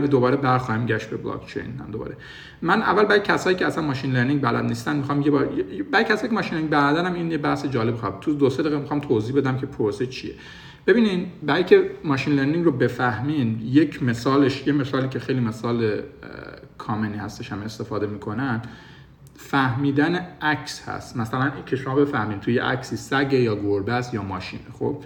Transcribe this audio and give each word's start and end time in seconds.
دوباره 0.00 0.36
برخواهیم 0.36 0.86
گشت 0.86 1.10
به 1.10 1.16
بلاک 1.16 1.46
چین 1.46 1.62
هم 1.62 1.90
دوباره. 1.90 2.16
من 2.62 2.82
اول 2.82 3.04
برای 3.04 3.20
کسایی 3.20 3.56
که 3.56 3.66
اصلا 3.66 3.84
machine 3.84 4.12
learning 4.12 4.40
بلد 4.42 4.64
نیستن 4.64 4.96
می‌خوام 4.96 5.22
یه 5.22 5.30
بار 5.30 5.48
برای 5.92 6.04
کسایی 6.04 6.28
که 6.28 6.34
machine 6.34 6.52
learning 6.52 6.70
بلدن 6.70 7.06
هم 7.06 7.14
این 7.14 7.30
یه 7.30 7.38
بحث 7.38 7.66
جالب 7.66 7.94
خواهم. 7.94 8.20
تو 8.20 8.34
دو 8.34 8.50
سه 8.50 8.62
دقیقه 8.62 8.78
می‌خوام 8.78 9.00
توضیح 9.00 9.36
بدم 9.36 9.56
که 9.56 9.66
پروسه 9.66 10.06
چیه. 10.06 10.34
ببینین 10.86 11.26
برای 11.42 11.64
که 11.64 11.90
machine 12.04 12.34
learning 12.34 12.64
رو 12.64 12.72
بفهمین 12.72 13.60
یک 13.64 14.02
مثالش 14.02 14.66
یه 14.66 14.72
مثالی 14.72 15.08
که 15.08 15.18
خیلی 15.18 15.40
مثال 15.40 16.02
common 16.78 17.11
ی 17.11 17.16
هستش 17.16 17.52
هم 17.52 17.62
استفاده 17.62 18.06
می‌کنن 18.06 18.62
فهمیدن 19.36 20.26
عکس 20.42 20.88
هست. 20.88 21.16
مثلا 21.16 21.52
که 21.66 21.76
شما 21.76 21.94
بفهمین 21.94 22.40
توی 22.40 22.58
عکسی 22.58 22.96
سگ 22.96 23.32
یا 23.32 23.56
گربه 23.56 23.92
است 23.92 24.14
یا 24.14 24.22
ماشین 24.22 24.60
خب؟ 24.78 25.04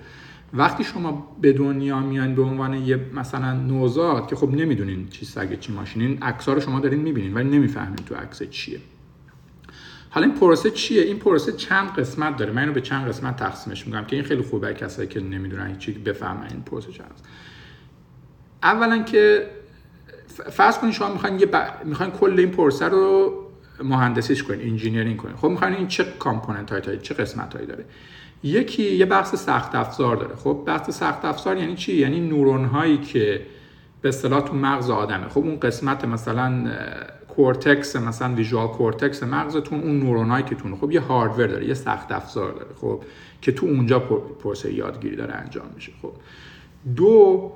وقتی 0.55 0.85
شما 0.85 1.37
به 1.41 1.53
دنیا 1.53 2.01
میان 2.01 2.35
به 2.35 2.43
عنوان 2.43 2.75
یه 2.75 2.96
مثلا 3.14 3.53
نوزاد 3.53 4.29
که 4.29 4.37
خب 4.37 4.50
نمی‌دونین 4.50 5.09
چی 5.09 5.25
سگ 5.25 5.61
چی 5.61 5.73
ماشین 5.73 6.03
این 6.03 6.23
عکس‌ها 6.23 6.55
رو 6.55 6.61
شما 6.61 6.80
دارین 6.80 7.00
می‌بینین 7.00 7.35
ولی 7.35 7.49
نمی‌فهمین 7.49 7.96
تو 7.96 8.14
عکس 8.14 8.43
چیه. 8.43 8.81
حالا 10.11 10.27
این 10.27 10.35
پروسه 10.35 10.71
چیه؟ 10.71 11.03
این 11.03 11.18
پروسه 11.18 11.53
چند 11.53 11.94
قسمت 11.94 12.36
داره. 12.36 12.53
من 12.53 12.61
اینو 12.63 12.72
به 12.72 12.81
چند 12.81 13.08
قسمت 13.08 13.36
تقسیمش 13.36 13.86
می‌کنم 13.86 14.05
که 14.05 14.17
این 14.17 14.25
خیلی 14.25 14.43
خوبه 14.43 14.75
کسایی 14.75 15.08
که 15.08 15.21
نمی‌دونن 15.21 15.79
چی 15.79 15.93
بفهمن 15.93 16.46
این 16.50 16.63
پروسه 16.63 16.93
چند 16.93 17.21
اولا 18.63 19.03
که 19.03 19.46
فرض 20.50 20.79
کنید 20.79 20.93
شما 20.93 21.13
می‌خواین 21.13 21.39
یه 21.39 21.46
ب... 21.46 21.57
می‌خواین 21.85 22.13
کل 22.13 22.35
این 22.39 22.50
پروسه 22.50 22.89
رو 22.89 23.35
مهندسیش 23.85 24.43
کنین 24.43 24.71
engineering 24.71 25.17
کنین. 25.17 25.36
خب 25.36 25.49
می‌خواین 25.49 25.75
این 25.75 25.89
چه 25.89 26.05
component 26.18 26.72
هایی 26.72 26.99
چه 26.99 27.14
قسمت 27.14 27.55
هایی 27.55 27.67
داره؟ 27.67 27.85
یکی 28.43 28.82
یه 28.82 29.07
بحث 29.07 29.35
سخت 29.35 29.75
افزار 29.75 30.17
داره. 30.17 30.36
خب 30.36 30.62
بحث 30.67 30.90
سخت 30.90 31.25
افزار 31.25 31.57
یعنی 31.57 31.75
چی؟ 31.75 31.96
یعنی 31.96 32.20
نورون 32.20 32.64
هایی 32.64 32.98
که 32.98 33.47
به 34.00 34.08
اصطلاح 34.08 34.41
تو 34.41 34.55
مغز 34.55 34.91
آدمه. 34.91 35.28
خب 35.28 35.39
اون 35.39 35.61
قسمت 35.61 36.05
مثلا 36.05 36.70
کورتکس 37.28 37.97
مثلا 37.97 38.34
ویژوال 38.34 38.69
کورتکس 38.69 39.22
مغزتون 39.22 39.80
اون 39.80 39.98
نورونایی 39.98 40.44
که 40.44 40.55
تون 40.55 40.77
خب 40.77 40.91
یه 40.91 41.00
hardware 41.00 41.46
داره 41.46 41.68
یه 41.68 41.74
سخت 41.74 42.12
افزار 42.12 42.52
داره 42.52 42.74
خب 42.80 43.02
که 43.42 43.52
تو 43.52 43.66
اونجا 43.66 43.98
پروسه 44.42 44.74
یادگیری 44.74 45.16
داره 45.16 45.34
انجام 45.34 45.66
میشه. 45.74 45.92
خب 46.02 46.12
دو 46.96 47.52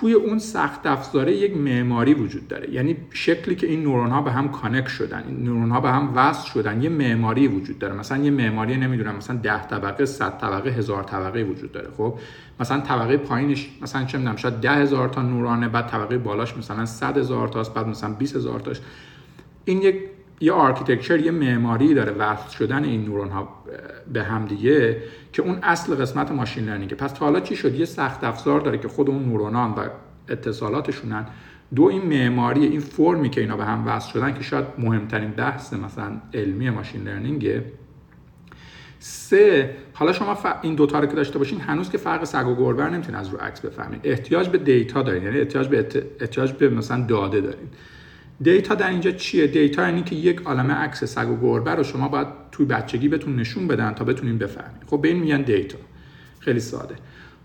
توی 0.00 0.12
اون 0.12 0.38
سخت 0.38 0.86
افزاره 0.86 1.36
یک 1.36 1.56
معماری 1.56 2.14
وجود 2.14 2.48
داره. 2.48 2.70
یعنی 2.70 2.96
شکلی 3.10 3.54
که 3.54 3.66
این 3.66 3.82
نورون 3.82 4.10
ها 4.10 4.22
به 4.22 4.32
هم 4.32 4.48
connect 4.48 4.88
شدن 4.88 5.24
این 5.28 5.44
نورون 5.44 5.70
ها 5.70 5.80
به 5.80 5.90
هم 5.90 6.12
وصل 6.14 6.48
شدن 6.48 6.82
یه 6.82 6.88
معماری 6.88 7.48
وجود 7.48 7.78
داره. 7.78 7.94
مثلا 7.94 8.24
یه 8.24 8.30
معماری 8.30 8.76
نمی‌دونم 8.76 9.16
مثلا 9.16 9.36
10 9.36 9.66
طبقه 9.66 10.04
100 10.04 10.38
طبقه 10.38 10.70
هزار 10.70 11.02
طبقه 11.02 11.42
وجود 11.42 11.72
داره 11.72 11.88
خب؟ 11.96 12.18
مثلا 12.60 12.80
طبقه 12.80 13.16
پایینش 13.16 13.68
مثلا 13.82 14.04
چه 14.04 14.18
می‌دونم 14.18 14.36
شاید 14.36 14.60
10 14.60 14.70
هزار 14.70 15.08
تا 15.08 15.22
نورونه 15.22 15.68
بعد 15.68 15.86
طبقه 15.86 16.18
بالاش 16.18 16.56
مثلا 16.56 16.86
100 16.86 17.18
هزار 17.18 17.48
تاست 17.48 17.74
بعد 17.74 17.88
مثلا 17.88 18.12
20 18.12 18.36
هزار 18.36 18.60
تاست. 18.60 18.80
این 19.64 19.82
یک 19.82 19.96
یه 20.42 20.52
architecture 20.52 21.20
یه 21.20 21.30
معماری 21.30 21.94
داره 21.94 22.12
وصل 22.12 22.50
شدن 22.50 22.84
این 22.84 23.04
نورون 23.04 23.28
ها 23.28 23.64
به 24.12 24.22
هم 24.22 24.44
دیگه 24.44 25.02
که 25.32 25.42
اون 25.42 25.58
اصل 25.62 25.94
قسمت 25.94 26.32
machine 26.32 26.64
learning 26.64 26.92
ه 26.92 26.96
پس 26.96 27.12
تا 27.12 27.24
حالا 27.24 27.40
چی 27.40 27.56
شد؟ 27.56 27.74
یه 27.74 27.84
سخت 27.84 28.24
افزار 28.24 28.60
داره 28.60 28.78
که 28.78 28.88
خود 28.88 29.10
اون 29.10 29.24
نورونان 29.24 29.70
و 29.70 29.88
اتصالاتشونن. 30.28 31.26
دو 31.74 31.84
این 31.84 32.02
معماری 32.02 32.66
این 32.66 32.80
فرمی 32.80 33.30
که 33.30 33.40
اینا 33.40 33.56
به 33.56 33.64
هم 33.64 33.86
وصل 33.86 34.12
شدن 34.12 34.34
که 34.34 34.42
شاید 34.42 34.64
مهمترین 34.78 35.30
بحث 35.30 35.72
مثلا 35.72 36.20
علمی 36.34 36.70
machine 36.70 37.02
learning 37.02 37.57
ه 37.57 37.64
سه 38.98 39.76
حالا 39.92 40.12
شما 40.12 40.38
این 40.62 40.74
دوتا 40.74 41.00
رو 41.00 41.06
که 41.06 41.16
داشته 41.16 41.38
باشین 41.38 41.60
هنوز 41.60 41.90
که 41.90 41.98
فرق 41.98 42.24
سگ 42.24 42.46
و 42.46 42.54
گربه 42.54 42.84
نمی‌تونین 42.84 43.20
از 43.20 43.28
رو 43.28 43.38
عکس 43.38 43.60
بفهمید 43.60 44.00
احتیاج 44.04 44.48
به 44.48 44.58
data 44.58 45.02
دارین 45.02 45.22
یعنی 45.22 45.38
احتیاج 45.38 45.68
به 45.68 45.86
احتیاج 46.20 46.52
به 46.52 46.68
مثلا 46.68 47.06
داده 47.06 47.40
دارین. 47.40 47.68
data 48.42 48.74
در 48.74 48.90
اینجا 48.90 49.10
چیه؟ 49.10 49.46
data 49.46 49.82
یعنی 49.82 50.02
که 50.02 50.14
یک 50.14 50.42
عالمه 50.44 50.74
عکس 50.74 51.04
سگ 51.04 51.28
و 51.28 51.36
گربه 51.42 51.70
رو 51.70 51.82
شما 51.82 52.08
باید 52.08 52.26
توی 52.52 52.66
بچگی 52.66 53.08
بهتون 53.08 53.36
نشون 53.36 53.68
بدن 53.68 53.92
تا 53.92 54.04
بتونین 54.04 54.38
بفهمید 54.38 54.82
خب 54.86 55.00
به 55.00 55.08
این 55.08 55.18
میگن 55.18 55.42
data. 55.42 55.78
خیلی 56.40 56.60
ساده. 56.60 56.94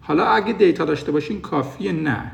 حالا 0.01 0.25
اگه 0.25 0.53
data 0.53 0.85
داشته 0.85 1.11
باشین 1.11 1.41
کافیه 1.41 1.91
نه. 1.91 2.31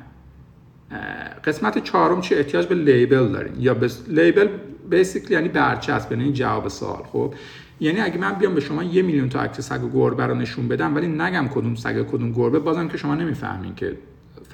قسمت 1.44 1.84
چهارم 1.84 2.22
چیه 2.22 2.36
احتیاج 2.36 2.66
به 2.66 2.76
label 2.76 3.28
دارین. 3.28 3.54
یا 3.60 3.74
به 3.74 3.90
label 4.08 4.48
بیسیکلی 4.90 5.34
یعنی 5.34 5.50
برچسب 5.50 6.12
یعنی 6.12 6.34
جواب 6.34 6.68
سوال. 6.68 7.04
خب؟ 7.04 7.34
یعنی 7.80 8.00
اگه 8.00 8.18
من 8.18 8.34
بیام 8.34 8.54
به 8.54 8.62
شما 8.62 8.84
یه 8.84 9.02
میلیون 9.02 9.30
تا 9.30 9.42
عکس 9.42 9.62
سگ 9.62 9.84
و 9.84 9.90
گربه 9.90 10.26
رو 10.26 10.36
نشون 10.36 10.68
بدم 10.68 10.96
ولی 10.96 11.08
نگم 11.08 11.48
کدوم 11.48 11.76
سگ 11.76 12.08
کدوم 12.08 12.32
گربه 12.32 12.60
بازم 12.60 12.88
که 12.88 12.98
شما 12.98 13.16
نمی‌فهمین 13.16 13.76
که 13.76 13.98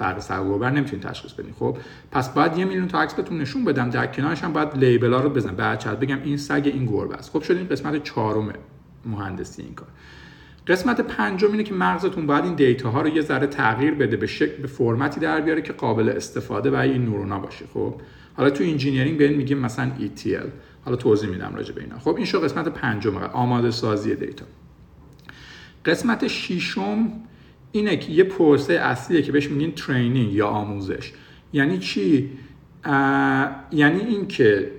و 0.00 0.44
گربه 0.44 0.70
نمی‌تونین 0.70 1.00
تشخیص 1.00 1.32
بدین. 1.32 1.52
خب 1.58 1.76
پس 2.10 2.28
باید 2.28 2.58
یه 2.58 2.64
میلیون 2.64 2.88
تا 2.88 3.00
عکس 3.00 3.14
بهتون 3.14 3.38
نشون 3.38 3.64
بدم 3.64 3.90
در 3.90 4.06
کنارش 4.06 4.44
هم 4.44 4.52
باید 4.52 4.76
لیبل 4.76 5.12
ها 5.12 5.20
رو 5.20 5.30
بزنم. 5.30 5.56
بعد 5.56 6.00
بگم 6.00 6.18
این 6.24 6.36
سگ 6.36 6.62
این 6.64 6.86
گربه 6.86 7.14
است. 7.14 7.30
خب 7.30 7.42
شد 7.42 7.56
این 7.56 7.68
قسمت 7.68 8.04
چهارم 8.04 8.52
مهندسی 9.06 9.62
این 9.62 9.74
کار. 9.74 9.88
قسمت 10.66 11.00
پنجم 11.00 11.50
اینه 11.50 11.62
که 11.62 11.74
مغزتون 11.74 12.26
باید 12.26 12.44
این 12.44 12.54
دیتا 12.54 12.90
ها 12.90 13.02
رو 13.02 13.08
یه 13.08 13.22
ذره 13.22 13.46
تغییر 13.46 13.94
بده 13.94 14.16
به 14.16 14.26
شکل 14.26 14.62
به 14.62 14.68
فرمتی 14.68 15.20
در 15.20 15.40
بیاره 15.40 15.62
که 15.62 15.72
قابل 15.72 16.08
استفاده 16.08 16.70
برای 16.70 16.90
این 16.90 17.04
نورونا 17.04 17.38
باشه. 17.38 17.64
خب 17.74 17.94
حالا 18.36 18.50
تو 18.50 18.64
engineering 18.64 19.18
به 19.18 19.28
این 19.28 19.36
میگیم 19.36 19.58
مثلا 19.58 19.90
ETL 19.98 20.48
حالا 20.84 20.96
توضیح 20.96 21.30
میدم 21.30 21.52
راجع 21.54 21.74
به 21.74 21.80
اینا. 21.80 21.98
خب 21.98 22.16
این 22.16 22.24
شد 22.24 22.40
قسمت 22.40 22.68
پنجم. 22.68 23.16
آماده 23.16 23.70
سازی 23.70 24.14
data. 24.14 24.44
قسمت 25.84 26.28
ششم 26.28 27.12
اینه 27.72 28.10
یه 28.10 28.24
پروسه 28.24 28.74
اصلیه 28.74 29.22
که 29.22 29.32
بهش 29.32 29.50
میگین 29.50 29.72
training 29.72 30.32
یا 30.32 30.46
آموزش. 30.46 31.12
یعنی 31.52 31.78
چی؟ 31.78 32.30
یعنی 33.72 34.00
اینکه 34.00 34.70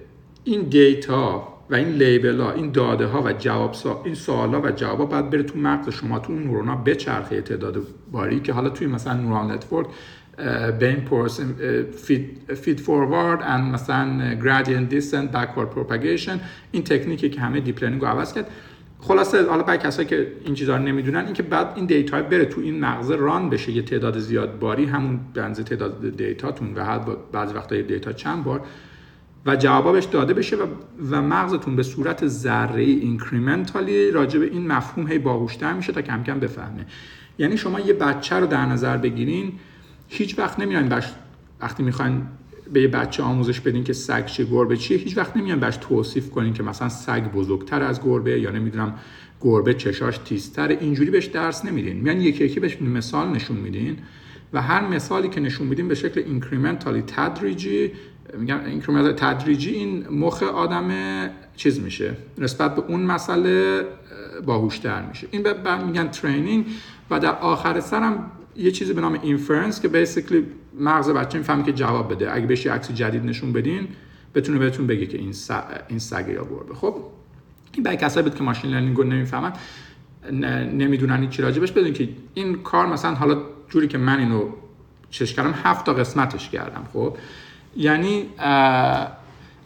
این 0.44 0.62
data 0.62 1.48
و 1.70 1.76
این 1.76 1.88
label 1.88 2.40
ها 2.40 2.52
این 2.52 2.72
داده 2.72 3.06
ها 3.06 3.22
و 3.22 3.34
جواب 3.34 3.74
سا... 3.74 4.02
این 4.06 4.16
سوال 4.16 4.54
ها 4.54 4.62
و 4.62 4.72
جواب 4.72 5.00
ها 5.00 5.06
باید 5.06 5.30
بره 5.30 5.44
تو 5.44 5.60
مغز 5.60 5.90
شما 5.90 6.20
تو 6.20 6.34
اون 6.34 6.44
نورونا 6.44 6.76
بچرخه 6.76 7.42
تعداد 7.42 7.82
باری 8.12 8.40
که 8.40 8.54
حالا 8.54 8.70
توی 8.70 8.88
مثلا 8.88 9.14
neural 9.14 9.52
network 9.52 9.86
بین 10.80 10.96
پروس 10.96 11.40
feed 12.56 12.80
forward 12.80 13.42
and 13.42 13.74
مثلا 13.74 14.38
gradient 14.42 14.94
descent 14.94 15.36
backward 15.36 15.78
propagation 15.78 16.40
این 16.72 16.84
تکنیکی 16.84 17.30
که 17.30 17.42
همه 17.42 17.60
deep 17.60 17.84
learning 17.84 18.02
رو 18.02 18.08
عوض 18.08 18.34
کرد. 18.34 18.48
خلاصه 19.02 19.50
حالا 19.50 19.64
برای 19.64 19.78
کسایی 19.78 20.08
که 20.08 20.32
این 20.46 20.54
چیزا 20.54 20.78
رو 20.78 20.84
نمی‌دونن 20.84 21.26
اینکه 21.26 21.44
بعد 21.44 21.74
این 21.76 21.86
data 21.86 22.22
بره 22.22 22.46
تو 22.46 22.62
این 22.62 22.80
مغز 22.80 23.12
run 23.12 23.50
بشه 23.50 23.72
یه 23.72 23.82
تعداد 23.82 24.20
زیاد 24.20 24.60
باری 24.60 24.86
همون 24.86 25.20
بنز 25.34 25.60
تعداد 25.60 26.18
data 26.18 26.50
تون 26.50 26.74
و 26.76 27.00
بعضی 27.32 27.54
وقتا 27.54 27.82
data 27.82 28.14
چند 28.14 28.44
بار 28.44 28.62
و 29.46 29.56
جوابا 29.56 29.92
بهش 29.92 30.06
داده 30.06 30.34
بشه 30.34 30.56
و, 30.56 30.66
و 31.12 31.22
مغزتون 31.22 31.76
به 31.76 31.84
صورت 31.84 32.28
ذره 32.28 32.84
incrementally 32.84 34.12
راجع 34.12 34.40
به 34.40 34.46
این 34.46 34.68
مفهوم 34.68 35.08
هی 35.08 35.20
باهوشتر 35.20 35.74
میشه 35.74 35.94
تا 35.94 36.02
کم 36.02 36.24
کم 36.24 36.40
بفهمه. 36.40 36.86
یعنی 37.38 37.58
شما 37.58 37.80
یه 37.80 37.94
بچه 37.94 38.36
رو 38.36 38.48
در 38.48 38.66
نظر 38.66 38.98
بگیرین 38.98 39.52
هیچ 40.08 40.40
وقت 40.40 40.60
نمیان 40.60 41.02
وقتی 41.62 41.84
می‌خواین 41.84 42.26
به 42.72 42.82
یه 42.82 42.88
بچه 42.88 43.24
آموزش 43.24 43.60
بدین 43.60 43.84
که 43.84 43.94
سگ 43.94 44.26
چیه 44.26 44.44
گربه 44.44 44.78
چیه 44.78 44.98
هیچ 44.98 45.18
وقت 45.18 45.38
نمیان 45.38 45.60
بهش 45.60 45.78
توصیف 45.78 46.30
کنین 46.30 46.54
که 46.54 46.64
مثلا 46.64 46.90
سگ 46.90 47.32
بزرگتر 47.32 47.84
از 47.84 48.02
گربه 48.04 48.40
یا 48.40 48.52
نمی‌دونم 48.52 48.96
گربه 49.42 49.74
چشاش 49.74 50.18
تیزتر 50.18 50.68
اینجوری 50.68 51.12
بهش 51.12 51.26
درس 51.26 51.66
نمیدین. 51.66 51.98
میان 51.98 52.22
یکی 52.22 52.46
یکی 52.46 52.60
بهش 52.60 52.82
مثال 52.82 53.30
نشون 53.30 53.58
میدین 53.58 53.98
و 54.54 54.62
هر 54.62 54.88
مثالی 54.88 55.30
که 55.30 55.40
نشون 55.40 55.68
میدین 55.68 55.88
به 55.88 55.96
شکل 55.96 56.24
incrementally 56.26 57.02
تدریجی 57.02 57.92
میگم 58.38 58.66
incremental 58.66 59.14
تدریجی 59.14 59.70
این 59.70 60.08
مخ 60.10 60.44
آدم 60.44 60.92
چیز 61.56 61.80
میشه 61.80 62.14
نسبت 62.38 62.76
به 62.76 62.82
اون 62.88 63.02
مسئله 63.02 63.82
باهوشتر 64.46 65.06
میشه. 65.06 65.28
این 65.32 65.44
به 65.44 65.84
میگن 65.86 66.08
training 66.08 66.66
و 67.10 67.20
در 67.20 67.36
آخر 67.36 67.80
سرم 67.80 68.32
یه 68.56 68.72
چیزی 68.72 68.94
به 68.94 69.02
نام 69.02 69.20
inference 69.22 69.82
که 69.82 69.88
basically 69.88 70.46
مغز 70.80 71.10
بچه 71.10 71.38
می‌فهمه 71.38 71.64
که 71.64 71.74
جواب 71.74 72.14
بده. 72.14 72.36
اگه 72.36 72.46
بهش 72.46 72.68
عکس 72.68 72.92
جدید 72.92 73.26
نشون 73.26 73.54
بدین 73.54 73.88
بتونه 74.36 74.60
بهتون 74.60 74.88
بگه 74.88 75.06
که 75.06 75.18
این 75.18 75.34
س... 75.34 75.52
این 75.88 76.00
سگ 76.00 76.26
یا 76.28 76.46
گربه. 76.46 76.76
خب 76.76 76.96
این 77.74 77.84
برای 77.84 77.98
کسایی 77.98 78.24
بود 78.24 78.36
که 78.36 78.44
machine 78.44 78.72
learning 78.72 78.98
رو 78.98 79.04
نمی‌فهمن. 79.04 79.54
نمی‌دونن 80.74 81.30
چی 81.30 81.42
راجبش 81.42 81.72
بدون 81.72 81.94
که 81.94 82.10
این 82.34 82.56
کار 82.64 82.88
مثلا 82.88 83.16
حالا 83.16 83.42
جوری 83.70 83.88
که 83.88 83.98
من 83.98 84.20
اینو 84.20 84.50
چش 85.10 85.34
کردم 85.34 85.54
هفت 85.64 85.86
تا 85.86 85.94
قسمتش 85.94 86.50
کردم. 86.50 86.88
خب 86.94 87.18
یعنی 87.78 88.26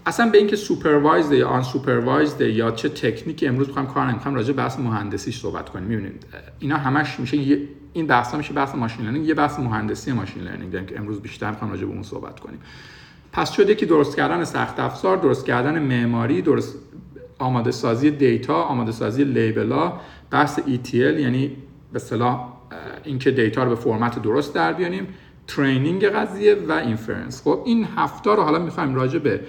اصلا 0.05 0.29
به 0.29 0.37
اینکه 0.37 0.55
supervised 0.55 1.33
یا 1.33 1.47
unsupervised 1.47 2.41
یا 2.41 2.71
چه 2.71 2.89
تکنیکی 2.89 3.47
امروز 3.47 3.67
می‌خوام 3.67 3.87
کار 3.87 4.07
نمی‌خوام 4.07 4.35
راجع 4.35 4.53
بحث 4.53 4.79
مهندسیش 4.79 5.39
صحبت 5.39 5.69
کنیم. 5.69 5.87
می‌بینید 5.87 6.25
اینا 6.59 6.77
همش 6.77 7.19
میشه 7.19 7.37
این 7.93 8.07
بحث 8.07 8.35
میشه 8.35 8.53
بحث 8.53 8.75
machine 8.75 9.05
learning 9.05 9.27
یه 9.27 9.33
بحث 9.33 9.59
مهندسی 9.59 10.11
machine 10.11 10.43
learning 10.43 10.71
داریم 10.71 10.87
که 10.87 10.99
امروز 10.99 11.21
بیشتر 11.21 11.49
می‌خوام 11.49 11.71
راجع 11.71 11.85
به 11.85 11.91
اون 11.93 12.03
صحبت 12.03 12.39
کنیم. 12.39 12.59
پس 13.33 13.51
شده 13.51 13.75
که 13.75 13.85
درست 13.85 14.17
کردن 14.17 14.43
سخت 14.43 14.79
افزار 14.79 15.17
درست 15.17 15.45
کردن 15.45 15.79
معماری 15.79 16.41
درست 16.41 16.75
آماده 17.39 17.71
سازی 17.71 18.11
data 18.11 18.61
آماده 18.63 18.91
سازی 18.91 19.23
label 19.23 19.82
ا 19.82 19.93
بحث 20.31 20.59
ETL 20.59 20.93
یعنی 20.93 21.47
به 21.93 21.95
اصطلاح 21.95 22.53
اینکه 23.03 23.31
data 23.31 23.63
رو 23.63 23.69
به 23.69 23.75
فرمت 23.75 24.21
درست 24.21 24.55
در 24.55 24.73
بیاریم 24.73 25.07
training 25.47 26.05
قضیه 26.05 26.55
و 26.67 26.71
inference 26.71 27.41
خب 27.41 27.61
این 27.65 27.87
هفت 27.97 28.21
تا 28.21 28.29
رو 28.29 28.43
حالا 28.43 28.59
می‌خوایم 28.59 28.95
راجع 28.95 29.19
به 29.19 29.39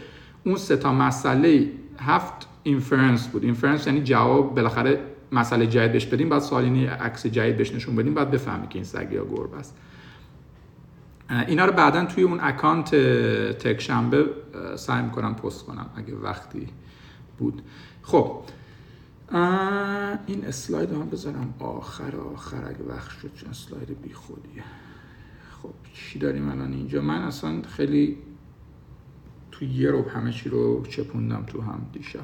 اون 0.47 0.57
سه 0.57 0.77
تا 0.77 0.93
مسئله 0.93 1.71
هفت 1.99 2.49
inference 2.63 3.29
بود. 3.29 3.45
inference 3.45 3.87
یعنی 3.87 4.03
جواب 4.03 4.55
بالاخره 4.55 5.01
مسئله 5.33 5.67
جدید 5.67 5.93
بهش 5.93 6.07
بدیم 6.07 6.29
بعد 6.29 6.41
سالینی 6.41 6.87
عکس 6.87 7.27
جدید 7.27 7.57
بهش 7.57 7.73
نشون 7.73 7.97
بدیم 7.97 8.15
بعد 8.15 8.31
بفهمی 8.31 8.69
که 8.69 8.75
این 8.75 8.85
سگ 8.85 9.09
یا 9.13 9.25
گربه 9.25 9.57
است. 9.57 9.77
اینا 11.47 11.65
رو 11.65 11.73
بعدا 11.73 12.05
توی 12.05 12.23
اون 12.23 12.39
اکانت 12.41 12.95
تک 13.59 13.81
شنبه 13.81 14.27
سعی 14.77 15.03
می‌کنم 15.03 15.35
پست 15.35 15.65
کنم 15.65 15.87
اگه 15.97 16.15
وقتی 16.15 16.67
بود. 17.39 17.63
خب 18.03 18.43
این 20.27 20.45
اسلاید 20.45 20.93
هم 20.93 21.09
بذارم. 21.11 21.55
آخر 21.59 22.17
آخر 22.35 22.69
اگه 22.69 22.85
وقت 22.89 23.11
شد 23.11 23.31
چون 23.35 23.51
اسلاید 23.51 24.03
بی 24.03 24.13
خودیه 24.13 24.63
خب 25.63 25.71
چی 25.95 26.19
داریم 26.19 26.49
الان 26.49 26.73
اینجا؟ 26.73 27.03
من 27.03 27.23
اصلا 27.23 27.63
خیلی 27.63 28.19
تو 29.59 29.65
یه 29.65 29.91
رو 29.91 30.09
همه 30.09 30.33
چی 30.33 30.49
رو 30.49 30.87
چپوندم 30.87 31.45
تو 31.47 31.63
هم 31.63 31.87
دیشب. 31.93 32.21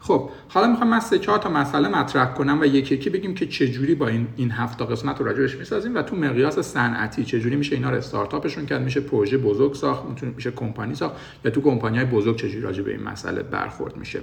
خب 0.00 0.30
حالا 0.48 0.66
می‌خوام 0.66 0.90
من 0.90 1.00
سه 1.00 1.18
چهار 1.18 1.38
تا 1.38 1.50
مسئله 1.50 1.88
مطرح 1.88 2.34
کنم 2.34 2.60
و 2.60 2.64
یکی 2.64 2.94
یکی 2.94 3.10
بگیم 3.10 3.34
که 3.34 3.46
چجوری 3.46 3.94
با 3.94 4.08
این 4.08 4.26
این 4.36 4.50
هفت 4.50 4.82
قسمت 4.82 5.20
رو 5.20 5.26
راجعش 5.26 5.56
می‌سازیم 5.56 5.94
و 5.94 6.02
تو 6.02 6.16
مقیاس 6.16 6.58
صنعتی 6.58 7.24
چجوری 7.24 7.56
میشه 7.56 7.76
اینا 7.76 7.90
رو 7.90 7.96
استارتاپشون 7.96 8.66
کرد 8.66 8.82
میشه 8.82 9.00
پروژه 9.00 9.38
بزرگ 9.38 9.74
ساخت 9.74 10.04
می‌تونه 10.04 10.32
میشه 10.36 10.50
کمپانی 10.50 10.94
ساخت 10.94 11.14
یا 11.44 11.50
تو 11.50 11.60
کمپانی 11.60 11.96
های 11.96 12.06
بزرگ 12.06 12.36
چجوری 12.36 12.60
راجع 12.60 12.82
به 12.82 12.90
این 12.90 13.02
مسئله 13.02 13.42
برخورد 13.42 13.96
میشه. 13.96 14.20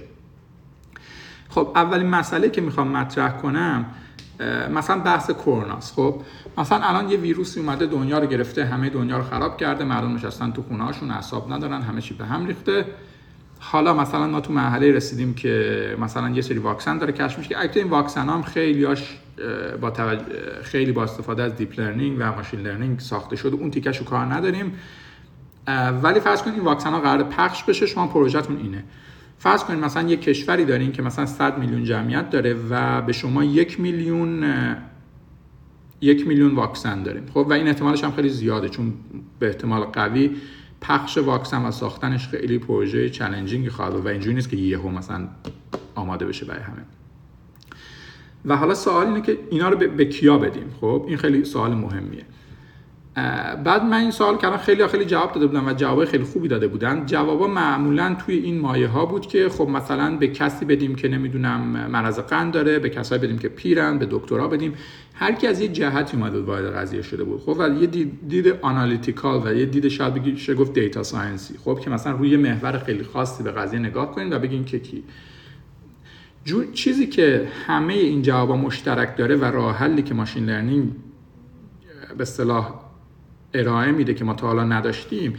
خب 1.49 1.71
اولین 1.75 2.07
مسئله 2.07 2.49
که 2.49 2.61
می‌خوام 2.61 2.87
مطرح 2.87 3.37
کنم 3.37 3.85
مثلا 4.73 4.99
بحث 4.99 5.31
کروناست 5.31 5.93
خب 5.95 6.21
مثلا 6.57 6.79
الان 6.83 7.09
یه 7.09 7.17
ویروسی 7.17 7.59
اومده 7.59 7.85
دنیا 7.85 8.19
رو 8.19 8.27
گرفته 8.27 8.65
همه 8.65 8.89
دنیا 8.89 9.17
رو 9.17 9.23
خراب 9.23 9.57
کرده 9.57 9.83
مردم 9.83 10.15
نشستن 10.15 10.51
تو 10.51 10.61
خونه 10.61 10.83
هاشون 10.83 11.11
اعصاب 11.11 11.53
ندارن 11.53 11.81
همه 11.81 12.01
چی 12.01 12.13
به 12.13 12.25
هم 12.25 12.45
ریخته. 12.45 12.85
حالا 13.59 13.93
مثلا 13.93 14.27
ما 14.27 14.41
تو 14.41 14.53
مرحله 14.53 14.91
رسیدیم 14.91 15.33
که 15.33 15.95
مثلا 16.01 16.29
یه 16.29 16.41
سری 16.41 16.57
واکسن 16.57 16.97
داره 16.97 17.13
کشف 17.13 17.37
میشه 17.37 17.49
که 17.49 17.61
اگه 17.61 17.77
این 17.77 17.89
واکسن 17.89 18.29
هم 18.29 18.41
خیلیاش 18.41 19.17
با 19.81 19.93
خیلی 20.63 20.91
با 20.91 21.03
استفاده 21.03 21.43
از 21.43 21.55
deep 21.55 21.79
learning 21.79 22.17
و 22.19 22.35
machine 22.35 22.59
learning 22.59 22.99
ساخته 22.99 23.35
شده. 23.35 23.55
اون 23.55 23.71
تیکشو 23.71 24.05
کار 24.05 24.25
نداریم. 24.25 24.73
ولی 26.03 26.19
فرض 26.19 26.41
کنید 26.41 26.55
این 26.55 26.65
واکسن 26.65 26.89
ها 26.89 26.99
قرار 26.99 27.23
پخش 27.23 27.63
بشه 27.63 27.85
شما 27.85 28.07
پروژهتون 28.07 28.57
اینه. 28.57 28.83
فرض 29.39 29.63
کنید 29.63 29.79
مثلا 29.79 30.09
یه 30.09 30.17
کشوری 30.17 30.65
دارین 30.65 30.91
که 30.91 31.01
مثلا 31.01 31.25
100 31.25 31.57
میلیون 31.57 31.83
جمعیت 31.83 32.29
داره 32.29 32.55
و 32.69 33.01
به 33.01 33.13
شما 33.13 33.43
یک 33.43 33.79
میلیون 33.79 34.43
یک 36.01 36.27
میلیون 36.27 36.55
واکسن 36.55 37.03
داریم. 37.03 37.25
خب 37.33 37.45
و 37.49 37.53
این 37.53 37.67
احتمالش 37.67 38.03
هم 38.03 38.11
خیلی 38.11 38.29
زیاده 38.29 38.69
چون 38.69 38.93
به 39.39 39.47
احتمال 39.47 39.81
قوی 39.81 40.31
پخش 40.81 41.17
واکسن 41.17 41.65
و 41.65 41.71
ساختنش 41.71 42.27
خیلی 42.27 42.59
پروژه 42.59 43.09
چالنجینگ 43.09 43.69
خواهد 43.69 43.95
و 43.95 44.07
اینجوری 44.07 44.35
نیست 44.35 44.49
که 44.49 44.57
یهو 44.57 44.89
مثلا 44.89 45.27
آماده 45.95 46.25
بشه 46.25 46.45
برای 46.45 46.63
همه. 46.63 46.85
و 48.45 48.55
حالا 48.57 48.73
سوال 48.73 49.07
اینه 49.07 49.21
که 49.21 49.37
اینا 49.49 49.69
رو 49.69 49.77
به 49.77 50.05
کیا 50.05 50.37
بدیم؟ 50.37 50.73
خب 50.81 51.05
این 51.07 51.17
خیلی 51.17 51.43
سوال 51.43 51.75
مهمیه. 51.75 52.25
بعد 53.63 53.83
من 53.83 53.97
این 53.97 54.11
سوال 54.11 54.37
کردم 54.37 54.57
خیلی 54.57 54.87
خیلی 54.87 55.05
جواب 55.05 55.31
داده 55.31 55.47
بودم 55.47 55.67
و 55.67 55.73
جواب 55.73 56.05
خیلی 56.05 56.23
خوبی 56.23 56.47
داده 56.47 56.67
بودن 56.67 57.05
جوابا 57.05 57.47
معمولا 57.47 58.15
توی 58.25 58.35
این 58.35 58.59
مایه 58.59 58.87
ها 58.87 59.05
بود 59.05 59.27
که 59.27 59.49
خب 59.49 59.67
مثلا 59.67 60.17
به 60.17 60.27
کسی 60.27 60.65
بدیم 60.65 60.95
که 60.95 61.07
نمی‌دونم 61.07 61.61
مرض 61.91 62.19
قند 62.19 62.53
داره 62.53 62.79
به 62.79 62.89
کسایی 62.89 63.21
بدیم 63.21 63.37
که 63.37 63.49
پیرن 63.49 63.97
به 63.97 64.07
دکترا 64.11 64.47
بدیم. 64.47 64.73
هر 65.13 65.31
کی 65.31 65.47
از 65.47 65.61
یه 65.61 65.67
جهتی 65.67 66.17
اومد 66.17 66.35
وارد 66.35 66.75
قضیه 66.75 67.01
شده 67.01 67.23
بود. 67.23 67.41
خب 67.41 67.55
و 67.59 67.69
یه 67.69 67.87
دید, 67.87 68.27
دید 68.27 68.47
analytical 68.47 69.47
و 69.47 69.53
یه 69.53 69.65
دید 69.65 69.87
شاید 69.87 70.13
بگی 70.13 70.53
گفت 70.53 70.73
data 70.73 71.03
science 71.03 71.45
ی. 71.45 71.57
خب 71.57 71.79
که 71.79 71.89
مثلا 71.89 72.13
روی 72.13 72.37
محور 72.37 72.77
خیلی 72.77 73.03
خاصی 73.03 73.43
به 73.43 73.51
قضیه 73.51 73.79
نگاه 73.79 74.11
کنید 74.11 74.33
و 74.33 74.39
بگین 74.39 74.65
که 74.65 74.79
کی. 74.79 75.03
چیزی 76.73 77.07
که 77.07 77.47
همه 77.67 77.93
این 77.93 78.21
جوابا 78.21 78.55
مشترک 78.55 79.17
داره 79.17 79.35
و 79.35 79.45
راه 79.45 79.75
حلی 79.75 80.01
که 80.01 80.13
machine 80.13 80.45
learning 80.45 80.91
به 82.17 82.21
اصطلاح 82.21 82.88
ارائه 83.53 83.91
میده 83.91 84.13
که 84.13 84.25
ما 84.25 84.33
تا 84.33 84.47
حالا 84.47 84.63
نداشتیم 84.63 85.33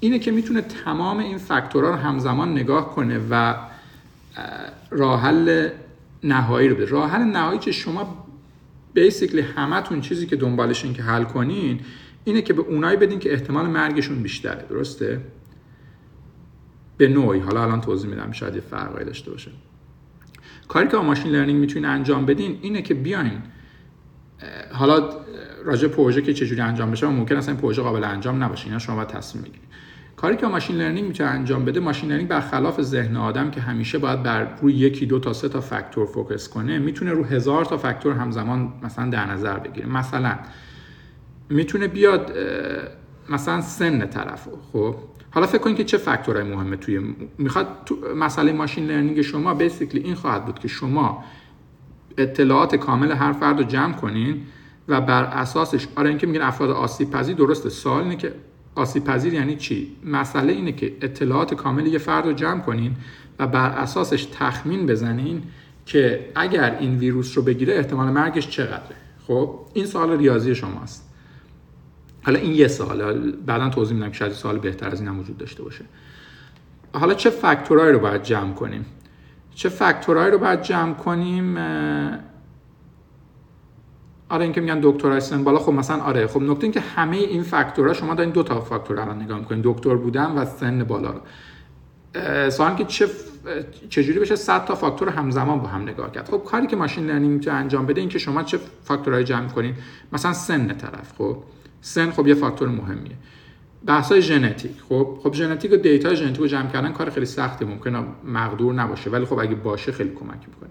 اینه 0.00 0.18
که 0.18 0.30
می‌تونه 0.30 0.60
تمام 0.60 1.18
این 1.18 1.38
فاکتورها 1.38 1.90
رو 1.90 1.96
همزمان 1.96 2.52
نگاه 2.52 2.94
کنه 2.94 3.20
و 3.30 3.54
راه 4.90 5.20
حل 5.20 5.68
نهایی 6.24 6.68
رو 6.68 6.74
بده. 6.74 6.84
راه 6.84 7.10
حل 7.10 7.22
نهایی 7.22 7.58
که 7.58 7.72
شما 7.72 8.26
بیسیکلی 8.94 9.40
همتون 9.40 10.00
چیزی 10.00 10.26
که 10.26 10.36
دنبالشین 10.36 10.94
که 10.94 11.02
حل 11.02 11.24
کنین 11.24 11.80
اینه 12.24 12.42
که 12.42 12.52
به 12.52 12.62
اونایی 12.62 12.96
بدین 12.96 13.18
که 13.18 13.32
احتمال 13.32 13.66
مرگشون 13.66 14.22
بیشتره. 14.22 14.64
درسته؟ 14.70 15.20
به 16.96 17.08
نوعی. 17.08 17.40
حالا 17.40 17.62
الان 17.62 17.80
توضیح 17.80 18.10
میدم. 18.10 18.32
شاید 18.32 18.54
یه 18.54 18.60
فرقی 18.60 19.04
داشته 19.04 19.30
باشه. 19.30 19.50
کاری 20.68 20.88
که 20.88 20.96
با 20.96 21.02
ماشین 21.02 21.32
لرنینگ 21.32 21.60
می‌تونین 21.60 21.88
انجام 21.88 22.26
بدین 22.26 22.58
اینه 22.62 22.82
که 22.82 22.94
بیاین 22.94 23.42
حالا 24.72 25.10
راجع 25.64 25.88
پروژه 25.88 26.22
که 26.22 26.34
چجوری 26.34 26.60
انجام 26.60 26.90
بشه 26.90 27.06
ممکن 27.06 27.36
اصلا 27.36 27.52
این 27.52 27.60
پروژه 27.60 27.82
قابل 27.82 28.04
انجام 28.04 28.44
نباشه. 28.44 28.66
اینا 28.66 28.78
شما 28.78 28.96
باید 28.96 29.08
تصمیم 29.08 29.44
بگیرید. 29.44 29.64
کاری 30.16 30.36
که 30.36 30.46
machine 30.46 30.76
learning 30.76 31.08
می‌تونه 31.08 31.30
انجام 31.30 31.64
بده 31.64 31.80
machine 31.80 32.10
learning 32.10 32.28
برخلاف 32.28 32.82
ذهن 32.82 33.16
آدم 33.16 33.50
که 33.50 33.60
همیشه 33.60 33.98
باید 33.98 34.22
بر 34.22 34.56
روی 34.62 34.74
یکی 34.74 35.06
دو 35.06 35.18
تا 35.18 35.32
سه 35.32 35.48
تا 35.48 35.60
factor 35.60 36.06
focus 36.06 36.48
کنه 36.48 36.78
می‌تونه 36.78 37.10
رو 37.10 37.24
هزار 37.24 37.64
تا 37.64 37.76
فاکتور 37.76 38.12
همزمان 38.12 38.72
مثلا 38.82 39.10
در 39.10 39.26
نظر 39.26 39.58
بگیره. 39.58 39.88
مثلا 39.88 40.38
می‌تونه 41.48 41.88
بیاد 41.88 42.32
مثلا 43.28 43.60
سن 43.60 44.06
طرفو 44.06 44.50
خب 44.72 44.96
حالا 45.30 45.46
فکر 45.46 45.58
کنید 45.58 45.76
که 45.76 45.84
چه 45.84 45.98
فاکتورهای 45.98 46.44
مهمه 46.44 46.76
توی 46.76 47.14
می‌خواد 47.38 47.66
تو 47.86 47.96
مسئله 48.16 48.52
machine 48.52 48.86
learning 48.86 49.22
شما 49.22 49.54
basically 49.54 50.00
این 50.00 50.14
خواهد 50.14 50.44
بود 50.44 50.58
که 50.58 50.68
شما 50.68 51.24
اطلاعات 52.18 52.76
کامل 52.76 53.12
هر 53.12 53.32
فرد 53.32 53.58
رو 53.58 53.64
جمع 53.64 53.92
کنین 53.92 54.42
و 54.88 55.00
بر 55.00 55.24
اساسش 55.24 55.86
آره 55.96 56.08
اینکه 56.08 56.26
میگن 56.26 56.42
افراد 56.42 56.70
آسیب 56.70 57.10
پذیر 57.10 57.36
درسته. 57.36 57.68
سوال 57.68 58.02
اینه 58.02 58.16
که 58.16 58.34
آسیب 58.74 59.04
پذیر 59.04 59.34
یعنی 59.34 59.56
چی؟ 59.56 59.96
مسئله 60.04 60.52
اینه 60.52 60.72
که 60.72 60.96
اطلاعات 61.02 61.54
کامل 61.54 61.86
یه 61.86 61.98
فرد 61.98 62.26
رو 62.26 62.32
جمع 62.32 62.60
کنین 62.60 62.96
و 63.38 63.46
بر 63.46 63.70
اساسش 63.70 64.24
تخمین 64.24 64.86
بزنین 64.86 65.42
که 65.86 66.30
اگر 66.34 66.76
این 66.80 66.98
ویروس 66.98 67.36
رو 67.38 67.44
بگیره 67.44 67.74
احتمال 67.74 68.08
مرگش 68.08 68.48
چقدره. 68.48 68.96
خب 69.26 69.60
این 69.74 69.86
سوال 69.86 70.18
ریاضی 70.18 70.54
شماست. 70.54 71.10
حالا 72.22 72.38
این 72.38 72.54
یه 72.54 72.68
سوال 72.68 73.30
بعدا 73.30 73.68
توضیح 73.68 73.96
میدم 73.96 74.08
که 74.08 74.16
شاید 74.16 74.32
سوال 74.32 74.58
بهتر 74.58 74.88
از 74.88 75.00
این 75.00 75.18
وجود 75.18 75.38
داشته 75.38 75.62
باشه. 75.62 75.84
حالا 76.92 77.14
چه 77.14 77.30
فاکتورهایی 77.30 77.92
رو 77.92 77.98
باید 77.98 78.22
جمع 78.22 78.52
کنیم؟ 78.52 78.86
چه 79.54 79.68
فاکتورهایی 79.68 80.30
رو 80.30 80.38
باید 80.38 80.62
جمع 80.62 80.94
کنیم؟ 80.94 81.58
آره 84.28 84.44
اینکه 84.44 84.60
میگن 84.60 84.80
دکتر 84.82 85.12
هستن 85.12 85.44
بالا 85.44 85.58
خب 85.58 85.72
مثلا 85.72 86.02
آره. 86.02 86.26
خب 86.26 86.42
نکته 86.42 86.64
اینکه 86.64 86.80
همه 86.80 87.16
این 87.16 87.42
فاکتورها 87.42 87.92
شما 87.92 88.14
دارین 88.14 88.32
دو 88.32 88.42
تا 88.42 88.60
فاکتور 88.60 89.00
الان 89.00 89.22
نگاه 89.22 89.38
می‌کنین 89.38 89.60
دکتر 89.64 89.94
بودن 89.94 90.32
و 90.32 90.44
سن 90.44 90.84
بالا 90.84 91.10
رو. 91.10 91.20
سوال 92.50 92.74
که 92.74 92.84
چه 92.84 93.08
چجوری 93.88 94.18
بشه 94.18 94.36
100 94.36 94.64
تا 94.64 94.74
فاکتور 94.74 95.08
همزمان 95.08 95.58
با 95.58 95.68
هم 95.68 95.82
نگاه 95.82 96.12
کرد؟ 96.12 96.28
خب 96.28 96.44
کاری 96.44 96.66
که 96.66 96.76
machine 96.76 97.06
learning 97.06 97.32
می‌تونه 97.32 97.56
انجام 97.56 97.86
بده 97.86 98.00
این 98.00 98.10
که 98.10 98.18
شما 98.18 98.42
چه 98.42 98.58
فاکتورهای 98.84 99.24
جمع 99.24 99.48
کنین 99.48 99.74
مثلا 100.12 100.32
سن 100.32 100.68
طرف 100.68 101.12
خب. 101.18 101.36
سن 101.80 102.10
خب 102.10 102.26
یه 102.26 102.34
فاکتور 102.34 102.68
مهمیه. 102.68 103.16
بحث 103.86 104.12
های 104.12 104.22
ژنتیک 104.22 104.72
خب. 104.88 105.18
خب 105.22 105.34
ژنتیک 105.34 105.72
و 105.72 105.76
data 105.76 106.14
ژنتیک 106.14 106.40
رو 106.40 106.46
جمع 106.46 106.70
کردن 106.70 106.92
کار 106.92 107.10
خیلی 107.10 107.26
سختی 107.26 107.64
ممکنه 107.64 108.04
مقدور 108.24 108.74
نباشه 108.74 109.10
ولی 109.10 109.24
خب 109.24 109.38
اگه 109.38 109.54
باشه 109.54 109.92
خیلی 109.92 110.10
کمک 110.10 110.48
می‌کنه. 110.48 110.70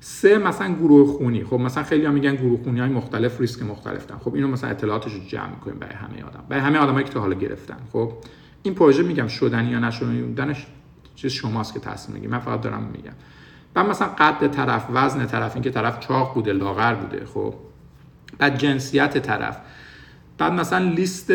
سه 0.00 0.38
مثلا 0.38 0.74
گروه 0.74 1.18
خونی. 1.18 1.44
خب 1.44 1.56
مثلا 1.56 1.82
خیلی 1.82 2.06
ها 2.06 2.12
میگن 2.12 2.34
گروه 2.34 2.62
خونی 2.62 2.80
های 2.80 2.88
مختلف 2.88 3.40
ریسک 3.40 3.62
مختلف 3.62 4.06
دارن 4.06 4.20
خب 4.20 4.34
اینو 4.34 4.48
مثلا 4.48 4.70
اطلاعاتش 4.70 5.12
رو 5.12 5.20
جمع 5.28 5.50
می‌کنیم 5.50 5.78
برای 5.78 5.94
همه 5.94 6.22
آدم. 6.22 6.44
برای 6.48 6.62
همه 6.62 6.78
آدمایی 6.78 7.04
که 7.04 7.12
تا 7.12 7.20
حالا 7.20 7.34
گرفتن. 7.34 7.76
خب 7.92 8.12
این 8.62 8.74
پروژه 8.74 9.02
میگم 9.02 9.26
شدنی 9.26 9.70
یا 9.70 9.78
نشدنی 9.78 10.22
بودنش 10.22 10.66
چیز 11.14 11.32
شماست 11.32 11.74
که 11.74 11.80
تصمیم 11.80 12.14
میگی 12.14 12.26
من 12.26 12.38
فقط 12.38 12.60
دارم 12.60 12.82
میگم. 12.82 13.12
بعد 13.74 13.86
مثلا 13.86 14.08
قد 14.08 14.48
طرف 14.48 14.86
وزن 14.92 15.26
طرف 15.26 15.54
اینکه 15.54 15.70
طرف 15.70 16.00
چاق 16.00 16.34
بوده 16.34 16.52
لاغر 16.52 16.94
بوده. 16.94 17.24
خب 17.24 17.54
بعد 18.38 18.58
جنسیت 18.58 19.18
طرف. 19.18 19.56
بعد 20.38 20.52
مثلا 20.52 20.88
لیست 20.88 21.32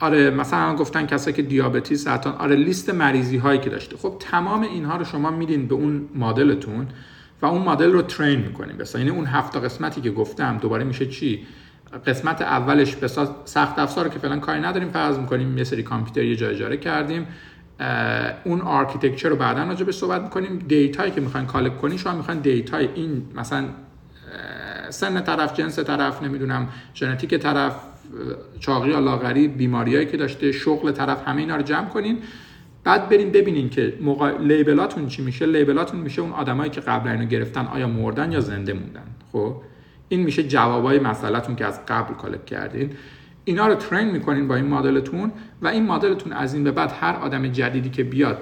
آره 0.00 0.30
مثلا 0.30 0.74
گفتن 0.74 1.06
کسایی 1.06 1.36
که 1.36 1.42
دیابتی 1.42 1.96
سرطان 1.96 2.34
آره 2.34 2.56
لیست 2.56 2.90
مریضی 2.90 3.36
هایی 3.36 3.60
که 3.60 3.70
داشته. 3.70 3.96
خب 3.96 4.16
تمام 4.20 4.62
اینها 4.62 4.96
رو 4.96 5.04
شما 5.04 5.30
میدین 5.30 5.68
به 5.68 5.74
اون 5.74 6.08
مدلتون 6.14 6.86
و 7.42 7.46
اون 7.46 7.62
مدل 7.62 7.92
رو 7.92 8.02
train 8.02 8.40
می‌کنیم 8.40 8.76
پس 8.76 8.94
یعنی 8.94 9.10
اون 9.10 9.26
هفت 9.26 9.56
قسمتی 9.56 10.00
که 10.00 10.10
گفتم 10.10 10.58
دوباره 10.58 10.84
میشه 10.84 11.06
چی؟ 11.06 11.46
قسمت 12.06 12.42
اولش 12.42 12.96
به 12.96 13.08
سخت 13.44 13.78
افزار 13.78 14.08
که 14.08 14.18
فعلا 14.18 14.38
کاری 14.38 14.60
نداریم 14.60 14.88
فرض 14.88 15.18
می‌کنیم 15.18 15.58
یه 15.58 15.64
سری 15.64 15.82
کامپیوتر 15.82 16.22
یه 16.22 16.36
جای 16.36 16.54
اجاره 16.54 16.76
کردیم 16.76 17.26
اون 18.44 18.60
architecture 18.60 19.28
رو 19.28 19.36
بعدا 19.36 19.64
راجع 19.64 19.84
به 19.84 19.92
صحبت 19.92 20.22
می‌کنیم. 20.22 20.58
data 20.68 20.96
یی 20.96 21.10
که 21.10 21.20
می‌خواین 21.20 21.46
collect 21.46 21.76
کنین 21.76 21.98
شما 21.98 22.12
می‌خواین 22.12 22.40
data 22.40 22.78
ی 22.78 22.88
این 22.94 23.22
مثلا 23.34 23.64
سن 24.90 25.20
طرف 25.20 25.54
جنس 25.54 25.78
طرف 25.78 26.22
نمی‌دونم 26.22 26.68
ژنتیک 26.94 27.34
طرف 27.34 27.74
چاقی 28.60 28.90
یا 28.90 28.98
لاغری 28.98 29.48
بیماریایی 29.48 30.06
که 30.06 30.16
داشته 30.16 30.52
شغل 30.52 30.92
طرف 30.92 31.28
همه 31.28 31.40
اینا 31.40 31.56
رو 31.56 31.62
جمع 31.62 31.88
کنین. 31.88 32.18
بعد 32.84 33.08
بریم 33.08 33.30
ببینین 33.30 33.70
که 33.70 33.94
موقع 34.00 34.38
label 34.38 34.81
اتون 34.81 35.06
چی 35.06 35.22
میشه. 35.22 35.46
label 35.46 35.80
اتون 35.80 36.00
میشه 36.00 36.22
اون 36.22 36.32
آدمایی 36.32 36.70
که 36.70 36.80
قبل 36.80 37.08
اینو 37.08 37.24
گرفتن 37.24 37.66
آیا 37.66 37.88
مردن 37.88 38.32
یا 38.32 38.40
زنده 38.40 38.72
موندن. 38.72 39.06
خب؟ 39.32 39.56
این 40.08 40.20
میشه 40.20 40.42
جوابای 40.42 40.98
مسئلهتون 40.98 41.56
که 41.56 41.66
از 41.66 41.86
قبل 41.86 42.14
collect 42.14 42.46
کردین. 42.46 42.90
اینا 43.44 43.66
رو 43.66 43.74
train 43.74 44.10
می‌کنین 44.10 44.48
با 44.48 44.54
این 44.56 44.66
مدلتون 44.66 45.32
و 45.62 45.68
این 45.68 45.86
مدلتون 45.86 46.32
از 46.32 46.54
این 46.54 46.64
به 46.64 46.70
بعد 46.70 46.92
هر 47.00 47.16
آدم 47.16 47.46
جدیدی 47.48 47.90
که 47.90 48.04
بیاد 48.04 48.38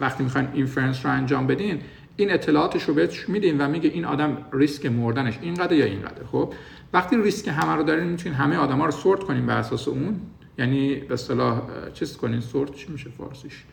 وقتی 0.00 0.24
می‌خواین 0.24 0.48
inference 0.54 1.06
رو 1.06 1.12
انجام 1.12 1.46
بدین 1.46 1.80
این 2.16 2.32
اطلاعاتش 2.32 2.82
رو 2.82 2.94
بهش 2.94 3.28
میدین 3.28 3.60
و 3.60 3.68
میگه 3.68 3.90
این 3.90 4.04
آدم 4.04 4.38
ریسک 4.52 4.86
مردنش 4.86 5.38
اینقدر 5.42 5.72
یا 5.72 5.84
اینقدر 5.84 6.24
خب 6.32 6.52
وقتی 6.92 7.16
ریسک 7.16 7.48
همه 7.48 7.74
رو 7.74 7.82
دارین 7.82 8.04
می‌تونین 8.04 8.38
همه 8.38 8.56
آدما 8.56 8.84
رو 8.84 8.90
sort 8.90 9.24
کنین 9.24 9.46
بر 9.46 9.58
اساس 9.58 9.88
اون. 9.88 10.20
یعنی 10.58 10.94
به 10.94 11.14
اصطلاح 11.14 11.60
چیز 11.94 12.16
کنین 12.16 12.40
سورت 12.40 12.74
چی 12.74 12.92
میشه 12.92 13.10
فارسیش؟ 13.10 13.64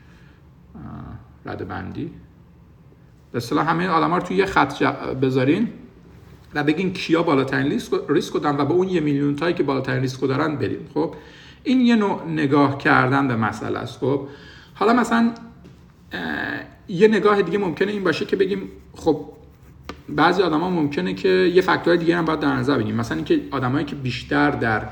رده 1.46 1.64
بندی 1.64 2.10
به 3.32 3.36
اصطلاح 3.36 3.70
همه 3.70 3.88
آدما 3.88 4.18
رو 4.18 4.22
توی 4.22 4.36
یه 4.36 4.46
خط 4.46 4.82
بذارین 5.22 5.68
و 6.54 6.64
بگین 6.64 6.92
کیا 6.92 7.22
بالاترین 7.22 7.80
ریسک 8.08 8.42
دارن 8.42 8.56
و 8.56 8.64
به 8.64 8.72
اون 8.72 8.88
یه 8.88 9.00
میلیون 9.00 9.36
تایی 9.36 9.54
که 9.54 9.62
بالاترین 9.62 10.00
ریسک 10.00 10.20
دارن 10.20 10.56
بریم. 10.56 10.88
خب 10.94 11.14
این 11.64 11.80
یه 11.80 11.96
نوع 11.96 12.28
نگاه 12.28 12.78
کردن 12.78 13.28
به 13.28 13.36
مسئله 13.36 13.78
است. 13.78 13.98
خب 13.98 14.28
حالا 14.74 14.92
مثلا 14.92 15.32
یه 16.90 17.08
نگاه 17.08 17.42
دیگه 17.42 17.58
ممکنه 17.58 17.92
این 17.92 18.04
باشه 18.04 18.24
که 18.24 18.36
بگیم 18.36 18.62
خب 18.94 19.24
بعضی 20.08 20.42
آدما 20.42 20.70
ممکنه 20.70 21.14
که 21.14 21.28
یه 21.28 21.62
فاکتور 21.62 21.96
دیگه 21.96 22.16
هم 22.16 22.24
باید 22.24 22.40
در 22.40 22.56
نظر 22.56 22.76
بگیریم. 22.76 22.96
مثلا 22.96 23.16
اینکه 23.16 23.40
آدمایی 23.50 23.84
که 23.84 23.94
بیشتر 23.94 24.50
در 24.50 24.82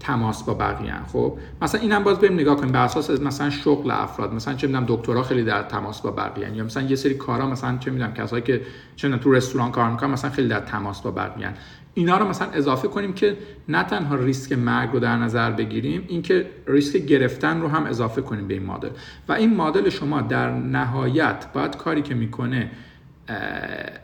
تماس 0.00 0.42
با 0.42 0.54
بقیه 0.54 0.94
خب؟ 1.12 1.38
مثلا 1.62 1.80
اینم 1.80 2.04
باز 2.04 2.18
بریم 2.18 2.34
نگاه 2.34 2.56
کنیم. 2.56 2.72
بر 2.72 2.84
اساس 2.84 3.10
مثلا 3.10 3.50
شغل 3.50 3.90
افراد 3.90 4.34
مثلا 4.34 4.54
چه 4.54 4.66
می‌دونم 4.66 4.84
دکترها 4.88 5.22
خیلی 5.22 5.44
در 5.44 5.62
تماس 5.62 6.00
با 6.00 6.10
بقیه 6.10 6.56
یا 6.56 6.64
مثلا 6.64 6.82
یه 6.82 6.96
سری 6.96 7.14
کارا 7.14 7.46
مثلا 7.46 7.78
چه 7.78 7.90
می‌دونم 7.90 8.14
کسایی 8.14 8.42
که 8.42 8.60
چه 8.96 9.18
تو 9.18 9.32
رستوران 9.32 9.72
کار 9.72 9.90
می‌کنن 9.90 10.10
مثلا 10.10 10.30
خیلی 10.30 10.48
در 10.48 10.60
تماس 10.60 11.00
با 11.00 11.10
بقیه 11.10 11.54
اینا 11.98 12.18
رو 12.18 12.28
مثلا 12.28 12.48
اضافه 12.50 12.88
کنیم 12.88 13.12
که 13.12 13.36
نه 13.68 13.84
تنها 13.84 14.14
ریسک 14.14 14.52
مرگ 14.52 14.90
رو 14.92 14.98
در 14.98 15.16
نظر 15.16 15.50
بگیریم 15.50 16.04
اینکه 16.08 16.46
ریسک 16.66 16.98
گرفتن 16.98 17.60
رو 17.60 17.68
هم 17.68 17.84
اضافه 17.84 18.22
کنیم 18.22 18.48
به 18.48 18.54
این 18.54 18.66
مدل. 18.66 18.88
و 19.28 19.32
این 19.32 19.56
مدل 19.56 19.88
شما 19.88 20.20
در 20.20 20.50
نهایت 20.50 21.46
باید 21.52 21.76
کاری 21.76 22.02
که 22.02 22.14
می‌کنه 22.14 22.70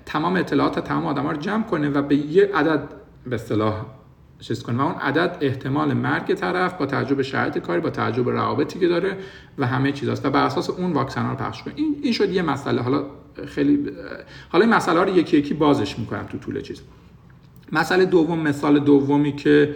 تمام 0.07 0.37
اطلاعات 0.37 0.79
تمام 0.79 1.07
آدم 1.07 1.27
رو 1.27 1.37
جمع 1.37 1.63
کنه 1.63 1.89
و 1.89 2.03
به 2.03 2.17
یه 2.17 2.51
عدد 2.55 2.89
به 3.27 3.35
اصطلاح 3.35 3.87
چیز 4.41 4.63
کنه 4.63 4.79
و 4.79 4.81
اون 4.81 4.95
عدد 4.95 5.39
احتمال 5.41 5.93
مرگ 5.93 6.35
طرف 6.35 6.75
با 6.75 6.87
تعجب 6.87 7.23
شرایط 7.23 7.59
کاری 7.59 7.81
با 7.81 7.91
تعجب 7.91 8.29
روابطی 8.29 8.79
که 8.79 8.89
داره 8.89 9.17
و 9.59 9.67
همه 9.67 9.93
چیز 9.93 10.09
هست 10.09 10.27
و 10.27 10.31
بر 10.31 10.45
اساس 10.45 10.71
اون 10.71 10.93
واکسن 10.93 11.31
رو 11.31 11.37
پخش 11.37 11.63
کنه. 11.63 11.75
این 11.77 11.97
این 12.03 12.13
شد 12.13 12.31
یه 12.31 12.43
مسئله. 12.43 12.83
حالا 12.83 13.05
خیلی 13.47 13.91
حالا 14.49 14.65
این 14.65 14.75
مسئله 14.75 15.01
رو 15.01 15.17
یکی 15.17 15.37
یکی 15.37 15.55
بازش 15.55 15.99
می‌کنم 15.99 16.27
تو 16.27 16.39
طول 16.39 16.61
چیز. 16.61 16.83
مسئله 17.73 18.05
دوم 18.05 18.41
مثال 18.41 18.79
دومی 18.79 19.33
که 19.33 19.75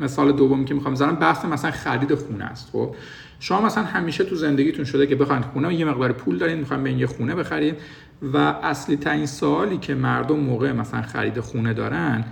مثال 0.00 0.32
دومی 0.32 0.64
که 0.64 0.74
می‌خوام 0.74 0.94
بزنم 0.94 1.16
بحث 1.16 1.44
مثلا 1.44 1.70
خرید 1.70 2.14
خونه 2.14 2.44
است 2.44 2.70
خب؟ 2.72 2.94
شما 3.40 3.60
مثلا 3.60 3.84
همیشه 3.84 4.24
تو 4.24 4.34
زندگیتون 4.34 4.84
شده 4.84 5.06
که 5.06 5.16
بخواید 5.16 5.42
خونه 5.42 5.74
یه 5.74 5.84
مقدار 5.84 6.12
پول 6.12 6.38
دارین 6.38 6.58
می‌خواین 6.58 6.82
به 6.82 6.92
یه 6.92 7.06
خونه 7.06 7.34
بخرید 7.34 7.74
و 8.22 8.36
اصلی 8.36 8.96
ترین 8.96 9.26
سوالی 9.26 9.78
که 9.78 9.94
مردم 9.94 10.40
موقع 10.40 10.72
مثلا 10.72 11.02
خرید 11.02 11.40
خونه 11.40 11.74
دارن 11.74 12.24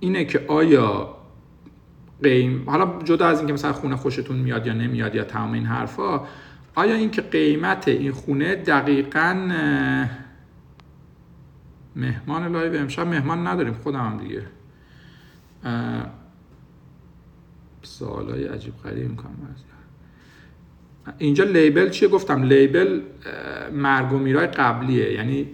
اینه 0.00 0.24
که 0.24 0.40
آیا 0.48 1.16
قیم 2.22 2.70
حالا 2.70 3.02
جدا 3.04 3.26
از 3.26 3.38
اینکه 3.38 3.52
مثلا 3.52 3.72
خونه 3.72 3.96
خوشتون 3.96 4.36
میاد 4.36 4.66
یا 4.66 4.72
نمیاد 4.72 5.14
یا 5.14 5.24
تمام 5.24 5.52
این 5.52 5.66
حرفا 5.66 6.20
آیا 6.74 6.94
اینکه 6.94 7.22
قیمت 7.22 7.88
این 7.88 8.12
خونه 8.12 8.54
دقیقا 8.54 9.50
مهمان 11.96 12.52
لایو 12.52 12.80
امشب 12.80 13.06
مهمان 13.06 13.46
نداریم 13.46 13.74
خودم 13.74 14.00
هم 14.00 14.18
دیگه. 14.18 14.42
سوالای 17.82 18.44
عجیب 18.44 18.74
غریب 18.84 19.10
می‌کنم 19.10 19.54
اینجا 21.18 21.44
لیبل 21.44 21.90
چیه؟ 21.90 22.08
گفتم 22.08 22.42
لیبل 22.42 23.00
مرگ 23.72 24.12
و 24.12 24.18
میرای 24.18 24.46
قبلیه. 24.46 25.12
یعنی 25.12 25.48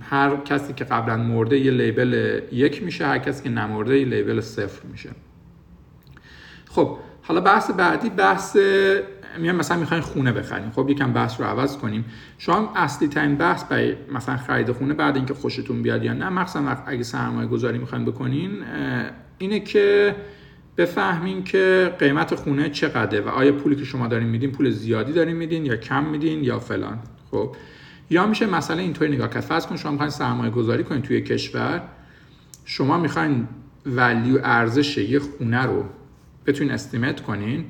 هر 0.00 0.36
کسی 0.36 0.72
که 0.72 0.84
قبلا 0.84 1.16
مرده 1.16 1.58
یه 1.58 1.70
لیبل 1.70 2.40
یک 2.52 2.82
میشه 2.82 3.06
هر 3.06 3.18
کسی 3.18 3.42
که 3.42 3.50
نمرده 3.50 3.98
یه 3.98 4.04
لیبل 4.04 4.40
صفر 4.40 4.86
میشه. 4.86 5.10
خب 6.68 6.98
حالا 7.22 7.40
بحث 7.40 7.70
بعدی 7.70 8.10
بحث 8.10 8.56
میان 9.38 9.56
مثلا 9.56 9.76
می‌خواین 9.76 10.02
خونه 10.02 10.32
بخریم 10.32 10.70
خب 10.70 10.90
یکم 10.90 11.12
بحث 11.12 11.40
رو 11.40 11.46
عوض 11.46 11.76
کنیم. 11.76 12.04
شما 12.38 12.72
اصلی 12.76 13.08
ترین 13.08 13.34
بحث 13.34 13.64
برای 13.64 13.96
مثلا 14.12 14.36
خرید 14.36 14.72
خونه 14.72 14.94
بعد 14.94 15.16
اینکه 15.16 15.34
خوشتون 15.34 15.82
بیاد 15.82 16.04
یا 16.04 16.12
نه 16.12 16.28
مخصوصا 16.28 16.64
وقت 16.64 16.82
اگه 16.86 17.02
سرمایه 17.02 17.48
گذاری 17.48 17.78
می‌خواین 17.78 18.04
بکنین 18.04 18.50
اینه 19.38 19.60
که 19.60 20.16
بفهمین 20.76 21.44
که 21.44 21.94
قیمت 21.98 22.34
خونه 22.34 22.70
چقدره 22.70 23.20
و 23.20 23.28
آیا 23.28 23.52
پولی 23.52 23.76
که 23.76 23.84
شما 23.84 24.06
دارین 24.06 24.28
میدین 24.28 24.52
پول 24.52 24.70
زیادی 24.70 25.12
دارین 25.12 25.36
میدین 25.36 25.66
یا 25.66 25.76
کم 25.76 26.04
میدین 26.04 26.44
یا 26.44 26.58
فلان. 26.58 26.98
خب 27.30 27.56
یا 28.10 28.26
میشه 28.26 28.46
مسئله 28.46 28.82
اینطوری 28.82 29.14
نگاه 29.14 29.30
کرد. 29.30 29.42
فرض 29.42 29.66
کن 29.66 29.76
شما 29.76 29.90
می‌خواین 29.92 30.10
سرمایه 30.10 30.50
گذاری 30.50 30.84
کنین 30.84 31.02
توی 31.02 31.20
کشور 31.20 31.82
شما 32.64 32.98
می‌خواین 32.98 33.48
ولیو 33.86 34.38
ارزش 34.44 34.98
یه 34.98 35.18
خونه 35.18 35.62
رو 35.62 35.84
بتونین 36.46 36.72
استیمت 36.72 37.20
کنین. 37.20 37.64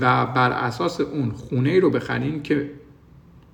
و 0.00 0.26
بر 0.26 0.52
اساس 0.52 1.00
اون 1.00 1.30
خونه 1.30 1.70
ای 1.70 1.80
رو 1.80 1.90
بخرین 1.90 2.42
که 2.42 2.70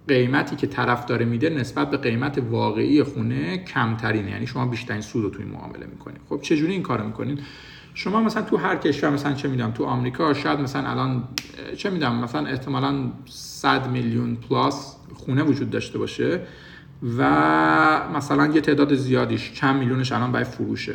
قیمتی 0.09 0.57
که 0.57 0.67
طرف 0.67 1.07
داره 1.07 1.25
میده 1.25 1.51
نسبت 1.51 1.91
به 1.91 1.97
قیمت 1.97 2.39
واقعی 2.51 3.03
خونه 3.03 3.59
کمترینه. 3.59 4.31
یعنی 4.31 4.47
شما 4.47 4.67
بیشترین 4.67 5.01
سود 5.01 5.25
رو 5.25 5.31
توی 5.31 5.45
معامله 5.45 5.87
می‌کنین. 5.87 6.19
خب 6.29 6.41
چجوری 6.43 6.73
این 6.73 6.83
کارو 6.83 7.07
می‌کنین؟ 7.07 7.39
شما 7.95 8.21
مثلا 8.21 8.43
تو 8.43 8.57
هر 8.57 8.77
کشور 8.77 9.11
مثلا 9.11 9.33
چه 9.33 9.49
می‌دونم 9.49 9.71
تو 9.71 9.85
آمریکا 9.85 10.35
شاید 10.35 10.61
مثلا 10.61 10.91
الان 10.91 11.25
چه 11.77 11.91
می‌دونم 11.91 12.25
مثلا 12.25 12.47
احتمالا 12.47 13.11
100 13.27 13.91
میلیون 13.91 14.37
پلاس 14.37 14.97
خونه 15.15 15.43
وجود 15.43 15.71
داشته 15.71 15.99
باشه 15.99 16.41
و 17.19 18.09
مثلا 18.17 18.47
یه 18.47 18.61
تعداد 18.61 18.95
زیادیش 18.95 19.53
چند 19.53 19.77
میلیونش 19.77 20.13
الان 20.13 20.33
برای 20.33 20.45
فروشه. 20.45 20.95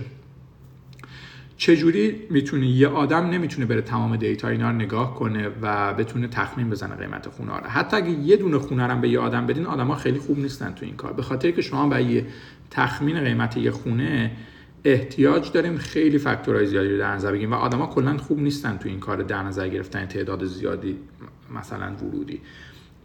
چجوری 1.58 2.22
می‌تونه 2.30 2.68
یه 2.68 2.88
آدم 2.88 3.30
نمی‌تونه 3.30 3.66
بره 3.66 3.82
تمام 3.82 4.16
دیتا 4.16 4.48
اینا 4.48 4.70
رو 4.70 4.76
نگاه 4.76 5.16
کنه 5.16 5.50
و 5.62 5.94
بتونه 5.94 6.28
تخمین 6.28 6.70
بزنه 6.70 6.96
قیمت 6.96 7.30
خونه 7.30 7.58
رو؟ 7.58 7.70
حتی 7.70 7.98
اگه 7.98 8.10
یه 8.10 8.38
دونه 8.38 8.58
خونه 8.58 8.88
رو 8.88 9.00
به 9.00 9.10
یه 9.10 9.20
آدم 9.20 9.48
بدین 9.48 9.66
آدما 9.66 9.96
خیلی 9.96 10.20
خوب 10.20 10.40
نیستن 10.40 10.74
تو 10.74 10.86
این 10.86 10.96
کار. 10.96 11.14
به 11.14 11.22
خاطر 11.22 11.52
که 11.52 11.62
شما 11.62 11.90
برای 11.90 12.24
تخمین 12.72 13.20
قیمت 13.20 13.58
یه 13.58 13.72
خونه 13.72 14.32
احتیاج 14.86 15.52
داریم 15.52 15.78
خیلی 15.78 16.18
فاکتورهای 16.18 16.66
زیادی 16.66 16.90
رو 16.90 16.98
در 16.98 17.16
نظر 17.16 17.32
بگیریم 17.32 17.52
و 17.52 17.56
آدما 17.56 17.88
کلا 17.88 18.18
خوب 18.18 18.40
نیستن 18.40 18.78
تو 18.78 18.90
این 18.90 19.00
کار 19.00 19.24
در 19.24 19.44
نظر 19.44 19.68
گرفتن 19.68 20.06
تعداد 20.06 20.46
زیادی 20.46 20.98
مثلا 21.56 21.92
ورودی. 22.02 22.42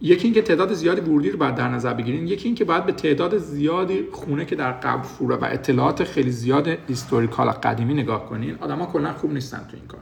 یکی 0.01 0.23
اینکه 0.23 0.41
تعداد 0.41 0.73
زیادی 0.73 1.01
ورودی 1.01 1.29
رو 1.29 1.37
باید 1.37 1.55
در 1.55 1.67
نظر 1.67 1.93
بگیرین 1.93 2.27
یکی 2.27 2.45
اینکه 2.45 2.65
باید 2.65 2.85
به 2.85 2.91
تعداد 2.91 3.37
زیادی 3.37 4.03
خونه 4.11 4.45
که 4.45 4.55
در 4.55 4.71
قبل 4.71 5.01
فروره 5.01 5.35
و 5.35 5.45
اطلاعات 5.45 6.03
خیلی 6.03 6.31
زیاد 6.31 6.67
هیستوریکال 6.87 7.47
قدیمی 7.47 7.93
نگاه 7.93 8.29
کنین 8.29 8.57
آدما 8.61 8.85
کلا 8.85 9.13
خوب 9.13 9.33
نیستن 9.33 9.57
تو 9.57 9.77
این 9.77 9.87
کار. 9.87 10.01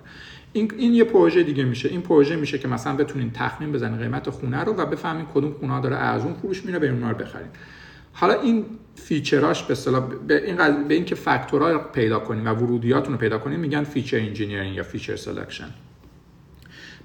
این, 0.53 0.71
این 0.77 0.93
یه 0.93 1.03
پروژه 1.03 1.43
دیگه 1.43 1.63
میشه. 1.63 1.89
این 1.89 2.01
پروژه 2.01 2.35
میشه 2.35 2.57
که 2.57 2.67
مثلا 2.67 2.95
بتونین 2.95 3.31
تخمین 3.31 3.71
بزنین 3.71 3.97
قیمت 3.97 4.29
خونه 4.29 4.63
رو 4.63 4.73
و 4.73 4.85
بفهمین 4.85 5.25
کدوم 5.33 5.53
خونه 5.59 5.81
داره 5.81 5.95
ارزون 5.95 6.33
فروش 6.33 6.65
میره 6.65 6.79
به 6.79 6.89
اونها 6.89 7.11
رو 7.11 7.17
بخرین. 7.17 7.47
حالا 8.13 8.41
این 8.41 8.65
feature 8.95 9.48
اش 9.48 9.63
به 9.63 9.71
اصطلاح 9.71 10.09
به 10.27 10.45
این. 10.45 10.87
به 10.87 10.93
اینکه 10.93 11.15
فاکتورها 11.15 11.77
پیدا 11.77 12.19
کنیم 12.19 12.45
و 12.45 12.49
ورودیاتون 12.49 13.13
رو 13.13 13.19
پیدا 13.19 13.37
کنیم 13.37 13.59
میگن 13.59 13.83
feature 13.83 14.17
engineering 14.17 14.75
یا 14.75 14.83
feature 14.83 15.15
selection. 15.15 15.69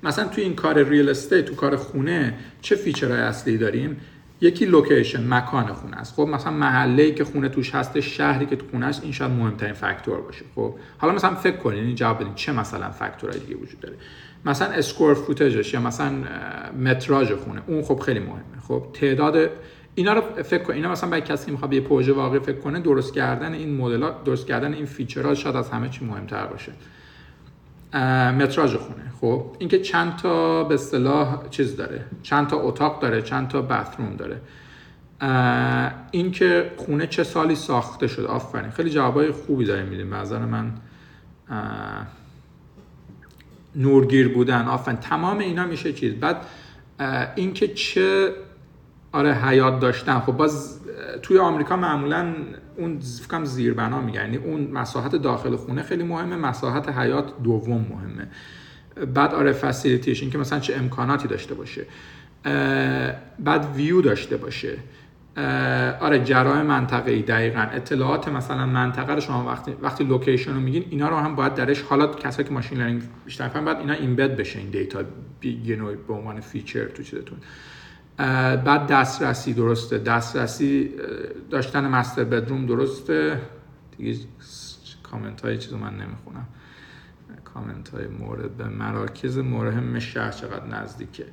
مثلا 0.03 0.29
تو 0.29 0.41
این 0.41 0.55
کار 0.55 0.83
real 0.83 1.09
estate 1.09 1.45
تو 1.45 1.55
کار 1.55 1.77
خونه 1.77 2.35
چه 2.61 2.77
feature 2.77 3.11
های 3.11 3.21
اصلی 3.21 3.59
داریم؟ 3.59 3.97
یکی 4.41 4.67
location 4.67 5.29
مکان 5.29 5.67
خونه 5.67 5.97
است. 5.97 6.15
خب 6.15 6.23
مثلا 6.23 6.53
محله 6.53 7.11
که 7.11 7.25
خونه 7.25 7.49
توش 7.49 7.75
هست 7.75 8.01
شهری 8.01 8.47
که 8.47 8.57
تو 8.57 8.67
خونه 8.71 8.87
است 8.87 9.03
این 9.03 9.13
شاید 9.13 9.31
مهمترین 9.31 9.73
فاکتور 9.73 10.21
باشه. 10.21 10.45
خب 10.55 10.75
حالا 10.99 11.15
مثلا 11.15 11.35
فکر 11.35 11.57
کنین 11.57 11.85
این 11.85 11.95
جواب 11.95 12.21
بدین 12.21 12.35
چه 12.35 12.53
مثلا 12.53 12.91
فاکتورهای 12.91 13.41
دیگه 13.41 13.57
وجود 13.57 13.81
داره. 13.81 13.97
مثلا 14.45 14.69
square 14.69 15.15
footage 15.15 15.62
ش 15.62 15.75
یا 15.75 15.81
مثلا 15.81 16.13
متراژ 16.81 17.33
خونه 17.33 17.63
اون 17.67 17.83
خب 17.83 17.99
خیلی 17.99 18.21
مهمه. 18.21 18.61
خب 18.69 18.87
تعداد 18.93 19.51
اینا 19.95 20.13
رو 20.13 20.43
فکر 20.43 20.63
کن. 20.63 20.73
اینا 20.73 20.91
مثلا 20.91 21.11
برای 21.11 21.23
کسی 21.23 21.47
که 21.47 21.53
می‌خواد 21.53 21.73
یه 21.73 21.81
پروژه 21.81 22.13
واقعی 22.13 22.41
فکر 22.41 22.59
کنه 22.59 22.81
درست 22.81 23.15
کردن 23.15 23.53
این 23.53 23.77
مدل 23.77 24.11
درست 24.25 24.47
کردن 24.47 24.75
این 24.75 24.87
فیچرها 24.87 25.35
شاید 25.35 25.57
از 25.57 25.71
همه 25.71 25.89
چی 25.89 26.05
مهمتر 26.05 26.47
باشه. 26.47 26.73
متراژ 28.39 28.77
خونه. 28.77 29.13
خب 29.21 29.45
اینکه 29.59 29.79
چند 29.79 30.17
تا 30.17 30.65
به 30.65 30.75
اصطلاح 30.75 31.49
چیز 31.51 31.77
داره. 31.77 32.05
چند 32.23 32.47
تا 32.47 32.57
اتاق 32.57 33.03
داره 33.03 33.23
چند 33.23 33.49
تا 33.49 33.63
باتروم 33.63 34.17
داره. 34.17 34.41
این 36.11 36.31
که 36.33 36.73
خونه 36.77 37.07
چه 37.07 37.25
سالی 37.25 37.55
ساخته 37.55 38.07
شد 38.07 38.25
آفرین. 38.25 38.71
خیلی 38.71 38.91
جوابای 38.91 39.31
خوبی 39.33 39.65
داریم 39.65 39.87
میدیم 39.87 40.11
به 40.11 40.17
نظر 40.17 40.39
من 40.39 40.73
نورگیر 43.77 44.35
بودن. 44.35 44.69
آفرین. 44.69 44.97
تمام 44.97 45.39
اینا 45.39 45.67
میشه 45.67 45.93
چیز. 45.93 46.15
بعد 46.15 46.37
اینکه 47.35 47.69
چه 47.69 48.33
آره 49.13 49.35
حیاط 49.35 49.81
داشتن. 49.81 50.21
خب 50.21 50.33
باز 50.33 50.81
توی 51.23 51.39
آمریکا 51.39 51.77
معمولا 51.77 52.35
اون 52.77 53.01
فکرم 53.01 53.45
زیربنا 53.45 54.01
میگن 54.01 54.21
یعنی 54.21 54.37
اون 54.37 54.71
مساحت 54.71 55.17
داخل 55.17 55.57
خونه 55.57 55.83
خیلی 55.83 56.03
مهمه 56.03 56.37
مساحت 56.37 56.89
حیاط 56.89 57.43
دوم 57.43 57.87
مهمه. 57.91 58.29
بعد 59.15 59.35
آره 59.35 59.53
facility 59.53 60.09
ش 60.09 60.23
این 60.23 60.31
که 60.31 60.39
مثلا 60.39 60.61
چه 60.61 60.75
امکاناتی 60.75 61.29
داشته 61.29 61.55
باشه. 61.55 61.87
بعد 63.39 63.77
ویو 63.77 64.01
داشته 64.01 64.37
باشه. 64.37 64.79
آره 66.01 66.25
جرایم 66.25 66.67
منطقه 66.67 67.11
ای 67.11 67.23
دقیقا. 67.23 67.61
اطلاعات 67.61 68.29
مثلا 68.29 68.67
منطقه 68.67 69.15
رو 69.15 69.21
شما 69.21 69.45
وقتی 69.45 69.73
وقتی 69.83 70.05
location 70.05 70.55
رو 70.55 70.61
میگین 70.61 70.85
اینا 70.91 71.09
رو 71.09 71.17
هم 71.17 71.35
باید 71.35 71.55
درش 71.55 71.83
حالا 71.83 72.07
کسایی 72.07 72.49
که 72.49 72.55
machine 72.55 72.79
learning 72.79 73.03
بیشتر 73.25 73.49
فهم 73.49 73.65
باید 73.65 73.79
اینا 73.79 73.93
embed 73.93 74.37
بشه 74.37 74.59
این 74.59 74.71
data 74.71 75.03
یه 75.65 75.77
نوع 75.77 75.95
به 75.95 76.15
عنوان 76.15 76.41
feature 76.41 76.85
تو 76.85 77.03
چیزتون. 77.03 77.39
بعد 78.17 78.87
دسترسی 78.87 79.53
درسته. 79.53 79.99
دسترسی 79.99 80.91
داشتن 81.51 81.89
master 81.89 82.25
bedroom 82.25 82.67
درسته؟ 82.67 83.41
دیگه 83.99 84.19
کامنت 85.03 85.41
های 85.41 85.59
چیزو 85.59 85.79
من 85.79 85.95
نمی‌خونم. 85.95 86.47
کامنت 87.45 87.89
های 87.89 88.07
مورد 88.07 88.57
به 88.57 88.65
مراکز 88.65 89.39
مهم 89.39 89.99
شهر 89.99 90.31
چقدر 90.31 90.67
نزدیکه. 90.67 91.25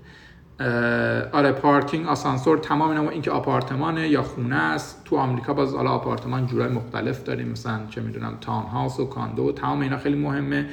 آره 1.32 1.52
پارکینگ 1.52 2.08
آسانسور 2.08 2.58
تمام 2.58 2.90
اینا 2.90 3.10
اینکه 3.10 3.32
آپارتمانه 3.32 4.10
یا 4.10 4.22
خونه 4.24 4.56
است. 4.56 5.02
تو 5.06 5.16
آمریکا 5.16 5.54
باز 5.54 5.76
حالا 5.76 5.90
آپارتمان 5.90 6.48
جورای 6.48 6.70
مختلف 6.70 7.24
داریم. 7.24 7.48
مثلا 7.48 7.80
چه 7.90 8.02
می‌دونم 8.02 8.38
townhouse 8.42 9.00
و 9.00 9.06
condo 9.06 9.52
تمام 9.52 9.80
اینا 9.82 9.98
خیلی 9.98 10.16
مهمه. 10.16 10.70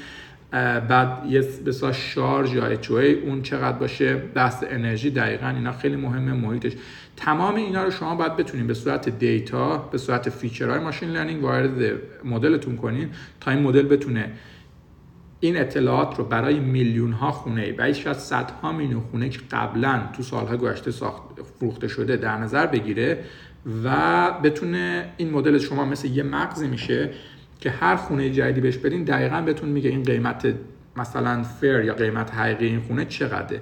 بعد 0.50 1.26
یه 1.26 1.40
بسا 1.40 1.93
شارژ 1.93 2.55
یا 2.55 2.67
HOA 2.66 3.42
چقدر 3.43 3.78
باشه؟ 3.78 4.17
بحث 4.17 4.64
انرژی 4.69 5.11
دقیقا 5.11 5.49
اینا 5.49 5.73
خیلی 5.73 5.97
مهمه 5.97 6.33
محیطش. 6.33 6.73
تمام 7.17 7.55
اینا 7.55 7.85
رو 7.85 7.90
شما 7.90 8.14
باید 8.14 8.37
بتونین 8.37 8.67
به 8.67 8.75
صورت 8.75 9.09
data 9.08 9.76
به 9.76 9.99
صورت 9.99 10.28
feature 10.28 10.80
های 10.80 10.87
machine 10.87 11.08
learning 11.08 11.42
وارد 11.43 11.93
مدلتون 12.25 12.76
کنین 12.76 13.09
تا 13.40 13.50
این 13.50 13.62
مدل 13.62 13.83
بتونه 13.83 14.33
این 15.40 15.57
اطلاعات 15.57 16.19
رو 16.19 16.25
برای 16.25 16.61
میلیون 16.61 17.12
ها 17.12 17.31
خونه 17.31 17.75
و 17.78 17.93
شاید 17.93 18.17
صدها 18.17 18.73
میلیون 18.73 19.00
خونه 19.00 19.28
که 19.28 19.40
قبلا 19.50 20.02
تو 20.17 20.23
سالهای 20.23 20.59
گذشته 20.59 20.90
ساخت 20.90 21.23
فروخته 21.59 21.88
شده 21.88 22.17
در 22.17 22.38
نظر 22.38 22.67
بگیره 22.67 23.25
و 23.85 24.31
بتونه 24.45 25.12
این 25.17 25.31
مدل 25.31 25.59
شما 25.59 25.85
مثل 25.85 26.09
یه 26.09 26.23
مغزی 26.23 26.69
میشه 26.69 27.11
که 27.58 27.70
هر 27.70 27.96
خونه 27.96 28.30
جدیدی 28.30 28.60
بهش 28.60 28.76
بدین 28.76 29.04
دقیقا 29.04 29.40
بهتون 29.40 29.68
میگه 29.68 29.90
این 29.90 30.02
قیمت 30.02 30.54
مثلا 30.96 31.42
فر 31.42 31.84
یا 31.84 31.94
قیمت 31.94 32.34
حقیقی 32.34 32.66
این 32.66 32.80
خونه 32.80 33.04
چقدره. 33.04 33.60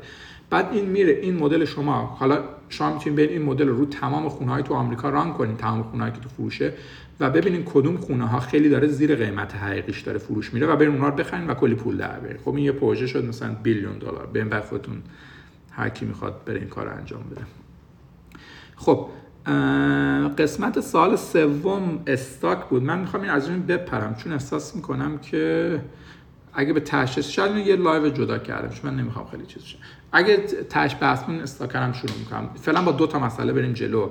بعد 0.51 0.69
این 0.73 0.85
میره 0.85 1.13
این 1.13 1.37
مدل 1.37 1.65
شما. 1.65 1.93
حالا 1.93 2.45
شما 2.69 2.95
می‌تونید 2.95 3.17
برید 3.17 3.31
این 3.31 3.43
مدل 3.43 3.69
رو 3.69 3.87
تمام 3.87 4.29
خونه 4.29 4.53
های 4.53 4.63
تو 4.63 4.75
آمریکا 4.75 5.09
ران 5.09 5.33
کنین 5.33 5.57
تمام 5.57 5.83
خونه 5.83 6.13
که 6.13 6.21
تو 6.21 6.29
فروشه 6.29 6.73
و 7.21 7.31
ببینین 7.31 7.63
کدوم 7.65 7.97
خونه 7.97 8.27
ها 8.27 8.41
خیلی 8.41 8.69
داره 8.69 8.89
زیر 8.89 9.15
قیمت 9.15 9.55
حقیقیش 9.55 10.01
داره 10.01 10.19
فروش 10.19 10.55
میره 10.55 10.67
و 10.67 10.77
برین 10.77 10.91
اونها 10.91 11.09
رو 11.09 11.15
بخرین 11.15 11.47
و 11.47 11.55
کلی 11.55 11.75
پول 11.75 11.97
در 11.97 12.21
برین 12.21 12.37
خب 12.45 12.55
این 12.55 12.65
یه 12.65 12.73
پروژه 12.73 13.07
شد 13.07 13.25
مثلا 13.25 13.55
بیلیون 13.63 13.99
دلار. 13.99 14.27
به 14.27 14.39
این 14.39 14.61
خودتون 14.61 15.03
هر 15.71 15.89
کی 15.89 16.05
می‌خواد 16.05 16.45
بره 16.45 16.59
این 16.59 16.69
کار 16.69 16.89
انجام 16.89 17.23
بده. 17.31 17.41
خب 18.77 19.09
قسمت 20.39 20.81
سوال 20.81 21.17
سوم 21.17 22.03
stock 22.07 22.65
بود. 22.65 22.83
من 22.83 22.99
می‌خوام 22.99 23.23
این 23.23 23.33
از 23.33 23.49
این 23.49 23.67
بپرم 23.67 24.15
چون 24.15 24.33
احساس 24.33 24.77
می‌کنم 24.77 25.19
که 25.19 25.81
اگه 26.55 26.73
به 26.73 26.81
تشخیص 26.81 27.29
شاید 27.29 27.67
یه 27.67 27.77
live 27.77 28.09
جدا 28.09 28.39
کردم 28.39 28.69
چون 28.69 28.91
من 28.91 29.01
نمی‌خوام 29.01 29.27
خیلی 29.27 29.47
چیز 29.47 29.63
شه. 29.63 29.79
اگه 30.13 30.37
تش 30.71 30.97
بحثمون 31.01 31.41
stock 31.41 31.78
رم 31.78 31.93
شروع 31.93 32.17
می‌کنم. 32.19 32.51
فعلا 32.55 32.83
با 32.83 32.93
دو 32.93 33.07
تا 33.07 33.19
مسئله 33.19 33.53
بریم 33.53 33.73
جلو. 33.73 34.09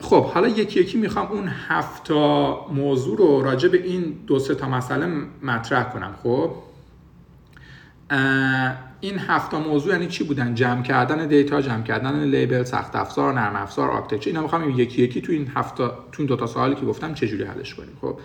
خب 0.00 0.24
حالا 0.24 0.48
یکی 0.48 0.80
یکی 0.80 0.98
می‌خوام 0.98 1.26
اون 1.26 1.48
هفتا 1.68 2.66
موضوع 2.66 3.18
رو 3.18 3.42
راجع 3.42 3.68
به 3.68 3.82
این 3.82 4.16
دو 4.26 4.38
سه 4.38 4.54
تا 4.54 4.68
مسئله 4.68 5.06
مطرح 5.42 5.92
کنم. 5.92 6.14
خب؟ 6.22 6.50
این 9.00 9.18
هفتا 9.18 9.60
موضوع 9.60 9.92
یعنی 9.92 10.06
چی 10.06 10.24
بودن؟ 10.24 10.54
جمع 10.54 10.82
کردن 10.82 11.26
data 11.26 11.60
جمع 11.60 11.82
کردن 11.82 12.24
label 12.24 12.64
سخت 12.64 12.96
افزار 12.96 13.32
نرم 13.32 13.56
افزار 13.56 13.90
architecture 13.90 14.30
اینا 14.30 14.42
می‌خوام 14.42 14.70
یکی 14.70 15.02
یکی 15.02 15.20
تو 15.20 15.32
این 15.32 15.50
هفتا 15.54 15.88
تو 15.88 16.22
این 16.22 16.26
دو 16.26 16.36
تا 16.36 16.46
سوالی 16.46 16.74
که 16.74 16.86
گفتم 16.86 17.14
چه 17.14 17.28
جوری 17.28 17.44
حلش 17.44 17.74
کنیم. 17.74 17.96
خب 18.00 18.18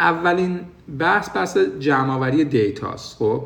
اولین 0.00 0.60
بحث 0.98 1.36
بحث 1.36 1.58
جمع 1.58 2.12
آوری 2.12 2.44
دیتاست. 2.44 3.16
خب 3.16 3.44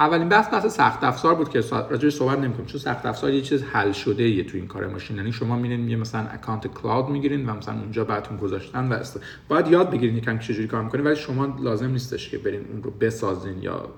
اولین 0.00 0.28
بحث 0.28 0.52
بحث 0.52 0.66
سخت 0.66 1.04
افزار 1.04 1.34
بود 1.34 1.48
که 1.48 1.60
راجعش 1.90 2.14
صحبت 2.14 2.38
نمی‌کنیم. 2.38 2.66
چون 2.66 2.80
سخت 2.80 3.06
افزار 3.06 3.32
یه 3.32 3.40
چیز 3.40 3.62
حل 3.62 3.92
شده 3.92 4.28
یه 4.28 4.44
تو 4.44 4.56
این 4.56 4.66
کار 4.66 4.86
ماشین. 4.86 5.16
یعنی 5.16 5.32
شما 5.32 5.56
میرین 5.56 5.88
یه 5.88 5.96
مثلا 5.96 6.20
اکانت 6.20 6.66
کلاود 6.66 7.08
می‌گیرین 7.08 7.46
و 7.48 7.54
مثلا 7.54 7.74
اونجا 7.74 8.04
براتون 8.04 8.36
گذاشتن 8.36 8.88
و 8.88 8.92
است... 8.92 9.20
باید 9.48 9.68
یاد 9.68 9.90
بگیرین 9.90 10.16
یکم 10.16 10.38
چجوری 10.38 10.68
کار 10.68 10.82
می‌کنین 10.82 11.04
ولی 11.04 11.16
شما 11.16 11.56
لازم 11.62 11.90
نیستش 11.90 12.30
که 12.30 12.38
برین 12.38 12.60
اون 12.72 12.82
رو 12.82 12.90
بسازین 12.90 13.62
یا 13.62 13.88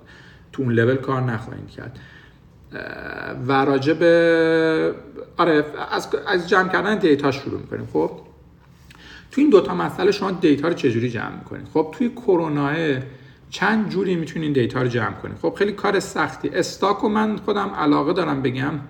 تو 0.53 0.63
اون 0.63 0.73
لول 0.73 0.97
کار 0.97 1.21
نخواهید 1.21 1.69
کرد. 1.69 1.99
و 3.47 3.65
راجع 3.65 3.93
به 3.93 4.95
آره 5.37 5.65
از, 5.91 6.09
از 6.27 6.49
جمع 6.49 6.69
کردن 6.69 6.99
data 6.99 7.31
شروع 7.31 7.61
می‌کنیم. 7.61 7.89
خب؟ 7.93 8.11
تو 9.31 9.41
این 9.41 9.51
دوتا 9.51 9.75
مسئله 9.75 10.11
شما 10.11 10.31
data 10.31 10.69
رو 10.69 10.75
چجوری 10.75 11.11
جمع 11.11 11.39
می‌کنید 11.39 11.69
خب 11.73 11.95
توی 11.99 12.09
کرونا 12.09 12.69
چند 13.53 13.89
جوری 13.89 14.17
می‌تونین 14.17 14.53
data 14.53 14.83
رو 14.83 14.89
جمع 14.89 15.13
کنید 15.13 15.39
خب 15.39 15.55
خیلی 15.59 15.73
کار 15.73 16.01
سختی. 16.01 16.49
stock 16.49 17.05
و 17.05 17.09
من 17.09 17.37
خودم 17.37 17.69
علاقه 17.69 18.13
دارم 18.13 18.43
بگم. 18.43 18.81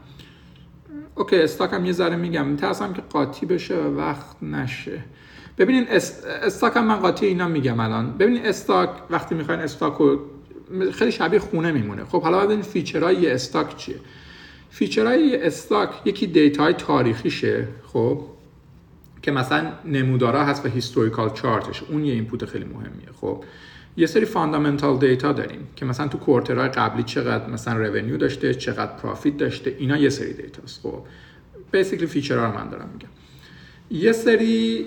OK 1.15 1.37
stock 1.37 1.73
هم 1.73 1.85
یه 1.85 1.93
ذره 1.93 2.17
میگم. 2.17 2.47
میترسم 2.47 2.93
که 2.93 3.03
قاطی 3.03 3.47
بشه 3.47 3.77
و 3.77 3.97
وقت 3.97 4.43
نشه. 4.43 5.05
ببینین 5.59 5.87
stock 6.43 6.77
هم 6.77 6.87
من 6.87 6.97
قاطی 6.97 7.27
اینا 7.27 7.49
میگم 7.49 7.81
الان. 7.81 8.13
ببینین 8.13 8.47
stock 8.47 8.91
وقتی 9.11 9.35
می‌خواین 9.35 9.61
stock 9.61 9.95
رو 9.95 10.21
خیلی 10.93 11.13
شبیه 11.13 11.39
خونه 11.39 11.73
میمونه. 11.73 12.05
خب 12.05 12.23
حالا 12.23 12.45
ببینین 12.45 12.63
feature 12.63 13.31
های 13.31 13.44
stock 13.44 13.77
چیه. 13.77 13.97
feature 14.71 15.47
های 15.47 15.60
stock 15.60 15.91
یکی 16.05 16.27
data 16.27 16.64
ی 16.64 16.73
تاریخیشه 16.73 17.69
خب 17.93 18.21
که 19.23 19.31
مثلا 19.31 19.73
نمودارا 19.85 20.45
هست 20.45 20.67
و 20.67 20.69
historical 20.69 21.31
chart 21.31 21.68
ش 21.68 21.83
اون 21.83 22.05
یه 22.05 22.13
input 22.13 22.45
خیلی 22.45 22.65
مهمیه 22.65 23.09
خب. 23.21 23.45
یه 23.97 24.07
سری 24.07 24.25
fundamental 24.25 24.99
data 24.99 25.33
داریم 25.33 25.61
که 25.77 25.85
مثلا 25.85 26.09
تو 26.09 26.19
quarter 26.19 26.58
های 26.58 26.69
قبلی 26.69 27.03
چقدر 27.03 27.51
مثلا 27.51 27.77
revenue 27.77 28.17
داشته 28.17 28.55
چقدر 28.55 28.97
profit 28.97 29.37
داشته 29.37 29.77
اینا 29.79 29.97
یه 29.97 30.09
سری 30.09 30.33
data 30.33 30.65
ست 30.65 30.81
خب 30.83 31.03
basically 31.73 32.07
feature 32.07 32.42
ها 32.42 32.47
رو 32.47 32.59
من 32.59 32.69
دارم 32.69 32.89
میگم. 32.93 33.09
یه 33.91 34.13
سری 34.13 34.87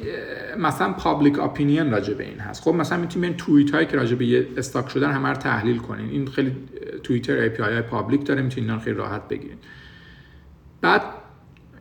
مثلا 0.59 0.93
public 0.93 1.39
opinion 1.39 1.91
راجع 1.91 2.13
به 2.13 2.23
این 2.23 2.39
هست. 2.39 2.63
خب 2.63 2.73
مثلا 2.73 2.97
می‌تونیم 2.97 3.29
این 3.29 3.37
توییت 3.37 3.71
هایی 3.71 3.87
که 3.87 3.97
راجع 3.97 4.15
به 4.15 4.25
یه 4.25 4.47
stock 4.57 4.89
شدن 4.89 5.11
همه 5.11 5.29
رو 5.29 5.35
تحلیل 5.35 5.77
کنین. 5.77 6.09
این 6.09 6.27
خیلی 6.27 6.55
توییتر 7.03 7.37
API 7.37 7.63
public 7.63 8.25
داره 8.25 8.41
می‌تونین 8.41 8.69
اینا 8.69 8.81
خیلی 8.81 8.95
راحت 8.95 9.27
بگیرین. 9.27 9.57
بعد 10.81 11.01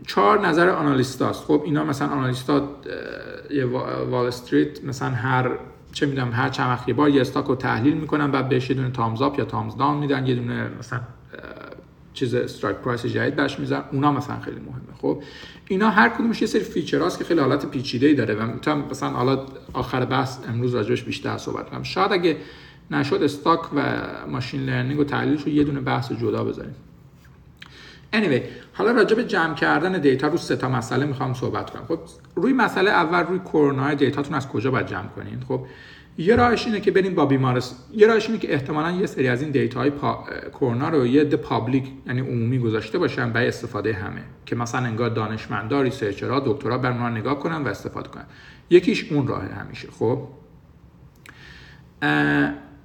چهار 0.07 0.47
نظر 0.47 0.69
analyst 0.69 1.22
است. 1.22 1.45
خب 1.45 1.63
اینا 1.65 1.85
مثلا 1.85 2.09
analyst 2.09 2.61
ا 2.61 2.69
یه 3.51 3.65
Wall 3.65 4.27
Street 4.27 4.85
مثلا 4.85 5.09
هر 5.09 5.51
چه 5.95 6.07
می‌دونم 6.07 6.33
هر 6.33 6.49
چند 6.49 6.71
وقت 6.71 6.89
یه 6.89 6.95
بار 6.95 7.09
یه 7.11 7.21
stock 7.21 7.45
رو 7.45 7.55
تحلیل 7.55 7.95
می‌کنن 7.95 8.31
بعد 8.31 8.49
بهش 8.49 8.71
یه 8.71 8.77
دونه 8.77 8.91
thumbs 8.91 9.23
up 9.23 9.39
یا 9.39 9.45
thumbs 9.45 9.77
down 9.77 9.97
میدن 9.97 10.27
یه 10.27 10.35
دونه 10.35 10.71
مثلا 10.79 11.01
چیز 12.15 12.35
strike 12.35 12.77
price 12.77 13.07
جدید 13.07 13.37
بهش 13.37 13.59
میزن 13.59 13.85
اونا 13.93 14.13
مثلا 14.13 14.41
خیلی 14.41 14.61
مهمه. 14.61 14.99
خب 14.99 15.23
اینا 15.69 15.91
هر 15.91 16.09
کدومش 16.09 16.41
یه 16.41 16.47
سری 16.47 16.61
feature 16.61 17.06
است 17.06 17.19
که 17.19 17.25
خیلی 17.25 17.41
حالت 17.41 17.67
پیچیده 17.67 18.07
ای 18.07 18.15
داره 18.15 18.35
و 18.35 18.47
می‌تونم 18.47 18.85
مثلا 18.91 19.09
حالا 19.09 19.47
آخر 19.73 20.05
بحث 20.05 20.39
امروز 20.49 20.75
راجبش 20.75 21.03
بیشتر 21.03 21.39
صحبت 21.39 21.71
کنم. 21.71 21.83
شاید 21.83 22.13
اگه 22.13 22.37
نشد 22.91 23.23
stock 23.23 23.61
و 23.77 23.83
machine 24.29 24.67
learning 24.67 25.01
و 25.01 25.05
تحلیلش 25.05 25.43
رو 25.43 25.49
یه 25.49 25.65
دونه 25.65 25.81
بحث 25.81 26.13
جدا 26.13 26.45
بذاریم. 26.45 26.75
Anyway 28.15 28.41
حالا 28.73 28.91
راجع 28.91 29.17
به 29.17 29.25
جمع 29.25 29.55
کردن 29.55 30.01
data 30.01 30.29
رو 30.29 30.37
سه 30.37 30.57
تا 30.57 30.69
مسئله 30.69 31.07
می‌خوام 31.07 31.35
صحبت 31.35 31.71
کنم. 31.71 31.85
خب 31.89 31.99
روی 32.35 32.53
مسئله 32.53 32.91
اول 32.91 33.21
روی 33.21 33.39
کرونا 33.39 33.95
data 33.95 34.18
تون 34.18 34.35
از 34.35 34.49
کجا 34.49 34.71
باید 34.71 34.87
جمع 34.87 35.09
کنین؟ 35.09 35.41
خب 35.49 35.67
یه 36.19 36.37
راهش 36.37 36.67
اینه 36.67 36.81
که 36.81 36.91
بریم 36.91 37.15
با 37.15 37.27
بیمارستان 37.27 37.79
یه 37.93 38.07
راهش 38.07 38.27
اینه 38.27 38.39
که 38.39 38.53
احتمالا 38.53 38.91
یه 38.91 39.07
سری 39.07 39.29
از 39.29 39.43
این 39.43 39.51
data 39.51 39.81
های 39.81 39.91
پا... 39.91 40.25
کرونا 40.53 40.89
رو 40.89 41.07
یه 41.07 41.25
ده 41.25 41.37
public 41.37 41.85
یعنی 42.07 42.21
عمومی 42.21 42.59
گذاشته 42.59 42.99
باشن 42.99 43.33
برای 43.33 43.49
استفاده 43.49 43.93
همه. 43.93 44.23
که 44.47 44.57
مثلا 44.57 44.81
انگار 44.81 45.11
دانشمندا 45.11 45.83
researcher 45.83 46.36
ها 46.36 46.41
دکترا 46.41 46.79
بر 46.79 46.91
اونها 46.91 47.09
نگاه 47.09 47.39
کنن 47.39 47.63
و 47.63 47.69
استفاده 47.69 48.09
کنن. 48.09 48.25
یکیش 48.71 49.13
اون 49.13 49.27
راه 49.27 49.45
همیشه. 49.45 49.89
خب 49.91 50.29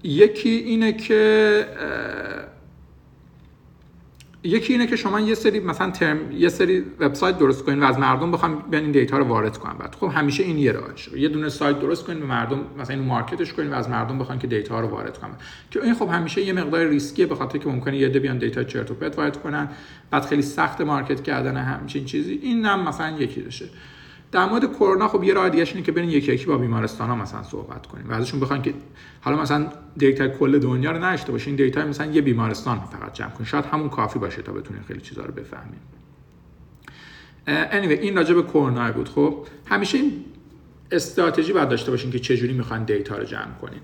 یکی 0.03 0.49
اینه 0.49 0.93
که 0.93 1.65
یکی 4.43 4.73
اینه 4.73 4.87
که 4.87 4.95
شما 4.95 5.19
یه 5.19 5.35
سری 5.35 5.59
مثلا 5.59 5.91
ترم 5.91 6.31
یه 6.31 6.49
سری 6.49 6.85
وبسایت 6.99 7.37
درست 7.37 7.65
کنین 7.65 7.79
و 7.79 7.85
از 7.85 7.99
مردم 7.99 8.31
بخوام 8.31 8.63
بیان 8.71 8.83
این 8.83 8.91
دیتا 8.91 9.17
رو 9.17 9.25
وارد 9.25 9.57
کنن 9.57 9.73
بعد. 9.73 9.95
خب 9.95 10.11
همیشه 10.13 10.43
این 10.43 10.57
یه 10.57 10.71
راهش 10.71 11.07
یه 11.07 11.29
دونه 11.29 11.49
سایت 11.49 11.79
درست 11.79 12.05
کنین 12.05 12.19
به 12.19 12.25
مردم 12.25 12.59
مثلا 12.79 12.95
اینو 12.95 13.07
market 13.07 13.42
ش 13.42 13.53
کنین 13.53 13.69
و 13.69 13.73
از 13.73 13.89
مردم 13.89 14.19
بخوان 14.19 14.39
که 14.39 14.47
دیتا 14.47 14.79
رو 14.79 14.87
وارد 14.87 15.17
کنن. 15.17 15.35
که 15.71 15.83
این 15.83 15.93
خب 15.93 16.09
همیشه 16.11 16.41
یه 16.41 16.53
مقدار 16.53 16.87
risky 16.87 17.19
ه 17.19 17.25
به 17.25 17.35
خاطر 17.35 17.57
که 17.57 17.69
ممکنه 17.69 17.97
یه 17.97 18.07
عده 18.07 18.19
بیان 18.19 18.37
دیتا 18.37 18.63
چرت 18.63 18.91
و 18.91 18.93
پرت 18.93 19.17
وارد 19.17 19.41
کنن. 19.41 19.69
بعد 20.11 20.25
خیلی 20.25 20.41
سخت 20.41 20.81
market 20.81 21.23
کردن 21.23 21.57
همچین 21.57 22.05
چیزی. 22.05 22.39
این 22.43 22.65
هم 22.65 22.87
مثلا 22.87 23.17
یکی 23.17 23.41
راهشه 23.41 23.65
در 24.31 24.45
مورد 24.45 24.73
کرونا 24.73 25.07
خب 25.07 25.23
یه 25.23 25.33
راه 25.33 25.49
دیگه 25.49 25.67
اینه 25.67 25.81
که 25.81 25.91
برین 25.91 26.09
یکی 26.09 26.33
یکی 26.33 26.45
با 26.45 26.57
بیمارستان 26.57 27.09
ها 27.09 27.15
مثلا 27.15 27.43
صحبت 27.43 27.87
کنیم 27.87 28.09
و 28.09 28.13
ازشون 28.13 28.39
بخواین 28.39 28.61
که 28.61 28.73
حالا 29.21 29.41
مثلا 29.41 29.67
دیتا 29.97 30.27
کل 30.27 30.59
دنیا 30.59 30.91
رو 30.91 31.05
نداشته 31.05 31.31
باشین 31.31 31.55
دیتا 31.55 31.85
مثلا 31.85 32.11
یه 32.11 32.21
بیمارستان 32.21 32.79
فقط 32.79 33.13
جمع 33.13 33.29
کنین. 33.29 33.45
شاید 33.45 33.65
همون 33.65 33.89
کافی 33.89 34.19
باشه 34.19 34.41
تا 34.41 34.51
بتونین 34.51 34.83
خیلی 34.83 35.01
چیزا 35.01 35.25
رو 35.25 35.33
بفهمین. 35.33 35.79
anyway 37.47 37.99
این 38.01 38.15
راجع 38.15 38.33
به 38.33 38.43
کرونا 38.43 38.91
بود. 38.91 39.09
خب 39.09 39.47
همیشه 39.65 39.97
این 39.97 40.25
استراتژی 40.91 41.53
باید 41.53 41.69
داشته 41.69 41.91
باشین 41.91 42.11
که 42.11 42.19
چجوری 42.19 42.53
می‌خوان 42.53 42.83
دیتا 42.83 43.17
رو 43.17 43.23
جمع 43.23 43.53
کنین. 43.61 43.81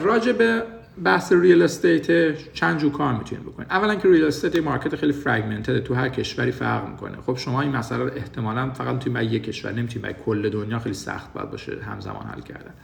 راجع 0.00 0.32
به 0.32 0.62
بحث 1.04 1.32
real 1.32 1.62
estate 1.62 2.52
چند 2.52 2.78
جور 2.78 2.90
کار 2.90 3.14
می‌تونید 3.14 3.44
بکنید 3.44 3.68
اولا 3.70 3.94
که 3.94 4.08
real 4.08 4.24
estate 4.24 4.56
market 4.56 4.96
خیلی 4.96 5.12
fragmented 5.12 5.82
تو 5.82 5.94
هر 5.94 6.08
کشوری 6.08 6.52
فرق 6.52 6.88
می‌کنه. 6.88 7.16
خب 7.26 7.36
شما 7.36 7.60
این 7.60 7.76
مسئله 7.76 8.04
رو 8.04 8.10
احتمالا 8.16 8.70
فقط 8.70 8.98
توی 8.98 9.24
یک 9.24 9.44
کشور 9.44 9.72
نمی‌تونید 9.72 10.02
برای 10.02 10.14
کل 10.26 10.48
دنیا 10.48 10.78
خیلی 10.78 10.94
سخت 10.94 11.32
باید 11.32 11.50
باشه 11.50 11.72
همزمان 11.82 12.26
حل 12.26 12.40
کردن. 12.40 12.74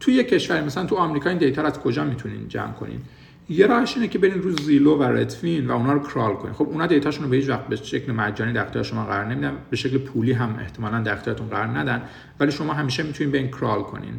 توی 0.00 0.14
یک 0.14 0.28
کشور 0.28 0.64
مثلا 0.64 0.86
تو 0.86 0.96
آمریکا 0.96 1.30
این 1.30 1.38
دیتا 1.38 1.62
از 1.62 1.80
کجا 1.80 2.04
می‌تونین 2.04 2.48
جمع 2.48 2.72
کنین؟ 2.72 3.00
یه 3.48 3.66
راهش 3.66 3.96
اینه 3.96 4.08
که 4.08 4.18
برین 4.18 4.42
رو 4.42 4.50
زیلو 4.50 4.96
و 4.96 5.02
ردفین 5.02 5.66
و 5.66 5.72
اونا 5.72 5.92
رو 5.92 6.00
کرال 6.00 6.34
کنین. 6.34 6.54
خب 6.54 6.68
اونا 6.68 6.86
دیتاشون 6.86 7.24
رو 7.24 7.30
به 7.30 7.36
هیچ 7.36 7.48
وقت 7.48 7.66
به 7.66 7.76
شکل 7.76 8.12
مجانی 8.12 8.52
در 8.52 8.64
اختیار 8.64 8.84
شما 8.84 9.04
قرار 9.04 9.24
نمیدن 9.24 9.52
به 9.70 9.76
شکل 9.76 9.98
پولی 9.98 10.32
هم 10.32 10.56
احتمالا 10.60 11.00
در 11.00 11.12
اختیارتون 11.12 11.48
قرار 11.48 11.66
ندن 11.66 12.02
ولی 12.40 12.52
شما 12.52 12.72
همیشه 12.72 13.02
می‌تونین 13.02 13.34
این 13.34 13.48
کرال 13.48 13.82
کنین. 13.82 14.14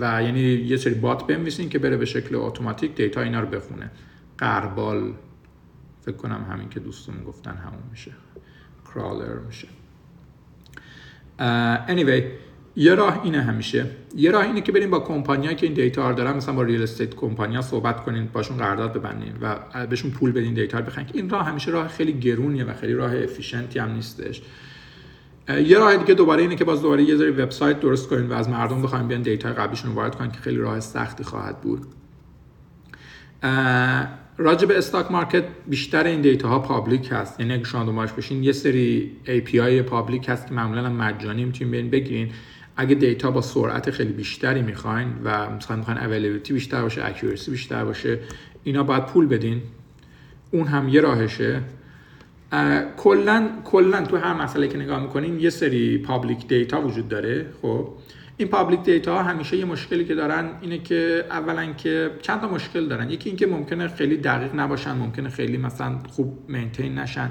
و 0.00 0.22
یعنی 0.22 0.40
یه 0.40 0.76
سری 0.76 0.94
بات 0.94 1.26
بنویسین 1.26 1.68
که 1.68 1.78
بره 1.78 1.96
به 1.96 2.04
شکل 2.04 2.34
اتوماتیک 2.34 2.94
دیتا 2.94 3.20
اینا 3.20 3.40
رو 3.40 3.46
بخونه. 3.46 3.90
قربال. 4.38 5.12
فکر 6.00 6.16
کنم 6.16 6.46
همین 6.50 6.68
که 6.68 6.80
دوستون 6.80 7.24
گفتن 7.24 7.54
همون 7.54 7.82
میشه. 7.90 8.10
کرالر 8.94 9.38
میشه. 9.38 9.68
anyway 11.88 12.22
یه 12.76 12.94
راه 12.94 13.20
اینه 13.24 13.40
همیشه. 13.40 13.86
یه 14.16 14.30
راه 14.30 14.44
اینه 14.44 14.60
که 14.60 14.72
بریم 14.72 14.90
با 14.90 15.00
کمپانیایی 15.00 15.56
که 15.56 15.66
این 15.66 15.74
دیتا 15.74 16.10
رو 16.10 16.16
دارن 16.16 16.36
مثلا 16.36 16.54
با 16.54 16.62
real 16.62 16.82
estate 16.82 17.14
کمپانیا 17.14 17.62
صحبت 17.62 18.04
کنین 18.04 18.28
باشون 18.32 18.56
قرارداد 18.56 18.92
ببندین 18.92 19.32
و 19.40 19.56
بهشون 19.86 20.10
پول 20.10 20.32
بدین 20.32 20.54
دیتا 20.54 20.78
رو 20.78 20.84
بخرین. 20.84 21.06
این 21.12 21.30
راه 21.30 21.46
همیشه 21.46 21.70
راه 21.70 21.88
خیلی 21.88 22.12
گرونیه 22.12 22.64
و 22.64 22.74
خیلی 22.74 22.92
راه 22.92 23.22
efficient 23.22 23.72
ی 23.72 23.78
هم 23.78 23.92
نیستش. 23.92 24.42
یه 25.48 25.78
راه 25.78 25.96
دیگه 25.96 26.14
دوباره 26.14 26.42
اینه 26.42 26.56
که 26.56 26.64
باز 26.64 26.82
دوباره 26.82 27.02
یه 27.02 27.16
ذره 27.16 27.30
وبسایت 27.30 27.80
درست 27.80 28.08
کنین 28.08 28.28
و 28.28 28.32
از 28.32 28.48
مردم 28.48 28.82
بخوایم 28.82 29.08
بیان 29.08 29.22
دیتا 29.22 29.48
قبلیشون 29.48 29.92
وارد 29.92 30.14
کنن 30.14 30.30
که 30.30 30.38
خیلی 30.38 30.56
راه 30.56 30.80
سختی 30.80 31.24
خواهد 31.24 31.60
بود. 31.60 31.86
راجع 34.38 34.66
به 34.66 34.78
stock 34.78 35.12
market 35.12 35.44
بیشتر 35.66 36.04
این 36.04 36.20
دیتا 36.20 36.48
ها 36.48 36.58
public 36.58 37.08
هست. 37.12 37.40
یعنی 37.40 37.52
اگه 37.52 37.64
شما 37.64 37.84
دنبالش 37.84 38.12
بشین 38.12 38.44
یه 38.44 38.52
سری 38.52 39.12
API 39.26 39.82
public 39.82 40.28
هست 40.28 40.46
که 40.46 40.54
معمولا 40.54 40.88
مجانی 40.88 41.44
می‌تونین 41.44 41.70
برین 41.70 41.90
بگیرین. 41.90 42.30
اگه 42.76 42.94
دیتا 42.94 43.30
با 43.30 43.40
سرعت 43.40 43.90
خیلی 43.90 44.12
بیشتری 44.12 44.62
می‌خواین 44.62 45.08
و 45.24 45.50
مثلا 45.50 45.76
می‌خواین 45.76 46.00
availability 46.00 46.52
بیشتر 46.52 46.82
باشه 46.82 47.04
accuracy 47.04 47.50
بیشتر 47.50 47.84
باشه 47.84 48.18
اینا 48.64 48.82
باید 48.82 49.06
پول 49.06 49.26
بدین. 49.26 49.62
اون 50.50 50.66
هم 50.66 50.88
یه 50.88 51.00
راهشه. 51.00 51.62
کلا 52.96 53.48
کلا 53.64 54.02
تو 54.02 54.16
هر 54.16 54.34
مسئله 54.34 54.68
که 54.68 54.78
نگاه 54.78 55.02
می‌کنین 55.02 55.40
یه 55.40 55.50
سری 55.50 55.98
public 55.98 56.48
data 56.48 56.80
وجود 56.80 57.08
داره 57.08 57.46
خب؟ 57.62 57.88
این 58.36 58.48
public 58.48 58.82
data 58.82 59.14
ها 59.14 59.22
همیشه 59.22 59.56
یه 59.56 59.64
مشکلی 59.64 60.04
که 60.04 60.14
دارن 60.14 60.50
اینه 60.60 60.78
که 60.78 61.24
اولا 61.30 61.72
که 61.72 62.10
چند 62.22 62.40
تا 62.40 62.48
مشکل 62.48 62.88
دارن. 62.88 63.10
یکی 63.10 63.28
اینکه 63.28 63.46
ممکنه 63.46 63.88
خیلی 63.88 64.16
دقیق 64.16 64.54
نباشن 64.54 64.92
ممکنه 64.92 65.28
خیلی 65.28 65.56
مثلا 65.56 65.98
خوب 66.08 66.38
maintain 66.48 66.98
نشن. 66.98 67.30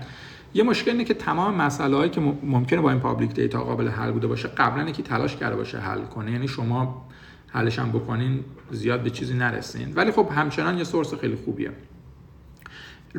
یه 0.54 0.64
مشکل 0.64 0.92
اینه 0.92 1.04
که 1.04 1.14
تمام 1.14 1.56
مسائلی 1.56 1.94
هایی 1.94 2.10
که 2.10 2.22
ممکنه 2.44 2.82
با 2.82 2.92
این 2.92 3.00
public 3.00 3.34
data 3.34 3.64
قابل 3.64 3.88
حل 3.88 4.12
بوده 4.12 4.28
باشه 4.28 4.48
قبلا 4.48 4.90
یکی 4.90 5.04
تلاش 5.04 5.36
کرده 5.36 5.56
باشه 5.56 5.78
حل 5.78 6.02
کنه. 6.02 6.32
یعنی 6.32 6.48
شما 6.48 7.08
حلش 7.48 7.80
هم 7.80 7.90
بکنین 7.90 8.44
زیاد 8.72 9.04
به 9.04 9.10
چیزی 9.10 9.34
نرسین. 9.34 9.94
ولی 9.96 10.12
خب 10.12 10.28
همچنان 10.36 10.78
یه 10.78 10.84
source 10.84 11.14
خیلی 11.14 11.36
خوبیه. 11.36 11.72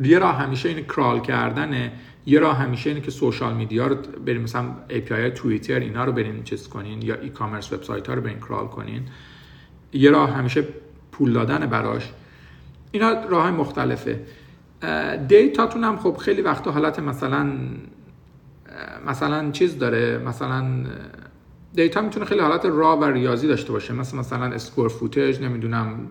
یه 0.01 0.19
راه 0.19 0.37
همیشه 0.37 0.69
این 0.69 0.85
crawl 0.85 1.19
کردنه 1.19 1.91
یه 2.25 2.39
راه 2.39 2.57
همیشه 2.57 2.89
اینه 2.89 3.01
که 3.01 3.11
social 3.11 3.53
media 3.53 3.87
رو 3.87 3.95
بریم 3.95 4.41
مثلا 4.41 4.65
API 4.89 5.33
توییتر 5.35 5.79
اینا 5.79 6.05
رو 6.05 6.11
برین 6.11 6.43
چیز 6.43 6.67
کنین 6.67 7.01
یا 7.01 7.15
e-commerce 7.15 7.73
website 7.73 8.07
ها 8.07 8.13
رو 8.13 8.21
برین 8.21 8.39
crawl 8.39 8.67
کنین. 8.67 9.01
یه 9.93 10.11
راه 10.11 10.33
همیشه 10.33 10.67
پول 11.11 11.33
دادن 11.33 11.65
براش. 11.65 12.11
اینا 12.91 13.25
راه 13.29 13.51
مختلفه. 13.51 14.25
دیتاتون 15.27 15.83
هم 15.83 15.97
خب 15.97 16.17
خیلی 16.17 16.41
وقتا 16.41 16.71
حالت 16.71 16.99
مثلا 16.99 17.51
مثلا 19.07 19.51
چیز 19.51 19.77
داره 19.77 20.17
مثلا 20.17 20.85
دیتا 21.75 22.01
می‌تونه 22.01 22.25
خیلی 22.25 22.41
حالت 22.41 22.65
را 22.65 22.97
و 22.97 23.03
ریاضی 23.03 23.47
داشته 23.47 23.71
باشه. 23.71 23.93
مثل 23.93 24.17
مثلا 24.17 24.45
square 24.45 24.89
footage 24.89 25.41
نمی‌دونم 25.41 26.07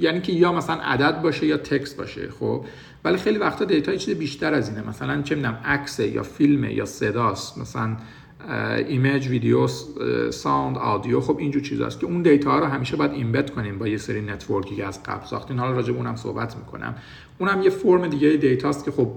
یعنی 0.00 0.20
که 0.20 0.32
یا 0.32 0.52
مثلا 0.52 0.76
عدد 0.76 1.22
باشه 1.22 1.46
یا 1.46 1.56
text 1.56 1.96
باشه 1.96 2.28
خب؟ 2.40 2.64
ولی 3.04 3.16
خیلی 3.16 3.38
وقتا 3.38 3.64
دیتا 3.64 3.92
یه 3.92 3.98
چیز 3.98 4.18
بیشتر 4.18 4.54
از 4.54 4.68
اینه. 4.68 4.88
مثلا 4.88 5.22
چه 5.22 5.34
می‌دونم 5.34 5.58
عکس 5.64 6.00
یا 6.00 6.22
فیلم 6.22 6.64
یا 6.64 6.84
صداست. 6.84 7.58
مثلا 7.58 7.96
image 8.88 9.28
video 9.28 9.66
sound 10.30 10.78
audio 10.78 11.20
خب 11.20 11.38
اینجور 11.38 11.62
چیزاست 11.62 12.00
که 12.00 12.06
اون 12.06 12.22
دیتا 12.22 12.50
ها 12.50 12.58
رو 12.58 12.66
همیشه 12.66 12.96
باید 12.96 13.12
embed 13.12 13.50
کنیم 13.50 13.78
با 13.78 13.88
یه 13.88 13.96
سری 13.96 14.20
network 14.20 14.69
ی 14.69 14.76
که 14.76 14.86
از 14.86 15.02
قبل 15.02 15.26
ساختین 15.26 15.58
حالا 15.58 15.72
راجع 15.72 15.92
اونم 15.92 16.16
صحبت 16.16 16.56
می‌کنم. 16.56 16.94
اونم 17.38 17.62
یه 17.62 17.70
فرم 17.70 18.06
دیگه 18.06 18.28
دیتاست 18.28 18.84
که 18.84 18.90
خب 18.90 19.12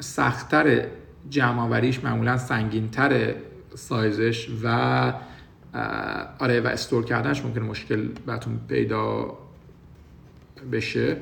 سختتر 0.00 0.86
جمع 1.30 1.82
معمولا 2.04 2.38
سنگینتر 2.38 3.34
سایزش 3.76 4.48
و 4.64 4.68
آره 6.38 6.60
و 6.60 6.66
store 6.66 7.04
کردنش 7.04 7.44
ممکنه 7.44 7.64
مشکل 7.64 8.08
براتون 8.26 8.60
پیدا 8.68 9.38
بشه. 10.72 11.16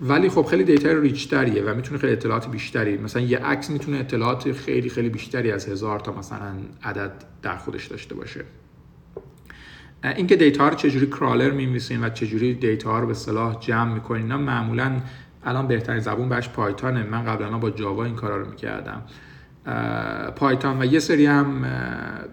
ولی 0.00 0.28
خب 0.28 0.42
خیلی 0.42 0.64
دیتا 0.64 0.92
rich 0.92 1.27
تریه 1.27 1.62
و 1.62 1.74
می‌تونه 1.74 1.98
خیلی 2.00 2.12
اطلاعات 2.12 2.50
بیشتری 2.50 2.96
مثلا 2.98 3.22
یه 3.22 3.38
عکس 3.38 3.70
می‌تونه 3.70 3.98
اطلاعات 3.98 4.52
خیلی 4.52 4.88
خیلی 4.88 5.08
بیشتری 5.08 5.52
از 5.52 5.68
هزار 5.68 6.00
تا 6.00 6.12
مثلا 6.12 6.52
عدد 6.82 7.12
در 7.42 7.56
خودش 7.56 7.86
داشته 7.86 8.14
باشه. 8.14 8.44
اینکه 10.04 10.36
دیتا 10.36 10.68
رو 10.68 10.74
چجوری 10.74 11.06
crawler 11.06 11.50
می‌نویسین 11.50 12.04
و 12.04 12.08
چجوری 12.08 12.54
دیتا 12.54 12.98
رو 12.98 13.06
به 13.06 13.14
اصطلاح 13.14 13.60
جمع 13.60 13.94
می‌کنین 13.94 14.22
اینا 14.22 14.38
معمولا 14.38 15.00
الان 15.44 15.66
بهترین 15.66 16.00
زبون 16.00 16.28
بهش 16.28 16.48
Python 16.48 16.89
ه. 16.89 17.02
من 17.02 17.24
قبلا 17.24 17.58
با 17.58 17.70
Java 17.70 18.04
این 18.04 18.14
کارا 18.14 18.36
رو 18.36 18.50
می‌کردم. 18.50 19.02
Python 20.36 20.82
و 20.82 20.84
یه 20.84 20.98
سری 20.98 21.26
هم 21.26 21.62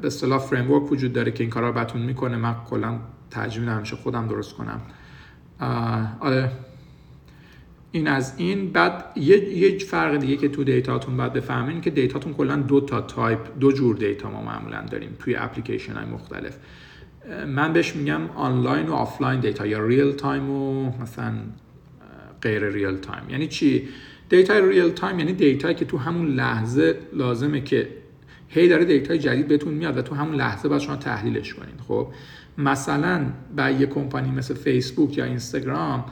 به 0.02 0.08
اصطلاح 0.08 0.40
فریم 0.40 0.72
وجود 0.72 1.14
داره 1.14 1.32
که 1.32 1.44
این 1.44 1.50
کارا 1.50 1.70
رو 1.70 1.74
بتون 1.74 2.02
می‌کنه. 2.02 2.38
من 2.38 2.56
کلا 2.70 3.00
میگم 3.60 3.76
همیشه 3.76 3.96
خودم 3.96 4.28
درست 4.28 4.54
کنم. 4.54 4.82
آره. 6.20 6.52
این 7.92 8.08
از 8.08 8.34
این. 8.38 8.72
بعد 8.72 9.06
یه, 9.16 9.58
یه 9.58 9.78
فرق 9.80 10.18
دیگه 10.18 10.38
که 10.38 10.50
تو 10.50 10.64
دیتاتون 10.64 11.18
باید 11.18 11.34
بفهمین 11.34 11.82
که 11.82 11.90
دیتاتون 11.90 12.34
کلا 12.34 12.56
دو 12.56 12.82
تا 12.82 13.02
تایپ 13.02 13.40
دو 13.60 13.72
جور 13.72 13.96
دیتا 13.96 14.30
ما 14.30 14.42
معمولا 14.42 14.82
داریم 14.82 15.10
توی 15.20 15.36
اپلیکیشن 15.36 15.94
های 15.94 16.06
مختلف 16.06 16.58
من 17.48 17.74
بهش 17.74 17.96
میگم 17.96 18.30
آنلاین 18.36 18.88
و 18.88 18.94
آفلاین 18.94 19.40
data 19.40 19.66
یا 19.66 19.86
real 19.86 20.12
time 20.12 20.50
و 20.50 20.92
مثلا 21.02 21.34
غیر 22.42 22.70
real 22.70 22.98
time 22.98 23.30
یعنی 23.30 23.48
چی؟ 23.48 23.88
دیتا 24.30 24.60
real 24.60 24.90
time 24.90 25.20
یعنی 25.20 25.34
دیتایی 25.34 25.76
که 25.76 25.86
تو 25.86 25.98
همون 25.98 26.28
لحظه 26.28 27.00
لازمه 27.14 27.62
که 27.62 27.90
هی 28.48 28.68
داره 28.68 28.86
دیتای 28.86 29.20
جدید 29.20 29.48
بهتون 29.48 29.74
میاد 29.74 29.98
و 29.98 30.02
تو 30.02 30.16
همون 30.16 30.36
لحظه 30.36 30.70
باید 30.70 30.82
شما 30.82 30.96
تحلیلش 30.96 31.54
کنین 31.54 31.76
خب؟ 31.88 32.08
مثلا 32.58 33.26
با 33.58 33.70
یه 33.70 33.86
کمپانی 33.86 34.32
مثل 34.32 34.54
فیسبوک 34.54 35.18
یا 35.18 35.26
اینستاگرام 35.26 36.06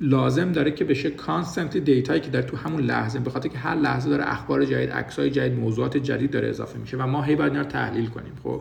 لازم 0.00 0.52
داره 0.52 0.70
که 0.70 0.84
بشه 0.84 1.10
constant 1.10 1.76
دیتایی 1.76 2.20
که 2.20 2.30
در 2.30 2.42
تو 2.42 2.56
همون 2.56 2.80
لحظه 2.80 3.18
به 3.18 3.30
خاطر 3.30 3.48
که 3.48 3.58
هر 3.58 3.74
لحظه 3.74 4.10
داره 4.10 4.32
اخبار 4.32 4.64
جدید 4.64 4.90
عکسای 4.90 5.30
جدید 5.30 5.58
موضوعات 5.58 5.96
جدید 5.96 6.30
داره 6.30 6.48
اضافه 6.48 6.78
میشه 6.78 6.96
و 6.96 7.06
ما 7.06 7.22
هی 7.22 7.36
باید 7.36 7.52
اینا 7.52 7.62
رو 7.62 7.68
تحلیل 7.68 8.06
کنیم 8.06 8.32
خب؟ 8.42 8.60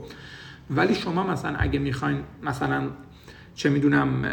ولی 0.70 0.96
شما 0.96 1.28
مثلا 1.28 1.56
اگه 1.60 1.80
می‌خواین 1.80 2.20
مثلا 2.44 2.90
چه 3.56 3.70
می‌دونم 3.70 4.26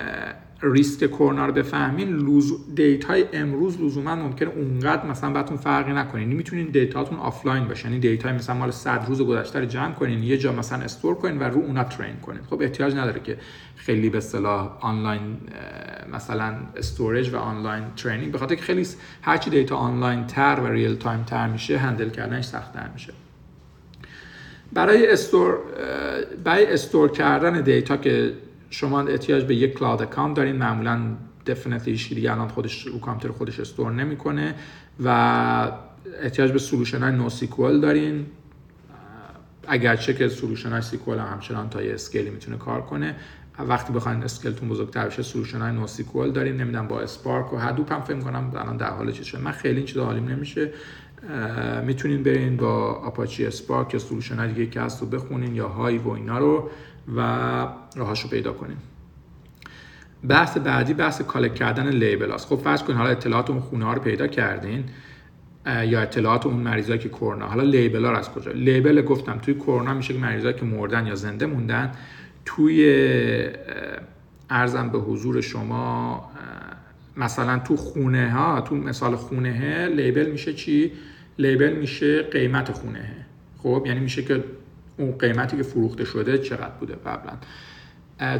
ریسک 0.62 1.06
کرونا 1.06 1.46
رو 1.46 1.52
بفهمین 1.52 2.08
لوز 2.08 2.74
دیتای 2.74 3.24
امروز 3.32 3.80
لزوما 3.80 4.14
ممکنه 4.14 4.48
اونقدر 4.48 5.06
مثلا 5.06 5.30
براتون 5.30 5.56
فرقی 5.56 5.92
نکنه. 5.92 6.20
یعنی 6.20 6.34
می‌تونین 6.34 6.66
دیتاتون 6.66 7.18
آفلاین 7.18 7.68
باشه. 7.68 7.88
یعنی 7.88 8.00
دیتای 8.00 8.32
مثلا 8.32 8.56
مال 8.56 8.70
100 8.70 9.04
روز 9.08 9.22
گذشته 9.22 9.60
رو 9.60 9.66
جمع 9.66 9.92
کنین 9.92 10.22
یه 10.22 10.38
جا 10.38 10.52
مثلا 10.52 10.84
store 10.84 11.14
کنین 11.14 11.38
و 11.38 11.42
رو 11.42 11.60
اونا 11.60 11.84
train 11.84 12.16
کنین. 12.16 12.40
خب 12.50 12.62
احتیاج 12.62 12.94
نداره 12.94 13.20
که 13.20 13.38
خیلی 13.76 14.10
به 14.10 14.18
اصطلاح 14.18 14.78
آنلاین 14.80 15.36
مثلا 16.12 16.54
storage 16.76 17.34
و 17.34 17.36
آنلاین 17.36 17.84
training 17.96 18.32
به 18.32 18.38
خاطر 18.38 18.54
که 18.54 18.62
خیلی 18.62 18.86
هرچی 19.22 19.50
دیتا 19.50 19.76
آنلاین 19.76 20.26
تر 20.26 20.60
و 20.60 20.66
real 20.66 20.94
time 20.94 21.22
تر 21.22 21.48
میشه 21.48 21.78
handle 21.78 22.10
کردنش 22.10 22.44
سخت‌تر 22.44 22.88
میشه. 22.92 23.12
برای 24.72 25.12
store 25.12 25.58
برای 26.44 26.66
store 26.66 27.10
کردن 27.10 27.60
دیتا 27.60 27.96
که 27.96 28.32
شما 28.74 29.00
احتیاج 29.00 29.44
به 29.44 29.54
یک 29.54 29.74
cloud 29.74 30.02
account 30.02 30.36
دارین. 30.36 30.56
معمولا 30.56 31.00
definitely 31.46 31.92
هیچ 31.92 32.14
دیگه 32.14 32.32
الان 32.32 32.48
خودش 32.48 32.86
رو 32.86 33.00
کامپیوتر 33.00 33.38
خودش 33.38 33.60
store 33.60 33.92
نمی‌کنه 33.92 34.54
و 35.04 35.08
احتیاج 36.22 36.52
به 36.52 36.58
solution 36.58 37.02
های 37.02 37.12
NoSQL 37.12 37.80
دارین. 37.80 38.26
اگرچه 39.68 40.14
که 40.14 40.28
solution 40.28 40.70
های 40.70 40.82
SQL 40.82 41.18
هم 41.18 41.26
همچنان 41.32 41.68
تا 41.68 41.82
یه 41.82 41.94
scale 41.94 42.24
ی 42.24 42.30
می‌تونه 42.30 42.56
کار 42.56 42.82
کنه. 42.82 43.16
وقتی 43.58 43.92
بخواین 43.92 44.22
scale 44.22 44.51
تون 44.51 44.68
بزرگتر 44.68 45.06
بشه 45.06 45.22
solution 45.22 45.60
های 45.60 45.72
NoSQL 45.72 46.30
دارین. 46.30 46.56
نمی‌دونم 46.56 46.88
با 46.88 47.00
Spark 47.00 47.52
و 47.52 47.56
Hadoop 47.56 47.92
هم 47.92 48.02
فکر 48.02 48.20
کنم 48.20 48.52
الان 48.54 48.76
در 48.76 48.90
حال 48.90 49.12
چیز 49.12 49.26
شده. 49.26 49.40
من 49.40 49.52
خیلی 49.52 49.76
این 49.76 49.86
چیزا 49.86 50.04
حالیم 50.04 50.28
نمیشه. 50.28 50.70
می‌تونین 51.84 52.22
برین 52.22 52.56
با 52.56 52.92
آپاچی 52.92 53.46
اسپارک 53.46 53.94
یا 53.94 54.00
سولوشن 54.00 54.36
های 54.36 54.48
دیگه 54.48 54.66
که 54.66 54.80
هست 54.80 55.00
رو 55.00 55.06
بخونین 55.06 55.54
یا 55.54 55.68
های 55.68 55.98
و 55.98 56.08
اینا 56.08 56.38
رو. 56.38 56.70
و 57.16 57.20
راهاشو 57.96 58.28
پیدا 58.28 58.52
کنیم. 58.52 58.78
بحث 60.28 60.58
بعدی 60.58 60.94
بحث 60.94 61.22
کالک 61.22 61.54
کردن 61.54 61.88
لیبل 61.88 62.32
هست 62.32 62.46
خب 62.46 62.56
فرض 62.56 62.82
کنید 62.82 62.98
حالا 62.98 63.10
اطلاعات 63.10 63.50
اون 63.50 63.60
خونه 63.60 63.84
ها 63.84 63.92
رو 63.92 64.00
پیدا 64.00 64.26
کردین 64.26 64.84
یا 65.66 66.00
اطلاعات 66.00 66.46
اون 66.46 66.56
مریضایی 66.56 66.98
که 66.98 67.08
کرونا 67.08 67.46
حالا 67.46 67.62
لیبل 67.62 68.04
ها 68.04 68.16
از 68.16 68.30
کجا؟ 68.30 68.52
لیبل 68.52 69.02
گفتم 69.02 69.38
توی 69.38 69.54
کرونا 69.54 69.94
میشه 69.94 70.14
که 70.14 70.20
مریضایی 70.20 70.54
که 70.54 70.64
مردن 70.64 71.06
یا 71.06 71.14
زنده 71.14 71.46
موندن 71.46 71.92
توی 72.44 73.50
ارزم 74.50 74.88
به 74.88 74.98
حضور 74.98 75.40
شما 75.40 76.30
مثلا 77.16 77.58
تو 77.58 77.76
خونه 77.76 78.30
ها 78.30 78.60
تو 78.60 78.74
مثال 78.74 79.16
خونه 79.16 79.60
ها 79.60 79.86
label 79.94 80.30
میشه 80.30 80.52
چی؟ 80.52 80.92
label 81.38 81.72
میشه 81.72 82.22
قیمت 82.22 82.72
خونه. 82.72 83.26
خب 83.62 83.82
یعنی 83.86 84.00
میشه 84.00 84.22
که 84.22 84.44
اون 84.96 85.18
قیمتی 85.18 85.56
که 85.56 85.62
فروخته 85.62 86.04
شده 86.04 86.38
چقدر 86.38 86.74
بوده 86.80 86.94
قبلا. 86.94 87.32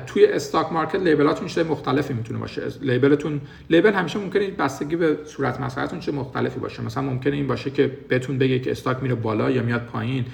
توی 0.06 0.26
stock 0.26 0.72
market 0.72 0.94
label 0.94 1.28
اتون 1.28 1.48
چه 1.48 1.62
مختلفی 1.62 2.14
می‌تونه 2.14 2.38
باشه؟ 2.38 2.62
label 2.82 3.19
تون 3.19 3.40
label 3.70 3.92
همیشه 3.92 4.18
ممکنه 4.18 4.50
بستگی 4.50 4.96
به 4.96 5.18
صورت 5.24 5.60
مسئلهتون 5.60 6.00
چه 6.00 6.12
مختلفی 6.12 6.60
باشه؟ 6.60 6.82
مثلا 6.82 7.02
ممکنه 7.02 7.36
این 7.36 7.46
باشه 7.46 7.70
که 7.70 7.98
بهتون 8.08 8.38
بگه 8.38 8.58
که 8.58 8.70
stock 8.70 9.02
میره 9.02 9.14
بالا 9.14 9.50
یا 9.50 9.62
میاد 9.62 9.84
پایین 9.84 10.24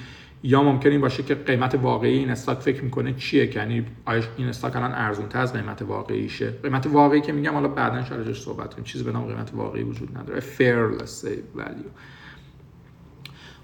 یا 0.43 0.63
ممکنه 0.63 0.93
این 0.93 1.01
باشه 1.01 1.23
که 1.23 1.35
قیمت 1.35 1.75
واقعی 1.75 2.19
این 2.19 2.31
stock 2.31 2.59
فکر 2.59 2.85
می‌کنه 2.85 3.15
چیه؟ 3.15 3.57
یعنی 3.57 3.87
آیا 4.05 4.23
این 4.37 4.49
stock 4.49 4.77
الان 4.77 4.93
ارزون 4.93 5.29
تر 5.29 5.41
از 5.41 5.53
قیمت 5.53 5.83
واقعیشه؟ 5.83 6.51
قیمت 6.63 6.87
واقعی 6.87 7.21
که 7.21 7.33
میگم 7.33 7.53
حالا 7.53 7.69
بعدا 7.69 8.05
شاید 8.05 8.33
صحبت 8.33 8.75
کنیم. 8.75 8.85
چیزی 8.85 9.05
به 9.05 9.13
نام 9.13 9.27
قیمت 9.27 9.51
واقعی 9.55 9.83
وجود 9.83 10.19
نداره. 10.19 10.41
Fair, 10.41 11.01
let's 11.01 11.25
say, 11.25 11.61
value. 11.61 11.91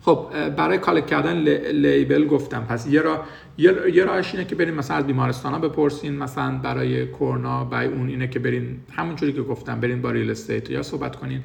خب 0.06 0.26
برای 0.56 0.78
collect 0.78 1.06
کردن 1.06 1.36
label 1.72 2.26
گفتم. 2.26 2.66
پس 2.68 2.86
یه 2.86 3.00
راه 3.00 3.26
یه 3.58 4.04
راهش 4.04 4.34
اینه 4.34 4.44
که 4.44 4.54
برین 4.54 4.74
مثلا 4.74 4.96
از 4.96 5.06
بیمارستان 5.06 5.52
ها 5.52 5.58
بپرسین 5.58 6.16
مثلا 6.16 6.58
برای 6.62 7.06
کرونا 7.06 7.64
برای 7.64 7.86
اون 7.86 8.08
اینه 8.08 8.28
که 8.28 8.38
برین 8.38 8.80
همونجوری 8.92 9.32
که 9.32 9.42
گفتم 9.42 9.80
برین 9.80 10.02
با 10.02 10.10
real 10.10 10.30
estate 10.30 10.70
یا 10.70 10.82
صحبت 10.82 11.16
کنین. 11.16 11.40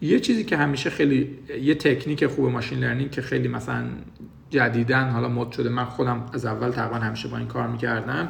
یه 0.00 0.20
چیزی 0.20 0.44
که 0.44 0.56
همیشه 0.56 0.90
خیلی 0.90 1.30
یه 1.62 1.74
تکنیک 1.74 2.26
خوب 2.26 2.50
machine 2.50 2.78
learning 2.78 3.10
که 3.10 3.22
خیلی 3.22 3.48
مثلا 3.48 3.84
جدیدن 4.50 5.08
حالا 5.08 5.28
مد 5.28 5.52
شده. 5.52 5.68
من 5.68 5.84
خودم 5.84 6.26
از 6.32 6.46
اول 6.46 6.70
تقریبا 6.70 6.96
همیشه 6.96 7.28
با 7.28 7.36
این 7.36 7.46
کار 7.46 7.68
می‌کردم. 7.68 8.28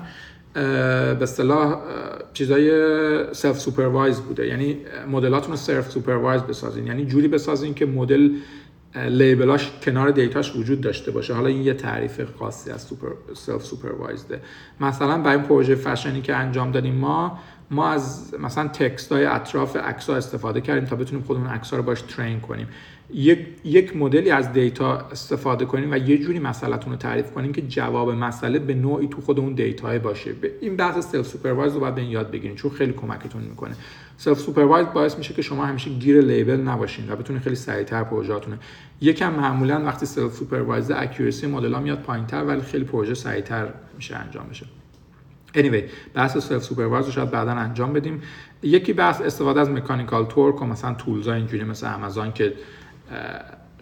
به 0.54 1.22
اصطلاح 1.22 1.76
چیزای 2.32 2.70
self 3.32 3.58
supervise 3.58 4.20
بوده. 4.20 4.46
یعنی 4.46 4.76
مدلاتون 5.10 5.50
رو 5.50 5.56
self 5.56 5.90
supervise 5.90 6.42
بسازین. 6.42 6.86
یعنی 6.86 7.06
جوری 7.06 7.28
بسازین 7.28 7.74
که 7.74 7.86
مدل 7.86 8.30
label 8.94 9.48
اش 9.48 9.70
کنار 9.82 10.10
دیتاش 10.10 10.56
وجود 10.56 10.80
داشته 10.80 11.10
باشه. 11.10 11.34
حالا 11.34 11.46
این 11.46 11.62
یه 11.62 11.74
تعریف 11.74 12.20
خاصی 12.38 12.70
از 12.70 12.82
super 12.82 13.08
self 13.34 13.64
supervised 13.64 14.33
ه 14.33 14.40
مثلا 14.80 15.18
برای 15.18 15.36
این 15.36 15.46
پروژه 15.46 15.74
فشنی 15.74 16.22
که 16.22 16.36
انجام 16.36 16.70
دادیم 16.70 16.94
ما 16.94 17.38
ما 17.70 17.88
از 17.88 18.34
مثلا 18.40 18.68
text 18.68 19.12
های 19.12 19.24
اطراف 19.24 19.76
عکس 19.76 20.10
استفاده 20.10 20.60
کردیم 20.60 20.84
تا 20.84 20.96
بتونیم 20.96 21.24
خودمون 21.24 21.46
عکس 21.46 21.74
رو 21.74 21.82
باش 21.82 22.02
train 22.02 22.40
کنیم. 22.40 22.68
یک 23.12 23.38
یک 23.64 23.96
مدلی 23.96 24.30
از 24.30 24.52
دیتا 24.52 24.98
استفاده 24.98 25.64
کنیم 25.64 25.92
و 25.92 25.96
یه 25.96 26.18
جوری 26.18 26.38
مسئلهتون 26.38 26.92
رو 26.92 26.98
تعریف 26.98 27.30
کنیم 27.30 27.52
که 27.52 27.62
جواب 27.62 28.10
مسئله 28.10 28.58
به 28.58 28.74
نوعی 28.74 29.08
تو 29.08 29.20
خود 29.20 29.40
اون 29.40 29.54
دیتا 29.54 29.98
باشه. 29.98 30.34
این 30.60 30.76
بحث 30.76 31.06
self 31.06 31.26
supervise 31.26 31.74
رو 31.74 31.80
باید 31.80 31.94
به 31.94 32.00
این 32.00 32.10
یاد 32.10 32.30
بگیرید 32.30 32.56
چون 32.56 32.70
خیلی 32.70 32.92
کمکتون 32.92 33.42
می‌کنه. 33.42 33.74
self 34.16 34.38
supervise 34.38 34.86
باعث 34.94 35.18
میشه 35.18 35.34
که 35.34 35.42
شما 35.42 35.64
همیشه 35.64 35.90
گیر 35.90 36.20
label 36.20 36.60
نباشین 36.60 37.12
و 37.12 37.16
بتونید 37.16 37.42
خیلی 37.42 37.56
سریعتر 37.56 38.04
پروژهاتون 38.04 38.58
یکم 39.00 39.32
معمولا 39.32 39.84
وقتی 39.84 40.06
self 40.06 40.34
supervise 40.34 40.90
accuracy 40.90 41.46
مدل 41.46 41.72
ها 41.72 41.80
میاد 41.80 42.02
پایینتر 42.02 42.44
ولی 42.44 42.60
خیلی 42.60 42.84
پروژه 42.84 43.14
سریعتر 43.14 43.68
میشه 43.96 44.16
انجام 44.16 44.46
بشه. 44.50 44.66
Anyway 45.54 45.82
بحث 46.14 46.38
self 46.38 46.62
supervise 46.62 47.06
رو 47.06 47.12
شاید 47.12 47.30
بعدا 47.30 47.50
انجام 47.50 47.92
بدیم. 47.92 48.22
یکی 48.62 48.92
بحث 48.92 49.20
استفاده 49.20 49.60
از 49.60 49.70
Mechanical 49.70 50.26
Turk 50.26 50.62
و 50.62 50.64
مثلا 50.64 50.94
tools 50.94 51.28
اینجوری 51.28 51.64
مثل 51.64 51.94
آمازون 51.94 52.32
که 52.32 52.52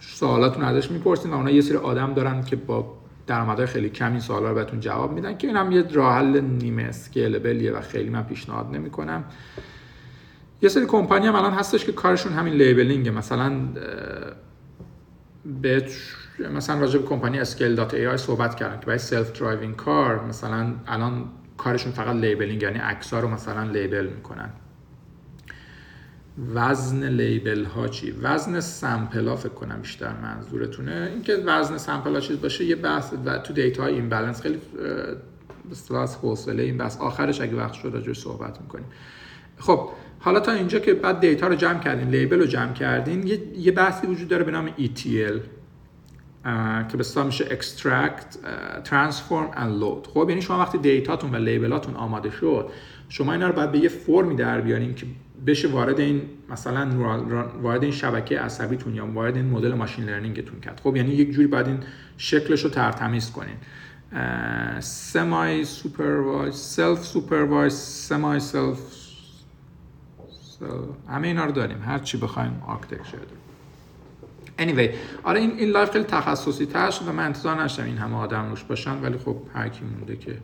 سوالاتون 0.01 0.65
ازش 0.65 0.91
می‌پرسین 0.91 1.31
و 1.31 1.35
اونا 1.35 1.51
یه 1.51 1.61
سری 1.61 1.77
آدم 1.77 2.15
دارن 2.15 2.45
که 2.45 2.57
با 2.57 2.99
درآمدهای 3.27 3.67
خیلی 3.67 3.91
کمی 3.91 4.21
سوالا 4.21 4.49
رو 4.49 4.55
بهتون 4.55 4.81
جواب 4.81 5.13
میدن 5.13 5.37
که 5.37 5.47
اینم 5.47 5.73
یه 5.73 5.85
راه 5.93 6.15
حل 6.15 6.41
نیمه 6.41 6.83
scalable 6.83 7.55
یه 7.55 7.73
و 7.73 7.81
خیلی 7.81 8.11
من 8.11 8.23
پیشنهاد 8.23 8.67
نمی‌کنم. 8.73 9.25
یه 10.63 10.69
سری 10.69 10.87
کمپانی 10.87 11.27
هم 11.27 11.35
الان 11.35 11.53
هستش 11.53 11.85
که 11.85 11.93
کارشون 11.93 12.33
همین 12.33 12.55
labeling 12.55 13.05
ه 13.05 13.11
مثلا 13.11 13.53
به 15.63 15.87
مثلا 16.55 16.81
راجع 16.81 16.99
به 16.99 17.07
کمپانی 17.07 17.41
Scale 17.41 17.75
dot 17.75 17.95
AI 17.95 18.17
صحبت 18.17 18.55
کردن 18.55 18.81
که 18.81 18.87
برای 18.87 18.99
self 18.99 19.41
driving 19.41 19.77
car 19.77 20.25
مثلا 20.25 20.73
الان 20.87 21.25
کارشون 21.57 21.93
فقط 21.93 22.17
labeling 22.17 22.63
یعنی 22.63 22.79
عکس 22.79 23.15
رو 23.15 23.29
مثلا 23.29 23.63
label 23.63 24.07
می‌کنن. 24.07 24.51
وزن 26.55 27.09
label 27.09 27.65
ها 27.65 27.89
چی؟ 27.89 28.15
وزن 28.23 28.61
sample 28.61 29.29
ها 29.29 29.37
فکر 29.37 29.53
کنم 29.53 29.81
بیشتر 29.83 30.13
منظورتونه. 30.23 31.09
اینکه 31.13 31.37
وزن 31.47 31.79
sample 31.79 32.15
ها 32.15 32.21
چیز 32.21 32.41
باشه 32.41 32.65
یه 32.65 32.77
بحث 32.77 33.13
و 33.25 33.39
تو 33.39 33.53
دیتا 33.53 33.87
imbalance 33.87 34.41
خیلی 34.41 34.59
از 35.95 36.17
حوصله 36.17 36.63
این 36.63 36.79
بحث. 36.79 36.97
آخرش 36.97 37.41
اگه 37.41 37.57
وقت 37.57 37.73
شد 37.73 37.91
راجعش 37.95 38.19
صحبت 38.19 38.61
می‌کنیم. 38.61 38.87
خب 39.59 39.89
حالا 40.19 40.41
تا 40.41 40.53
اینجا 40.53 40.79
که 40.79 40.95
بعد 40.95 41.21
دیتا 41.21 41.47
رو 41.47 41.55
جمع 41.55 41.79
کردین 41.79 42.09
label 42.09 42.39
رو 42.39 42.47
جمع 42.47 42.73
کردین 42.73 43.27
یه, 43.27 43.39
یه 43.59 43.73
بحثی 43.73 44.07
وجود 44.07 44.29
داره 44.29 44.45
به 44.45 44.51
نام 44.51 44.69
ETL 44.69 45.41
که 46.89 46.97
به 46.97 47.25
میشه 47.25 47.45
extract, 47.45 48.37
transform 48.85 49.57
and 49.57 49.83
load. 49.83 50.09
خب 50.09 50.27
یعنی 50.29 50.43
شما 50.43 50.59
وقتی 50.59 50.79
دیتاتون 50.79 51.35
و 51.35 51.37
label 51.37 51.73
اتون 51.73 51.95
آماده 51.95 52.31
شد 52.31 52.71
شما 53.09 53.33
اینا 53.33 53.49
رو 53.49 53.53
باید 53.53 53.73
به 53.73 53.79
یه 53.79 53.89
فرمی 53.89 54.37
در 54.37 54.61
بیارین 54.61 54.95
که 54.95 55.07
بشه 55.47 55.69
وارد 55.69 56.01
این 56.01 56.23
مثلا 56.51 56.91
وارد 57.63 57.83
این 57.83 57.93
شبکه 57.93 58.41
عصبیتون 58.41 58.95
یا 58.95 59.07
وارد 59.07 59.37
این 59.37 59.47
مدل 59.47 59.75
machine 59.75 60.05
learning 60.05 60.45
تون 60.45 60.61
کرد. 60.61 60.81
خب 60.85 60.97
یعنی 60.97 61.11
یک 61.11 61.31
جوری 61.31 61.47
باید 61.47 61.67
این 61.67 61.79
شکلش 62.17 62.65
رو 62.65 62.71
ترتمیز 62.71 63.31
کنین. 63.31 63.57
سمای 64.81 65.65
سوپروایز 65.65 66.55
سلف 66.55 67.05
سوپروایز 67.05 67.75
سمای 67.75 68.41
سلف 68.41 68.79
همه 71.09 71.29
اینا 71.29 71.45
رو 71.45 71.53
داریم. 71.53 71.83
هر 71.83 71.99
چی 71.99 72.19
بخوایم 72.19 72.63
آرکیتکچر 72.67 73.19
داریم 73.19 73.43
anyway 74.59 74.95
آره 75.23 75.41
این 75.41 75.51
این 75.51 75.71
لایف 75.71 75.91
خیلی 75.91 76.05
تخصصی 76.05 76.67
تر 76.67 76.91
شد 76.91 77.09
و 77.09 77.13
من 77.13 77.25
انتظار 77.25 77.63
نشدم 77.63 77.85
این 77.85 77.99
همه 77.99 78.17
آدم 78.17 78.51
روش 78.51 78.65
باشن 78.65 79.03
ولی 79.03 79.19
خب 79.19 79.37
هر 79.55 79.69
کی 79.69 79.85
مونده 79.85 80.17
که 80.17 80.39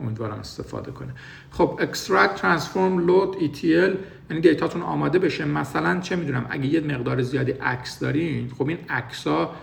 امیدوارم 0.00 0.38
استفاده 0.38 0.90
کنه. 0.90 1.14
خب 1.50 1.80
extract 1.80 2.38
transform 2.40 3.08
load 3.08 3.40
ETL 3.40 3.64
یعنی 4.30 4.40
دیتاتون 4.40 4.82
آماده 4.82 5.18
بشه. 5.18 5.44
مثلا 5.44 6.00
چه 6.00 6.16
می‌دونم 6.16 6.46
اگه 6.50 6.66
یه 6.66 6.80
مقدار 6.80 7.22
زیادی 7.22 7.52
عکس 7.52 7.98
دارین 7.98 8.48
خب 8.58 8.68
این 8.68 8.78
عکس 8.88 9.26
ها 9.26 9.54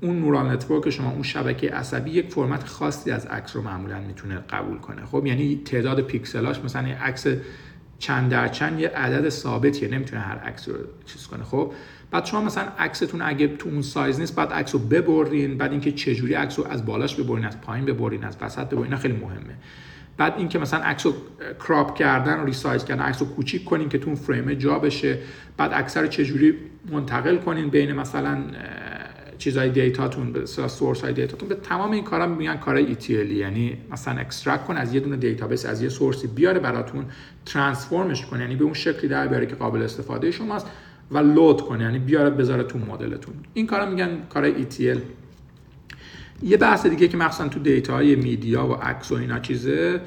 اون 0.00 0.20
neural 0.20 0.50
network 0.50 0.90
شما 0.90 1.10
اون 1.10 1.22
شبکه 1.22 1.70
عصبی 1.70 2.10
یک 2.10 2.32
فرمت 2.32 2.64
خاصی 2.64 3.10
از 3.10 3.26
عکس 3.26 3.56
رو 3.56 3.62
معمولا 3.62 4.00
می‌تونه 4.00 4.34
قبول 4.50 4.78
کنه. 4.78 5.04
خب 5.04 5.26
یعنی 5.26 5.62
تعداد 5.64 6.00
پیکسلاش 6.00 6.60
مثلا 6.60 6.88
عکس 6.88 7.26
چند 8.04 8.30
در 8.30 8.48
چند 8.48 8.80
یه 8.80 8.88
عدد 8.88 9.28
ثابتیه 9.28 9.88
نمی‌تونه 9.88 10.22
هر 10.22 10.38
عکس 10.38 10.68
رو 10.68 10.74
چیز 11.06 11.26
کنه. 11.26 11.44
خب 11.44 11.72
بعد 12.10 12.24
شما 12.24 12.40
مثلا 12.40 12.68
عکستون 12.78 13.22
اگه 13.22 13.46
تو 13.46 13.68
اون 13.68 13.82
سایز 13.82 14.20
نیست 14.20 14.36
بعد 14.36 14.52
عکس 14.52 14.74
رو 14.74 14.80
ببرین 14.80 15.58
بعد 15.58 15.70
اینکه 15.70 15.92
چجوری 15.92 16.34
عکس 16.34 16.58
رو 16.58 16.66
از 16.66 16.86
بالاش 16.86 17.14
ببرین 17.14 17.44
از 17.44 17.60
پایین 17.60 17.84
ببرین 17.84 18.24
از 18.24 18.36
وسط 18.40 18.66
ببرین 18.66 18.84
اینا 18.84 18.96
خیلی 18.96 19.14
مهمه. 19.14 19.54
بعد 20.16 20.34
اینکه 20.36 20.58
مثلا 20.58 20.80
عکس 20.80 21.06
رو 21.06 21.12
crop 21.68 21.94
کردن 21.98 22.40
و 22.40 22.44
resize 22.44 22.84
کردن 22.84 23.02
عکس 23.02 23.22
کوچیک 23.22 23.64
کنین 23.64 23.88
که 23.88 23.98
تو 23.98 24.06
اون 24.06 24.14
فریم 24.14 24.54
جا 24.54 24.78
بشه. 24.78 25.18
بعد 25.56 25.70
اکثر 25.74 26.06
چجوری 26.06 26.54
منتقل 26.90 27.36
کنین 27.36 27.68
بین 27.68 27.92
مثلا 27.92 28.38
چیزای 29.38 29.70
دیتاتون 29.70 30.32
به 30.32 30.46
source 30.46 31.00
های 31.00 31.12
دیتاتون 31.12 31.48
به 31.48 31.54
تمام 31.54 31.90
این 31.90 32.04
کارا 32.04 32.26
میگن 32.26 32.56
کارهای 32.56 32.94
ETL 32.94 33.10
یعنی 33.10 33.76
مثلا 33.92 34.20
extract 34.20 34.64
کن 34.64 34.76
از 34.76 34.94
یه 34.94 35.00
دونه 35.00 35.16
database 35.16 35.66
از 35.66 35.82
یه 35.82 35.88
source 35.88 36.21
ی 36.21 36.26
بیاره 36.26 36.58
براتون 36.58 37.04
transform 37.46 38.12
ش 38.12 38.26
کنه. 38.26 38.40
یعنی 38.40 38.56
به 38.56 38.64
اون 38.64 38.74
شکلی 38.74 39.08
در 39.08 39.26
بیاره 39.26 39.46
که 39.46 39.54
قابل 39.54 39.82
استفاده 39.82 40.30
شماست 40.30 40.66
و 41.10 41.18
load 41.18 41.60
کنه. 41.60 41.84
یعنی 41.84 41.98
بیاره 41.98 42.30
بذاره 42.30 42.62
تو 42.62 42.78
مدلتون. 42.78 43.34
این 43.54 43.66
کارا 43.66 43.86
میگن 43.86 44.18
کارهای 44.30 44.64
ETL 44.64 44.98
یه 46.42 46.56
بحث 46.56 46.86
دیگه 46.86 47.08
که 47.08 47.16
مخصوصا 47.16 47.48
تو 47.48 47.60
دیتا 47.60 47.94
های 47.94 48.16
media 48.16 48.66
و 48.66 48.72
عکس 48.72 49.12
و 49.12 49.14
اینا 49.14 49.38
چیزه 49.38 50.00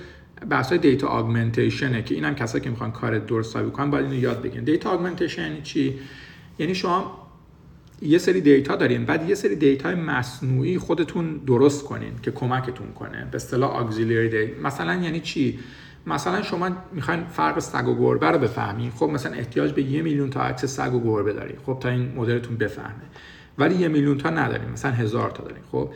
بحث 0.49 0.69
های 0.69 0.77
data 0.77 1.07
augmentation 1.07 1.96
ه 1.96 2.03
که 2.03 2.15
اینم 2.15 2.35
کسایی 2.35 2.63
که 2.63 2.69
می‌خوان 2.69 2.91
کار 2.91 3.19
درست 3.19 3.49
حسابی 3.49 3.71
کنن 3.71 3.91
باید 3.91 4.05
اینو 4.05 4.17
یاد 4.17 4.41
بگیرن. 4.41 4.63
data 4.63 4.89
augmentation 4.89 5.41
یعنی 5.41 5.61
چی؟ 5.61 5.99
یعنی 6.59 6.75
شما 6.75 7.26
یه 8.01 8.17
سری 8.17 8.41
دیتا 8.41 8.75
دارین 8.75 9.05
بعد 9.05 9.29
یه 9.29 9.35
سری 9.35 9.55
دیتا 9.55 9.95
مصنوعی 9.95 10.77
خودتون 10.77 11.37
درست 11.37 11.83
کنین 11.83 12.11
که 12.21 12.31
کمکتون 12.31 12.93
کنه. 12.93 13.27
به 13.31 13.35
اصطلاح 13.35 13.75
auxiliary 13.75 14.29
data 14.29 14.61
مثلا 14.61 14.95
یعنی 14.95 15.19
چی؟ 15.19 15.59
مثلا 16.07 16.41
شما 16.41 16.69
می‌خواین 16.93 17.23
فرق 17.23 17.59
سگ 17.59 17.87
و 17.87 17.95
گربه 17.95 18.31
رو 18.31 18.39
بفهمین. 18.39 18.91
خب 18.91 19.05
مثلا 19.05 19.33
احتیاج 19.33 19.71
به 19.71 19.83
یه 19.83 20.01
میلیون 20.01 20.29
تا 20.29 20.41
عکس 20.41 20.65
سگ 20.65 20.93
و 20.93 20.99
گربه 21.03 21.33
دارین. 21.33 21.55
خب 21.65 21.77
تا 21.79 21.89
این 21.89 22.13
مدلتون 22.15 22.57
بفهمه. 22.57 23.05
ولی 23.57 23.75
یه 23.75 23.87
میلیون 23.87 24.17
تا 24.17 24.29
نداریم 24.29 24.69
مثلا 24.69 24.91
هزار 24.91 25.31
تا 25.31 25.43
دارین. 25.43 25.63
خب 25.71 25.89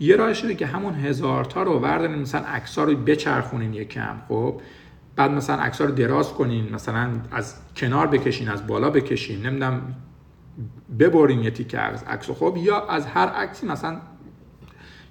یه 0.00 0.16
راهش 0.16 0.42
اینه 0.42 0.54
که 0.54 0.66
همون 0.66 0.94
هزار 0.94 1.44
تا 1.44 1.62
رو 1.62 1.78
بردارین 1.78 2.18
مثلا 2.18 2.40
عکس 2.40 2.78
رو 2.78 2.96
بچرخونین 2.96 3.74
یکم 3.74 4.16
خب 4.28 4.60
بعد 5.16 5.30
مثلا 5.30 5.56
عکس 5.56 5.80
رو 5.80 5.90
دراز 5.90 6.32
کنین. 6.32 6.74
مثلا 6.74 7.10
از 7.30 7.54
کنار 7.76 8.06
بکشین 8.06 8.48
از 8.48 8.66
بالا 8.66 8.90
بکشین. 8.90 9.46
نمی‌دونم 9.46 9.82
ببرین 10.98 11.40
یه 11.40 11.50
تیکه 11.50 11.78
عکس 11.78 12.30
خب 12.30 12.56
یا 12.56 12.86
از 12.86 13.06
هر 13.06 13.26
عکسی 13.28 13.66
مثلا 13.66 14.00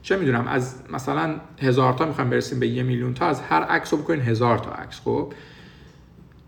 چه 0.01 0.17
می‌دونم 0.17 0.47
از 0.47 0.75
مثلا 0.93 1.35
هزار 1.61 1.93
تا 1.93 2.05
می‌خوایم 2.05 2.29
برسیم 2.29 2.59
به 2.59 2.67
یه 2.67 2.83
میلیون 2.83 3.13
تا 3.13 3.25
از 3.25 3.41
هر 3.41 3.63
عکس 3.63 3.93
رو 3.93 3.99
بکنین 3.99 4.21
هزار 4.21 4.57
تا 4.57 4.71
عکس 4.71 4.99
خب 4.99 5.33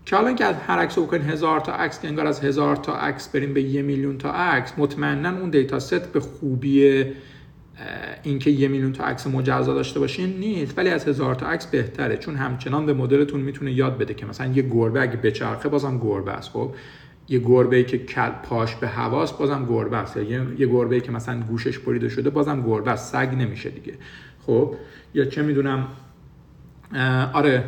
که 0.04 0.16
حالا 0.16 0.32
که 0.32 0.44
از 0.44 0.56
هر 0.56 0.78
عکس 0.78 0.98
رو 0.98 1.06
بکنین 1.06 1.22
هزار 1.22 1.60
تا 1.60 1.72
عکس 1.72 2.00
که 2.00 2.08
انگار 2.08 2.26
از 2.26 2.40
هزار 2.40 2.76
تا 2.76 2.96
عکس 2.96 3.28
بریم 3.28 3.54
به 3.54 3.62
یه 3.62 3.82
میلیون 3.82 4.18
تا 4.18 4.32
عکس 4.32 4.72
مطمئنا 4.78 5.38
اون 5.40 5.50
دیتا 5.50 5.78
ست 5.78 6.12
به 6.12 6.20
خوبی 6.20 7.04
اینکه 8.22 8.50
یه 8.50 8.68
میلیون 8.68 8.92
تا 8.92 9.04
عکس 9.04 9.26
مجزا 9.26 9.74
داشته 9.74 10.00
باشین 10.00 10.38
نیست 10.38 10.78
ولی 10.78 10.88
از 10.88 11.08
هزار 11.08 11.34
تا 11.34 11.46
عکس 11.46 11.66
بهتره 11.66 12.16
چون 12.16 12.36
همچنان 12.36 12.86
به 12.86 12.94
مدلتون 12.94 13.40
می‌تونه 13.40 13.72
یاد 13.72 13.98
بده 13.98 14.14
که 14.14 14.26
مثلا 14.26 14.46
یه 14.46 14.62
گربه 14.62 15.02
اگه 15.02 15.16
بچرخه 15.16 15.68
بازم 15.68 15.98
گربه 15.98 16.32
است 16.32 16.50
خب 16.50 16.74
یه 17.30 17.38
گربه 17.38 17.76
ای 17.76 17.84
که 17.84 17.98
کل 17.98 18.30
پاش 18.30 18.74
به 18.76 18.88
هواست 18.88 19.38
بازم 19.38 19.66
گربه 19.68 19.96
است. 19.96 20.16
یا 20.16 20.22
یه 20.58 20.66
گربه 20.66 20.94
ای 20.94 21.00
که 21.00 21.12
مثلا 21.12 21.40
گوشش 21.40 21.78
بریده 21.78 22.08
شده 22.08 22.30
بازم 22.30 22.62
گربه 22.62 22.90
است. 22.90 23.12
سگ 23.12 23.34
نمیشه 23.34 23.70
دیگه. 23.70 23.94
خب؟ 24.46 24.74
یا 25.14 25.24
چه 25.24 25.42
می‌دونم 25.42 25.88
آره. 27.32 27.64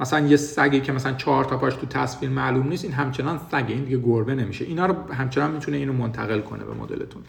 مثلا 0.00 0.26
یه 0.26 0.36
سگی 0.36 0.80
که 0.80 0.92
مثلا 0.92 1.12
چهار 1.12 1.44
تا 1.44 1.56
پاش 1.56 1.74
تو 1.74 1.86
تصویر 1.86 2.30
معلوم 2.30 2.68
نیست 2.68 2.84
این 2.84 2.92
همچنان 2.92 3.40
سگه 3.50 3.74
این 3.74 3.84
دیگه 3.84 3.98
گربه 3.98 4.34
نمیشه. 4.34 4.64
اینا 4.64 4.86
رو 4.86 5.12
همچنان 5.12 5.50
می‌تونه 5.50 5.76
اینو 5.76 5.92
منتقل 5.92 6.40
کنه 6.40 6.64
به 6.64 6.74
مدلتون. 6.74 7.22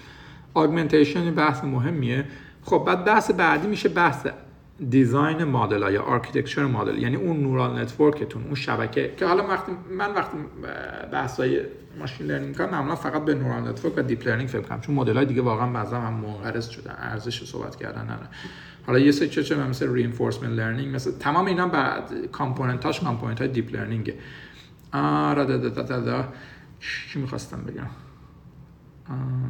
augmentation 0.54 1.32
بحث 1.32 1.64
مهمیه. 1.64 2.26
خب 2.64 2.84
بعد 2.88 3.06
بحث 3.06 3.32
بعدی 3.32 3.68
میشه 3.68 3.90
بحث 3.90 4.28
design 4.90 5.44
مدل 5.44 5.94
یا 5.94 6.02
architecture 6.02 6.66
مدل 6.66 6.98
یعنی 6.98 7.16
اون 7.16 7.40
neural 7.40 7.80
network 7.80 8.25
تون 8.25 8.44
اون 8.44 8.56
شبکه 8.56 9.14
که 9.18 9.26
حالا 9.26 9.48
وقتی 9.48 9.72
من 9.98 10.14
وقتی 10.14 10.38
بحثای 11.12 11.62
machine 12.00 12.28
learning 12.28 12.58
کنم 12.58 12.70
معمولا 12.70 12.96
فقط 12.96 13.26
به 13.26 13.34
neural 13.34 13.68
network 13.68 13.98
و 13.98 14.02
deep 14.02 14.28
learning 14.28 14.50
فکر 14.50 14.62
کنم 14.62 14.82
چون 14.82 14.96
مدل 14.96 15.18
های 15.18 15.26
دیگه 15.26 15.42
واقعا 15.42 15.68
بعضا 15.74 16.00
هم 16.00 16.14
منقرض 16.14 16.70
شدن 16.70 16.96
ارزش 16.98 17.44
صحبت 17.44 17.76
کردن 17.76 18.06
نه 18.06 18.18
حالا 18.88 19.00
یه 19.00 19.12
سری 19.12 19.30
چه 19.30 19.56
مثل 19.56 19.94
reinforcement 19.94 20.52
learning 20.52 20.96
مثل 20.96 21.12
تمام 21.12 21.46
اینا 21.46 21.68
بعد 21.68 22.12
component 22.32 22.88
اش 22.88 23.00
component 23.00 23.40
های 23.40 23.48
deep 23.48 23.76
learning 23.76 24.14
آره 24.94 25.46
دا 25.46 25.58
دا 25.58 25.70
دا 25.70 26.00
دا 26.00 26.28
چی 26.80 27.20
می‌خواستم 27.20 27.62
بگم؟ 27.62 27.88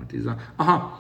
design. 0.10 0.38
آها 0.58 0.94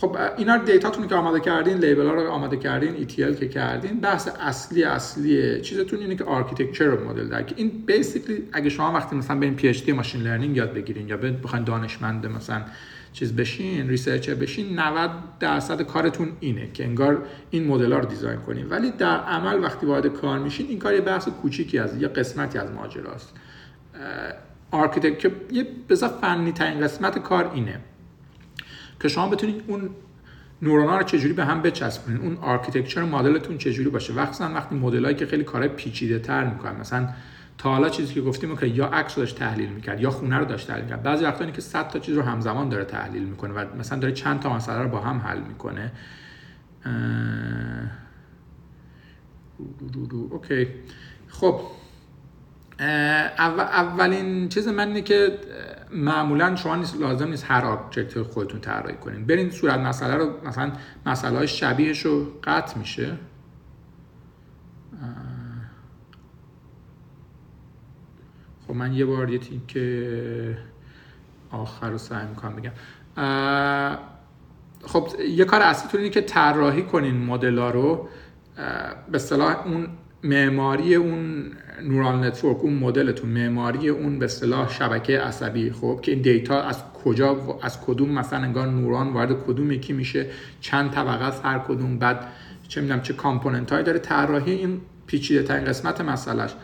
خب 0.00 0.16
اینا 0.36 0.56
data 0.56 0.86
تون 0.86 1.08
که 1.08 1.14
آماده 1.14 1.40
کردین 1.40 1.78
label 1.78 2.06
ها 2.06 2.14
رو 2.14 2.30
آماده 2.30 2.56
کردین 2.56 3.08
ETL 3.08 3.38
که 3.40 3.48
کردین 3.48 4.00
بحث 4.00 4.28
اصلی 4.40 4.84
اصلی 4.84 5.60
چیزتون 5.60 5.98
اینه 5.98 6.16
که 6.16 6.24
architecture 6.24 6.98
مدل 6.98 7.28
در 7.28 7.42
که 7.42 7.54
این 7.58 7.82
basically 7.86 8.48
اگه 8.52 8.70
شما 8.70 8.92
وقتی 8.92 9.16
مثلا 9.16 9.38
برین 9.38 9.54
PhD 9.54 9.92
machine 9.92 10.22
learning 10.22 10.56
یاد 10.56 10.72
بگیرین 10.72 11.08
یا 11.08 11.16
بخواین 11.16 11.64
دانشمند 11.64 12.26
مثلا 12.26 12.62
چیز 13.12 13.36
بشین 13.36 13.88
researcher 13.88 14.34
بشین 14.34 14.78
90 14.78 15.10
درصد 15.40 15.82
کارتون 15.82 16.32
اینه 16.40 16.72
که 16.72 16.84
انگار 16.84 17.22
این 17.50 17.66
مدل 17.66 17.92
ها 17.92 17.98
رو 17.98 18.04
design 18.04 18.40
کنین. 18.40 18.68
ولی 18.68 18.90
در 18.90 19.20
عمل 19.20 19.64
وقتی 19.64 19.86
وارد 19.86 20.06
کار 20.06 20.38
میشین 20.38 20.66
این 20.68 20.78
کار 20.78 20.94
یه 20.94 21.00
بحث 21.00 21.28
کوچیکی 21.28 21.78
از 21.78 22.02
یه 22.02 22.08
قسمتی 22.08 22.58
از 22.58 22.70
ماجراست. 22.70 23.34
architecture 24.70 25.30
یه 25.52 25.66
بذار 25.88 26.08
فنی 26.20 26.52
ترین 26.52 26.80
قسمت 26.80 27.18
کار 27.18 27.50
اینه. 27.54 27.80
که 29.00 29.08
شما 29.08 29.28
بتونید 29.28 29.64
اون 29.66 29.90
نورونا 30.62 30.98
رو 30.98 31.02
چجوری 31.02 31.32
به 31.32 31.44
هم 31.44 31.62
بچسبونید 31.62 32.22
اون 32.22 32.36
architecture 32.36 33.02
مدلتون 33.02 33.58
چجوری 33.58 33.90
باشه. 33.90 34.12
وقتا 34.12 34.50
وقتی 34.54 34.74
مدلایی 34.74 35.16
که 35.16 35.26
خیلی 35.26 35.44
کارهای 35.44 35.68
پیچیده 35.68 36.18
تر 36.18 36.44
می‌کنن 36.44 36.80
مثلا 36.80 37.08
تا 37.58 37.70
حالا 37.70 37.88
چیزی 37.88 38.14
که 38.14 38.20
گفتیم 38.20 38.56
که 38.56 38.66
یا 38.66 38.86
عکس 38.86 39.14
داشت 39.14 39.36
تحلیل 39.36 39.68
می‌کرد 39.68 40.00
یا 40.00 40.10
خونه 40.10 40.36
رو 40.36 40.44
داشت 40.44 40.66
تحلیل 40.66 40.84
می‌کرد. 40.84 41.02
بعضی 41.02 41.24
وقتا 41.24 41.50
که 41.50 41.60
100 41.60 41.88
تا 41.88 41.98
چیز 41.98 42.16
رو 42.16 42.22
همزمان 42.22 42.68
داره 42.68 42.84
تحلیل 42.84 43.22
می‌کنه 43.22 43.54
و 43.54 43.64
مثلا 43.78 43.98
داره 43.98 44.14
چند 44.14 44.40
تا 44.40 44.56
مسئله 44.56 44.82
رو 44.82 44.88
با 44.88 45.00
هم 45.00 45.18
حل 45.18 45.40
می‌کنه. 45.40 45.92
OK. 50.30 50.68
خب 51.28 51.60
اولین 52.78 54.48
چیز 54.48 54.68
من 54.68 54.88
اینه 54.88 55.02
که 55.02 55.38
معمولا 55.92 56.56
شما 56.56 56.76
نیست 56.76 56.96
لازم 56.96 57.28
نیست 57.28 57.44
هر 57.48 57.64
object 57.64 58.22
خودتون 58.22 58.60
طراحی 58.60 58.96
کنین. 58.96 59.26
برین 59.26 59.50
صورت 59.50 59.78
مسئله 59.78 60.14
رو 60.14 60.30
مثلا 60.44 60.72
مسئله 61.06 61.38
های 61.38 61.48
شبیهش 61.48 62.06
رو 62.06 62.26
قطع 62.44 62.78
میشه. 62.78 63.16
خب 68.66 68.74
من 68.74 68.92
یه 68.92 69.04
بار 69.04 69.30
یه 69.30 69.38
که 69.68 70.58
آخر 71.50 71.90
رو 71.90 71.98
سعی 71.98 72.26
می‌کنم 72.26 72.56
بگم. 72.56 72.72
خب 74.86 75.08
یه 75.28 75.44
کار 75.44 75.60
اصلی 75.62 75.98
اینه 75.98 76.10
که 76.10 76.20
طراحی 76.20 76.82
کنین 76.82 77.24
مدل 77.24 77.58
رو. 77.58 78.08
به 79.12 79.18
اصطلاح 79.18 79.66
اون 79.66 79.88
معماری 80.24 80.94
اون 80.94 81.52
neural 81.82 82.24
network 82.24 82.56
اون 82.60 82.74
مدلتون 82.74 83.30
معماری 83.30 83.88
اون 83.88 84.18
به 84.18 84.24
اصطلاح 84.24 84.68
شبکه 84.72 85.20
عصبی. 85.20 85.70
خب 85.70 86.00
که 86.02 86.12
این 86.12 86.22
data 86.22 86.62
از 86.62 86.82
کجا 87.04 87.58
از 87.62 87.80
کدوم 87.80 88.08
مثلا 88.10 88.38
انگار 88.38 88.68
نورون 88.68 89.12
وارد 89.12 89.46
کدوم 89.46 89.72
یکی 89.72 89.92
میشه 89.92 90.26
چند 90.60 90.90
طبقه 90.90 91.24
از 91.24 91.40
هر 91.40 91.58
کدوم. 91.58 91.98
بعد 91.98 92.26
چه 92.68 92.80
می‌دونم 92.80 93.02
چه 93.02 93.12
component 93.12 93.72
هایی 93.72 93.84
داره. 93.84 93.98
طراحی 93.98 94.52
این 94.52 94.80
پیچیده 95.06 95.42
ترین 95.42 95.64
قسمت 95.64 96.00
مسئلهش. 96.00 96.54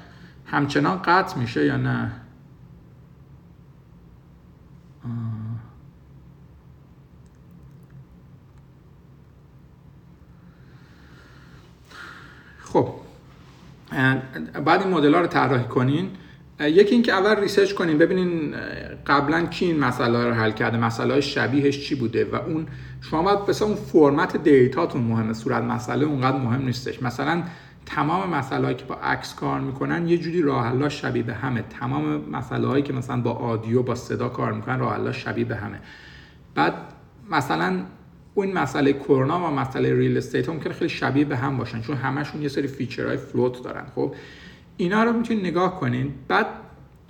همچنان 0.47 1.03
قطع 1.03 1.39
میشه 1.39 1.65
یا 1.65 1.77
نه؟ 1.77 2.13
خب. 12.59 13.06
بعد 14.65 14.83
این 14.83 14.91
مدل 14.91 15.15
ها 15.15 15.21
رو 15.21 15.27
طراحی 15.27 15.65
کنین. 15.65 16.11
یکی 16.61 16.95
اینکه 16.95 17.13
اول 17.13 17.41
research 17.41 17.73
کنین 17.73 17.99
ببینین 17.99 18.55
قبلا 19.07 19.47
کی 19.47 19.65
این 19.65 19.81
مسئله 19.81 20.25
رو 20.25 20.35
حل 20.35 20.51
کرده 20.51 20.77
مسئله 20.77 21.13
های 21.13 21.23
شبیهش 21.23 21.89
چی 21.89 21.95
بوده 21.95 22.25
و 22.25 22.35
اون 22.35 22.67
شما 23.01 23.23
باید 23.23 23.39
مثلا 23.51 23.69
اون 23.69 23.77
فرمت 23.77 24.37
data 24.37 24.74
تون 24.74 25.03
مهمه 25.03 25.33
صورت 25.33 25.63
مسئله 25.63 26.05
اونقدر 26.05 26.37
مهم 26.39 26.65
نیستش. 26.65 27.03
مثلا 27.03 27.43
تمام 27.87 28.31
مسئله 28.31 28.75
که 28.75 28.85
با 28.85 28.95
عکس 28.95 29.35
کار 29.35 29.61
می‌کنن 29.61 30.09
یه 30.09 30.19
جوری 30.19 30.43
راه 30.43 30.89
شبیه 30.89 31.23
به 31.23 31.35
همه. 31.35 31.65
تمام 31.81 32.31
مسئله 32.31 32.83
که 32.83 32.93
مثلا 32.93 33.21
با 33.21 33.33
audio 33.33 33.83
با 33.83 33.95
صدا 33.95 34.29
کار 34.29 34.53
می‌کنن 34.53 34.79
راه 34.79 35.13
شبیه 35.13 35.45
به 35.45 35.57
همه. 35.57 35.79
بعد 36.55 36.73
مثلا 37.31 37.81
اون 38.37 38.53
مسئله 38.53 38.93
کرونا 38.93 39.39
و 39.39 39.51
مسئله 39.51 39.95
real 39.95 40.17
estate 40.17 40.49
ممکنه 40.49 40.73
خیلی 40.73 40.89
شبیه 40.89 41.25
به 41.25 41.37
هم 41.37 41.57
باشن 41.57 41.81
چون 41.81 41.97
همشون 41.97 42.43
یه 42.43 42.49
سری 42.49 42.67
feature 42.67 43.17
های 43.17 43.30
float 43.30 43.63
دارن 43.63 43.85
خب؟ 43.95 44.15
اینا 44.77 45.05
رو 45.05 45.13
می‌تونید 45.13 45.47
نگاه 45.47 45.81
کنین. 45.81 46.15
بعد 46.29 46.47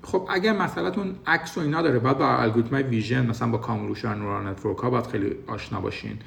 خب 0.03 0.29
اگر 0.31 0.53
مسئلهتون 0.53 1.15
عکس 1.27 1.59
و 1.59 1.61
اینا 1.61 1.83
داره 1.83 1.99
بعد 1.99 2.19
با 2.19 2.37
الگوریتم 2.37 2.91
vision 2.91 3.27
مثلا 3.27 3.49
با 3.49 3.59
convolution 3.59 4.15
neural 4.15 4.47
network 4.47 4.79
ها 4.79 4.91
باید 4.91 5.07
خیلی 5.07 5.33
آشنا 5.47 5.81
باشین. 5.81 6.19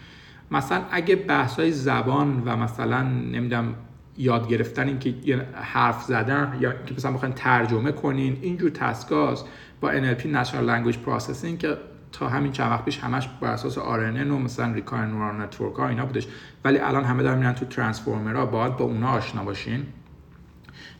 مثلا 0.51 0.81
اگه 0.91 1.15
بحث 1.15 1.59
های 1.59 1.71
زبان 1.71 2.43
و 2.45 2.57
مثلا 2.57 3.03
نمی‌دونم 3.03 3.75
یاد 4.17 4.47
گرفتن 4.47 4.87
اینکه 4.87 5.15
حرف 5.53 6.03
زدن 6.03 6.57
یا 6.59 6.73
که 6.85 6.93
مثلا 6.93 7.11
بخواین 7.11 7.33
ترجمه 7.33 7.91
کنین 7.91 8.37
اینجور 8.41 8.69
task 8.69 9.13
هاست 9.13 9.45
با 9.81 9.91
NLP 9.91 10.21
Natural 10.21 10.67
Language 10.67 10.97
Processing 11.07 11.57
که 11.59 11.77
تا 12.11 12.29
همین 12.29 12.51
چند 12.51 12.71
وقت 12.71 12.85
پیش 12.85 12.99
همش 12.99 13.29
بر 13.41 13.51
اساس 13.51 13.77
RNN 13.77 14.31
و 14.31 14.39
مثلا 14.39 14.73
recurrent 14.73 15.05
neural 15.05 15.41
network 15.41 15.75
ها 15.75 15.87
اینا 15.87 16.05
بودش. 16.05 16.27
ولی 16.63 16.77
الان 16.77 17.03
همه 17.03 17.23
دارن 17.23 17.37
میرن 17.37 17.53
تو 17.53 17.65
transformer 17.65 18.35
ها 18.35 18.45
باید 18.45 18.77
با 18.77 18.85
اونا 18.85 19.09
آشنا 19.09 19.43
باشین. 19.43 19.85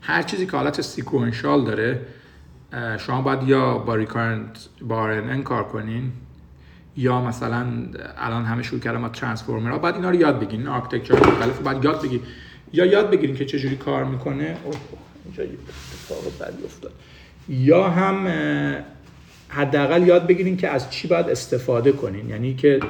هر 0.02 0.22
چیزی 0.22 0.46
که 0.46 0.56
حالت 0.56 0.80
sequential 0.80 1.64
داره 1.64 2.06
شما 2.98 3.22
باید 3.22 3.42
یا 3.42 3.78
با 3.78 3.94
recurrent 3.94 4.68
با 4.82 5.20
RNN 5.20 5.42
کار 5.42 5.64
کنین 5.64 6.12
یا 6.96 7.20
مثلا 7.20 7.66
الان 8.18 8.44
همه 8.44 8.62
شروع 8.62 8.80
کردن 8.80 8.98
با 8.98 9.08
transformer 9.08 9.70
ها 9.70 9.78
باید 9.78 9.94
اینا 9.94 10.10
رو 10.10 10.16
یاد 10.16 10.40
بگیرین 10.40 10.68
architecture 10.68 11.14
مختلف 11.14 11.60
باید 11.60 11.84
یاد 11.84 12.02
بگیرین. 12.02 12.26
یا 12.72 12.84
یاد 12.84 13.10
بگیرین 13.10 13.36
که 13.36 13.44
چجوری 13.44 13.76
کار 13.76 14.04
می‌کنه. 14.04 14.56
اینجا 15.24 15.42
اتفاق 15.42 16.48
بدی 16.48 16.64
افتاد. 16.64 16.92
یا 17.48 17.90
هم 17.90 18.26
حداقل 19.50 20.06
یاد 20.06 20.26
بگیرین 20.26 20.56
که 20.56 20.68
از 20.68 20.90
چی 20.90 21.08
باید 21.08 21.28
استفاده 21.28 21.92
کنین. 21.92 22.28
یعنی 22.28 22.54
که 22.54 22.80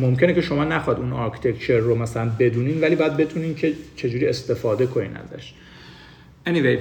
ممکنه 0.00 0.34
که 0.34 0.40
شما 0.40 0.64
نخواد 0.64 0.98
اون 0.98 1.12
architecture 1.12 1.78
رو 1.78 1.94
مثلا 1.94 2.30
بدونین 2.38 2.80
ولی 2.80 2.96
باید 2.96 3.16
بتونین 3.16 3.54
که 3.54 3.72
چجوری 3.96 4.26
استفاده 4.26 4.86
کنین 4.86 5.16
ازش. 5.16 5.54
Anyway 6.46 6.78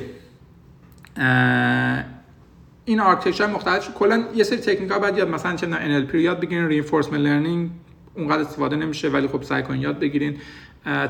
این 2.86 3.00
architecture 3.00 3.48
مختلف 3.48 3.94
کلا 3.94 4.24
یه 4.36 4.44
سری 4.44 4.58
تکنیک 4.58 4.92
ها 4.92 5.00
باید 5.00 5.18
یاد 5.18 5.30
مثلا 5.30 5.56
چه 5.56 5.68
NLP 5.68 6.16
یاد 6.16 6.40
بگیرین 6.40 6.84
reinforcement 6.84 7.14
learning 7.14 7.70
اونقدر 8.16 8.42
استفاده 8.42 8.76
نمیشه 8.76 9.10
ولی 9.10 9.28
خب 9.28 9.44
سعی 9.44 9.64
کنین 9.64 9.82
یاد 9.82 10.00
بگیرین. 10.00 10.38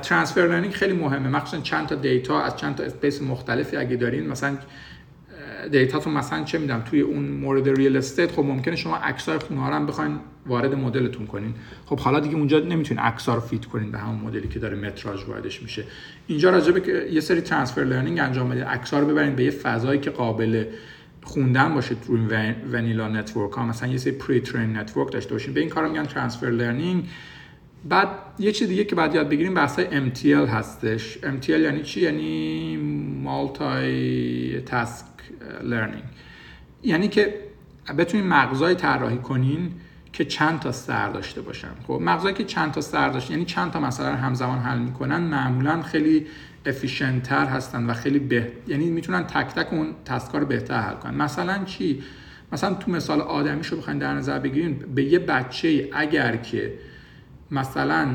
transfer 0.01 0.41
learning 0.41 0.73
خیلی 0.73 0.93
مهمه. 0.93 1.29
مخصوصا 1.29 1.63
چند 1.63 1.87
تا 1.87 1.95
data 1.95 2.41
از 2.41 2.57
چند 2.57 2.75
تا 2.75 2.83
space 2.83 3.21
مختلفی 3.21 3.77
اگه 3.77 3.95
دارین 3.95 4.27
مثلا 4.27 4.57
data 5.71 5.95
تون 5.95 6.13
مثلا 6.13 6.43
چه 6.43 6.57
می‌دونم 6.57 6.81
توی 6.81 7.01
اون 7.01 7.23
مورد 7.23 7.69
real 7.69 7.97
estate 7.97 8.31
خب 8.31 8.43
ممکنه 8.43 8.75
شما 8.75 8.97
عکس 8.97 9.37
خونه 9.37 9.61
ها 9.61 9.75
هم 9.75 9.85
بخواین 9.85 10.19
وارد 10.45 10.75
مدلتون 10.75 11.27
کنین. 11.27 11.53
خب 11.85 11.99
حالا 11.99 12.19
دیگه 12.19 12.35
اونجا 12.35 12.59
نمی‌تونین 12.59 13.03
عکس 13.03 13.35
رو 13.35 13.41
fit 13.41 13.65
کنین 13.65 13.91
به 13.91 13.97
همون 13.97 14.19
مدلی 14.19 14.47
که 14.47 14.59
داره 14.59 14.77
متراژ 14.77 15.23
واردش 15.23 15.61
میشه. 15.61 15.83
اینجا 16.27 16.49
راجبه 16.49 16.81
که 16.81 17.07
یه 17.11 17.19
سری 17.19 17.41
transfer 17.41 17.81
learning 17.81 18.19
انجام 18.19 18.49
بدید 18.49 18.63
عکس 18.67 18.99
رو 18.99 19.07
ببرین 19.07 19.35
به 19.35 19.43
یه 19.43 19.51
فضایی 19.51 19.99
که 19.99 20.09
قابل 20.09 20.65
خوندن 21.23 21.73
باشه 21.73 21.95
روی 22.07 22.53
vanilla 22.71 23.07
network 23.07 23.51
ها. 23.51 23.65
مثلا 23.65 23.89
یه 23.89 23.97
سری 23.97 24.11
pre-train 24.11 24.77
network 24.77 25.11
داشته 25.11 25.33
باشین. 25.33 25.53
به 25.53 25.59
این 25.59 25.69
کار 25.69 25.87
میگن 25.87 26.05
transfer 26.05 26.47
learning 26.47 27.09
بعد 27.89 28.07
یه 28.39 28.51
چیز 28.51 28.67
دیگه 28.67 28.83
که 28.83 28.95
بعد 28.95 29.15
یاد 29.15 29.29
بگیریم 29.29 29.53
بحث 29.53 29.79
MTL 29.79 30.25
هستش. 30.25 31.17
MTL 31.17 31.49
یعنی 31.49 31.83
چی؟ 31.83 32.01
یعنی 32.01 32.77
multi-task 33.23 35.12
learning 35.63 36.03
یعنی 36.83 37.07
که 37.07 37.33
بتونین 37.97 38.27
مغزای 38.27 38.75
طراحی 38.75 39.17
کنین 39.17 39.71
که 40.13 40.25
چند 40.25 40.59
تا 40.59 40.71
سر 40.71 41.09
داشته 41.09 41.41
باشن. 41.41 41.67
خب 41.87 41.99
مغزایی 42.01 42.35
که 42.35 42.43
چند 42.43 42.71
تا 42.71 42.81
سر 42.81 43.09
داشت 43.09 43.31
یعنی 43.31 43.45
چند 43.45 43.71
تا 43.71 43.79
مسئله 43.79 44.09
رو 44.09 44.15
همزمان 44.15 44.59
حل 44.59 44.79
می‌کنن 44.79 45.17
معمولا 45.17 45.81
خیلی 45.81 46.27
efficient 46.65 47.23
تر 47.23 47.45
هستن 47.45 47.89
و 47.89 47.93
خیلی 47.93 48.19
به 48.19 48.51
یعنی 48.67 48.89
می‌تونن 48.89 49.23
تک 49.23 49.47
تک 49.47 49.73
اون 49.73 49.95
task 50.05 50.31
ها 50.31 50.37
رو 50.37 50.45
بهتر 50.45 50.81
حل 50.81 50.95
کنن. 50.95 51.15
مثلا 51.15 51.63
چی؟ 51.63 52.03
مثلا 52.51 52.73
تو 52.73 52.91
مثال 52.91 53.21
آدمی 53.21 53.63
رو 53.63 53.77
بخواین 53.77 53.99
در 53.99 54.13
نظر 54.13 54.39
بگیرین 54.39 54.79
به 54.95 55.03
یه 55.03 55.19
بچه 55.19 55.89
اگر 55.93 56.35
که 56.35 56.73
مثلا 57.51 58.07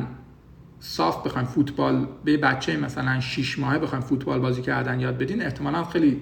صاف 0.80 1.26
بخوایم 1.26 1.46
فوتبال 1.46 2.06
به 2.24 2.36
بچه 2.36 2.76
مثلا 2.76 3.20
6 3.20 3.58
ماهه 3.58 3.78
بخوایم 3.78 4.04
فوتبال 4.04 4.40
بازی 4.40 4.62
کردن 4.62 5.00
یاد 5.00 5.18
بدین 5.18 5.42
احتمالا 5.42 5.84
خیلی 5.84 6.20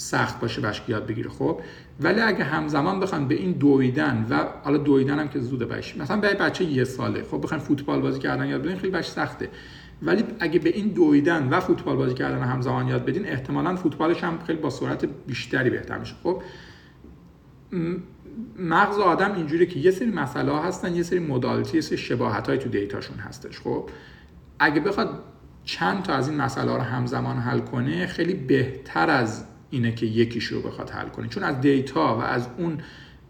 سخت 0.00 0.40
باشه 0.40 0.60
بهش 0.60 0.82
یاد 0.88 1.06
بگیره 1.06 1.30
خب؟ 1.30 1.60
ولی 2.00 2.20
اگه 2.20 2.44
همزمان 2.44 3.00
بخوایم 3.00 3.28
به 3.28 3.34
این 3.34 3.52
دویدن 3.52 4.26
و 4.30 4.44
حالا 4.62 4.78
دویدن 4.78 5.18
هم 5.18 5.28
که 5.28 5.40
زوده 5.40 5.66
بشه 5.66 5.98
مثلا 5.98 6.16
به 6.16 6.34
بچه 6.34 6.64
یه 6.64 6.84
ساله 6.84 7.22
خب؟ 7.30 7.40
بخوایم 7.42 7.62
فوتبال 7.62 8.00
بازی 8.00 8.20
کردن 8.20 8.48
یاد 8.48 8.62
بدین 8.62 8.76
خیلی 8.76 8.92
بهش 8.92 9.08
سخته. 9.08 9.48
ولی 10.02 10.24
اگه 10.40 10.58
به 10.58 10.70
این 10.70 10.88
دویدن 10.88 11.48
و 11.48 11.60
فوتبال 11.60 11.96
بازی 11.96 12.14
کردن 12.14 12.42
همزمان 12.42 12.88
یاد 12.88 13.04
بدین 13.04 13.26
احتمالا 13.26 13.76
فوتبالش 13.76 14.24
هم 14.24 14.38
خیلی 14.46 14.58
با 14.58 14.70
سرعت 14.70 15.08
بیشتری 15.26 15.70
بهتر 15.70 15.98
میشه 15.98 16.14
خب؟ 16.22 16.42
مغز 18.58 18.98
آدم 18.98 19.34
اینجوری 19.34 19.66
که 19.66 19.78
یه 19.78 19.90
سری 19.90 20.10
مسئله 20.10 20.52
ها 20.52 20.62
هستن 20.62 20.96
یه 20.96 21.02
سری 21.02 21.18
modality 21.18 21.76
یه 21.76 21.80
سری 21.80 21.98
شباهت 21.98 22.48
های 22.48 22.58
تو 22.58 22.68
data 22.68 22.93
شون 22.93 23.18
هستش 23.18 23.60
خب؟ 23.60 23.90
اگه 24.58 24.80
بخواد 24.80 25.22
چند 25.64 26.02
تا 26.02 26.12
از 26.14 26.28
این 26.28 26.40
مسئله 26.40 26.74
رو 26.74 26.80
همزمان 26.80 27.36
حل 27.36 27.58
کنه 27.58 28.06
خیلی 28.06 28.34
بهتر 28.34 29.10
از 29.10 29.44
اینه 29.70 29.92
که 29.92 30.06
یکیش 30.06 30.44
رو 30.44 30.60
بخواد 30.62 30.90
حل 30.90 31.08
کنه. 31.08 31.28
چون 31.28 31.42
از 31.42 31.60
data 31.60 32.16
و 32.16 32.20
از 32.20 32.48
اون 32.58 32.78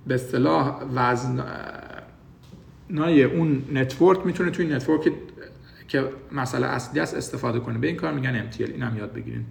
به 0.07 0.15
اصطلاح 0.15 0.85
وزن 0.95 1.45
های 2.91 3.25
اون 3.25 3.63
network 3.73 4.27
می‌تونه 4.27 4.51
توی 4.51 4.67
network 4.67 5.13
که 5.89 6.05
مسئله 6.33 6.67
اصلی 6.67 7.01
است 7.01 7.15
استفاده 7.15 7.61
کنه. 7.61 7.79
به 7.79 7.87
این 7.87 7.97
کار 7.97 8.13
میگن 8.13 8.51
MTL 8.51 8.61
این 8.61 8.83
هم 8.83 8.97
یاد 8.97 9.13
بگیرین. 9.13 9.45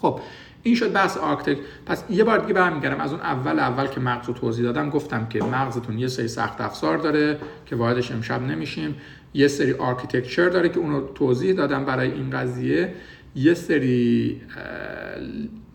خب 0.00 0.20
این 0.62 0.74
شد 0.74 0.92
بحث 0.92 1.16
architecture 1.16 1.58
پس 1.86 2.04
یه 2.10 2.24
بار 2.24 2.38
دیگه 2.38 2.52
برمیگردم. 2.52 3.00
از 3.00 3.12
اون 3.12 3.20
اول 3.20 3.58
اول 3.58 3.86
که 3.86 4.00
مغز 4.00 4.26
رو 4.28 4.34
توضیح 4.34 4.64
دادم 4.64 4.90
گفتم 4.90 5.26
که 5.26 5.44
مغزتون 5.44 5.98
یه 5.98 6.08
سری 6.08 6.28
سخت 6.28 6.60
افزار 6.60 6.98
داره 6.98 7.38
که 7.66 7.76
واردش 7.76 8.12
امشب 8.12 8.42
نمیشیم. 8.42 8.94
یه 9.34 9.48
سری 9.48 9.72
architecture 9.72 10.48
داره 10.48 10.68
که 10.68 10.78
اونو 10.78 11.12
توضیح 11.12 11.52
دادم 11.52 11.84
برای 11.84 12.12
این 12.12 12.30
قضیه. 12.30 12.94
یه 13.34 13.54
سری 13.54 14.40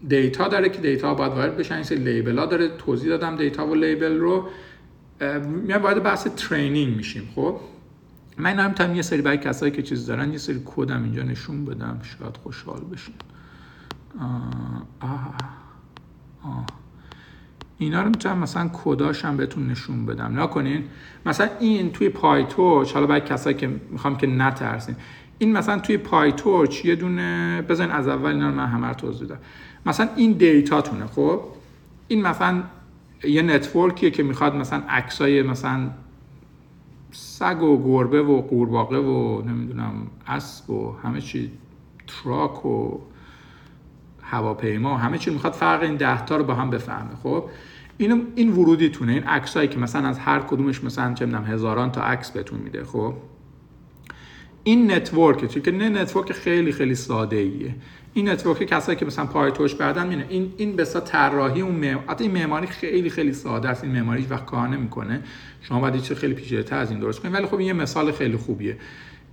data 0.08 0.48
داره 0.48 0.70
که 0.70 0.82
data 0.82 1.14
باید 1.14 1.32
وارد 1.34 1.58
بشن. 1.58 1.76
این 1.76 1.84
سری 1.84 1.98
label 1.98 2.38
ها 2.38 2.46
داره 2.46 2.68
توضیح 2.78 3.10
دادم 3.10 3.36
data 3.36 3.68
و 3.68 3.76
label 3.76 4.18
رو. 4.18 4.50
میان 5.46 5.82
وارد 5.82 6.04
بحث 6.04 6.28
training 6.28 6.96
میشیم 6.96 7.30
خب؟ 7.36 7.60
من 8.38 8.74
هم 8.80 8.96
یه 8.96 9.02
سری 9.02 9.22
برای 9.22 9.38
کسایی 9.38 9.72
که 9.72 9.82
چیز 9.82 10.06
دارن 10.06 10.32
یه 10.32 10.38
سری 10.38 10.62
کدم 10.66 11.04
اینجا 11.04 11.24
نشون 11.24 11.66
بدم 11.66 12.00
شاید 12.04 12.38
خوشحال 12.38 12.82
بشین 12.82 13.16
آه 15.02 15.36
آه. 16.44 16.66
اینا 17.78 18.02
رو 18.02 18.10
می‌تونم 18.10 18.38
مثلا 18.38 18.70
کداش 18.74 19.26
بهتون 19.26 19.68
نشون 19.68 20.06
بدم. 20.06 20.40
نکنین؟ 20.40 20.84
مثلا 21.26 21.50
این 21.60 21.92
توی 21.92 22.10
PyTorch 22.10 22.94
حالا 22.94 23.06
برای 23.06 23.22
کسایی 23.22 23.56
که 23.56 23.70
می‌خوام 23.92 24.18
که 24.18 24.28
نترسین. 24.28 24.96
این 25.38 25.58
مثلا 25.58 25.80
توی 25.80 25.98
PyTorch 25.98 26.86
یه 26.86 26.96
دونه 26.96 27.62
بزن 27.62 27.92
از 27.92 28.08
اول 28.08 28.32
اینا 28.32 28.50
رو 28.50 28.56
من 28.56 28.68
همه 28.68 28.88
رو 28.88 28.94
توضیح 28.94 29.28
دادم. 29.28 29.42
مثلا 29.86 30.10
این 30.16 30.32
دیتاتونه 30.32 31.06
خب؟ 31.06 31.42
این 32.08 32.22
مثلا 32.22 32.64
یه 33.24 33.42
network 33.42 33.96
یه 33.96 34.12
که 34.12 34.24
می‌خواد 34.24 34.56
مثلا 34.56 34.84
عکسای 34.90 35.42
مثلا 35.42 35.90
سگ 37.12 37.62
و 37.62 37.84
گربه 37.84 38.22
و 38.22 38.42
قورباغه 38.42 38.98
و 38.98 39.42
نمی‌دونم 39.42 39.94
اسب 40.28 40.70
و 40.70 40.96
همه 41.04 41.22
چی 41.22 41.52
تراک 42.08 42.66
و 42.66 43.00
هواپیما 44.34 44.98
همه 44.98 45.18
چی 45.18 45.32
می‌خواد 45.32 45.54
فرق 45.54 45.82
این 45.82 45.96
ده 45.96 46.26
تا 46.26 46.38
رو 46.38 46.44
با 46.44 46.54
هم 46.54 46.70
بفهمه. 46.70 47.16
خب 47.24 47.50
این 47.98 48.28
این 48.36 48.54
ورودی 48.54 48.90
تونه 48.90 49.12
این 49.12 49.24
عکسایی 49.24 49.68
که 49.68 49.80
مثلا 49.80 50.08
از 50.08 50.20
هر 50.20 50.40
کدومش 50.40 50.84
مثلا 50.84 51.14
چه 51.14 51.26
می‌دونم 51.26 51.46
هزاران 51.46 51.92
تا 51.92 52.02
عکس 52.02 52.32
بهتون 52.32 52.60
میده. 52.60 52.84
خب 52.84 53.14
این 54.64 54.92
نتورک 54.92 55.46
چون 55.46 55.64
که 55.64 55.72
نه 55.72 55.90
نتورک 55.90 56.32
خیلی 56.32 56.72
خیلی 56.72 56.96
ساده 56.96 57.36
ایه 57.36 57.76
این 58.14 58.30
نتورک 58.30 58.64
کسایی 58.64 58.98
که 58.98 59.06
مثلا 59.06 59.26
پای 59.26 59.52
توش 59.52 59.76
بعدن 59.76 60.08
میینه 60.08 60.26
این 60.30 60.54
این 60.58 60.76
بسا 60.76 61.00
طراحی 61.00 61.62
اون 61.62 61.76
معماری 61.76 62.24
این 62.24 62.32
معماری 62.32 62.68
خیلی 62.68 63.10
خیلی 63.10 63.34
ساده 63.34 63.70
است. 63.70 63.84
این 63.84 63.94
معماری 63.94 64.26
وقت 64.30 64.46
کار 64.46 64.68
نمی‌کنه. 64.68 65.22
شما 65.62 65.80
باید 65.80 65.98
چه 65.98 66.16
خیلی 66.16 66.34
پیچیده‌تر 66.34 66.78
از 66.78 66.92
این 66.92 67.00
درست 67.00 67.20
کنید. 67.20 67.34
ولی 67.34 67.46
خب 67.46 67.56
این 67.56 67.68
یه 67.68 67.74
مثال 67.74 68.12
خیلی 68.12 68.38
خوبیه. 68.38 68.78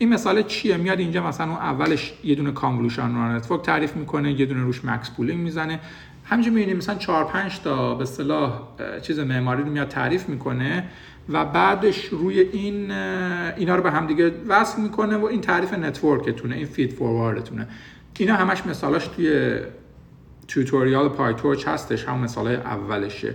این 0.00 0.08
مثال 0.08 0.42
چیه؟ 0.42 0.76
میاد 0.76 0.98
اینجا 0.98 1.26
مثلا 1.26 1.46
اون 1.46 1.56
اولش 1.56 2.12
یه 2.24 2.34
دونه 2.34 2.52
convolution 2.52 3.08
neural 3.08 3.36
network 3.36 3.62
تعریف 3.62 3.96
می‌کنه 3.96 4.40
یه 4.40 4.46
دونه 4.46 4.62
روش 4.62 4.84
max 4.84 5.10
pooling 5.10 5.40
می‌زنه. 5.40 5.80
همینجوری 6.24 6.54
می‌بینیم 6.54 6.76
مثلا 6.76 6.94
4 6.94 7.24
5 7.24 7.60
تا 7.60 7.94
به 7.94 8.02
اصطلاح 8.02 8.60
چیز 9.02 9.18
معماری 9.18 9.62
رو 9.62 9.68
میاد 9.68 9.88
تعریف 9.88 10.28
می‌کنه 10.28 10.84
و 11.28 11.44
بعدش 11.44 12.04
روی 12.04 12.40
این 12.40 12.90
اینا 12.90 13.76
رو 13.76 13.82
به 13.82 13.90
هم 13.90 14.06
دیگه 14.06 14.32
وصل 14.48 14.82
می‌کنه 14.82 15.16
و 15.16 15.24
این 15.24 15.40
تعریف 15.40 15.72
network 15.72 16.26
تونه 16.26 16.56
این 16.56 16.66
feed 16.66 16.92
forward 16.92 17.41
تونه 17.41 17.68
اینا 18.18 18.34
همش 18.34 18.66
مثالاش 18.66 19.06
توی 19.06 19.58
tutorial 20.48 21.08
PyTorch 21.08 21.68
هستش 21.68 22.04
هم 22.04 22.18
مثالای 22.18 22.56
اولشه. 22.56 23.34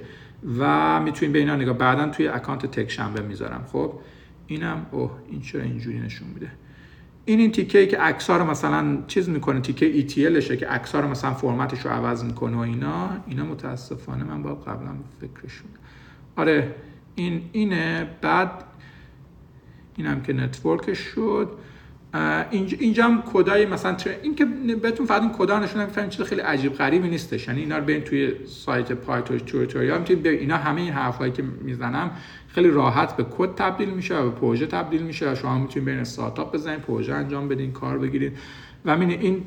و 0.60 1.00
می‌تونیم 1.00 1.34
به 1.34 1.40
اینا 1.40 1.56
نگاه 1.56 1.78
بعدا 1.78 2.08
توی 2.08 2.28
اکانت 2.28 2.66
تک 2.66 2.92
شنبه 2.92 3.22
می‌ذارم 3.22 3.66
خب؟ 3.72 3.94
اینم 4.48 4.86
اوه 4.92 5.12
این 5.32 5.42
چرا 5.42 5.62
اینجوری 5.62 6.00
نشون 6.00 6.28
میده؟ 6.28 6.52
این 7.26 7.40
این 7.40 7.52
تیکه 7.52 7.88
که 7.88 7.98
عکس‌ها 7.98 8.38
رو 8.38 8.46
مثلا 8.46 8.98
چیز 9.08 9.30
می‌کنه 9.30 9.60
تیکه 9.60 10.08
ETLشه 10.08 10.58
که 10.58 10.68
عکس‌ها 10.68 11.02
رو 11.02 11.08
مثلا 11.08 11.34
فرمتش 11.34 11.80
رو 11.80 11.92
عوض 11.92 12.24
می‌کنه 12.24 12.58
و 12.58 12.60
اینا 12.60 13.10
اینا 13.28 13.46
متاسفانه 13.46 14.24
من 14.24 14.44
با 14.44 14.56
قبلا 14.56 14.92
فکرشون. 15.22 15.70
آره 16.36 16.76
این 17.16 17.42
اینه. 17.52 18.08
بعد 18.22 18.64
اینم 19.98 20.22
که 20.22 20.34
نتورکش 20.34 21.00
شد. 21.00 21.50
اینجا 22.52 23.04
هم 23.04 23.24
کدای 23.34 23.66
مثلا 23.66 23.96
این 24.24 24.36
که 24.36 24.46
بهتون 24.82 25.06
فقط 25.06 25.22
این 25.22 25.32
کدا 25.32 25.60
نشون 25.60 25.86
میدم 25.86 26.10
چیز 26.10 26.26
خیلی 26.26 26.42
عجیب 26.42 26.74
غریبی 26.74 27.08
نیستش. 27.08 27.48
یعنی 27.48 27.62
اینا 27.62 27.78
رو 27.78 27.84
ببین 27.84 28.02
توی 28.02 28.34
سایت 28.46 28.92
پایتوش 28.92 29.42
توتوریال 29.42 30.00
می‌تونید 30.00 30.28
اینا 30.28 30.58
همه 30.58 30.82
این 30.82 30.94
حرفایی 30.94 31.32
که 31.32 31.44
می‌زنم 31.62 32.12
خیلی 32.48 32.70
راحت 32.70 33.18
به 33.18 33.26
کد 33.38 33.56
تبدیل 33.56 33.90
میشه 33.90 34.18
و 34.18 34.24
به 34.24 34.30
پروژه 34.30 34.66
تبدیل 34.66 35.02
میشه 35.02 35.36
شما 35.36 35.58
می‌تونید 35.60 35.90
بین 35.90 36.00
استارتاپ 36.00 36.54
بزنید 36.54 36.80
پروژه 36.80 37.14
انجام 37.14 37.48
بدین 37.48 37.72
کار 37.72 37.98
بگیرید 37.98 38.38
و 38.86 38.90
این 38.90 39.46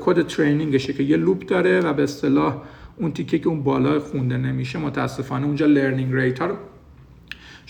کد 0.00 0.26
training 0.26 0.74
شه 0.74 0.92
که 0.92 1.02
یه 1.02 1.16
loop 1.16 1.46
داره 1.46 1.80
و 1.80 1.92
به 1.92 2.02
اصطلاح 2.02 2.62
اون 2.96 3.12
تیکه 3.12 3.38
که 3.38 3.48
اون 3.48 3.62
بالا 3.62 4.00
خونده 4.00 4.36
نمیشه 4.36 4.78
متاسفانه 4.78 5.46
اونجا 5.46 5.66
learning 5.66 6.14
rate 6.14 6.38
ها 6.38 6.58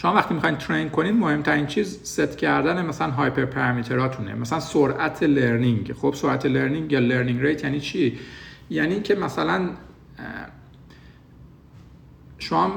شما 0.00 0.14
وقتی 0.14 0.34
می‌خواین 0.34 0.56
train 0.56 0.88
کنید 0.88 1.14
مهمترین 1.14 1.66
چیز 1.66 2.00
ست 2.02 2.38
کردن 2.38 2.86
مثلا 2.86 3.10
hyperparameter 3.10 3.44
اتونه 3.44 4.34
مثلا 4.34 4.60
سرعت 4.60 5.22
learning 5.22 5.92
خب 5.92 6.14
سرعت 6.14 6.46
learning 6.46 6.92
یا 6.92 6.98
learning 6.98 7.40
rate 7.40 7.64
یعنی 7.64 7.80
چی؟ 7.80 8.18
یعنی 8.70 9.00
که 9.00 9.14
مثلا 9.14 9.70
شما 12.38 12.72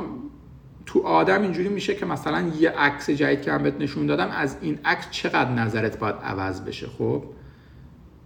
تو 0.85 0.99
آدم 0.99 1.41
اینجوری 1.41 1.69
میشه 1.69 1.95
که 1.95 2.05
مثلا 2.05 2.51
یه 2.59 2.69
عکس 2.69 3.09
جدید 3.09 3.41
که 3.41 3.51
من 3.51 3.63
بهت 3.63 3.75
نشون 3.79 4.05
دادم 4.05 4.29
از 4.29 4.57
این 4.61 4.79
عکس 4.85 5.11
چقدر 5.11 5.51
نظرت 5.51 5.99
باید 5.99 6.15
عوض 6.15 6.61
بشه؟ 6.61 6.87
خب 6.87 7.23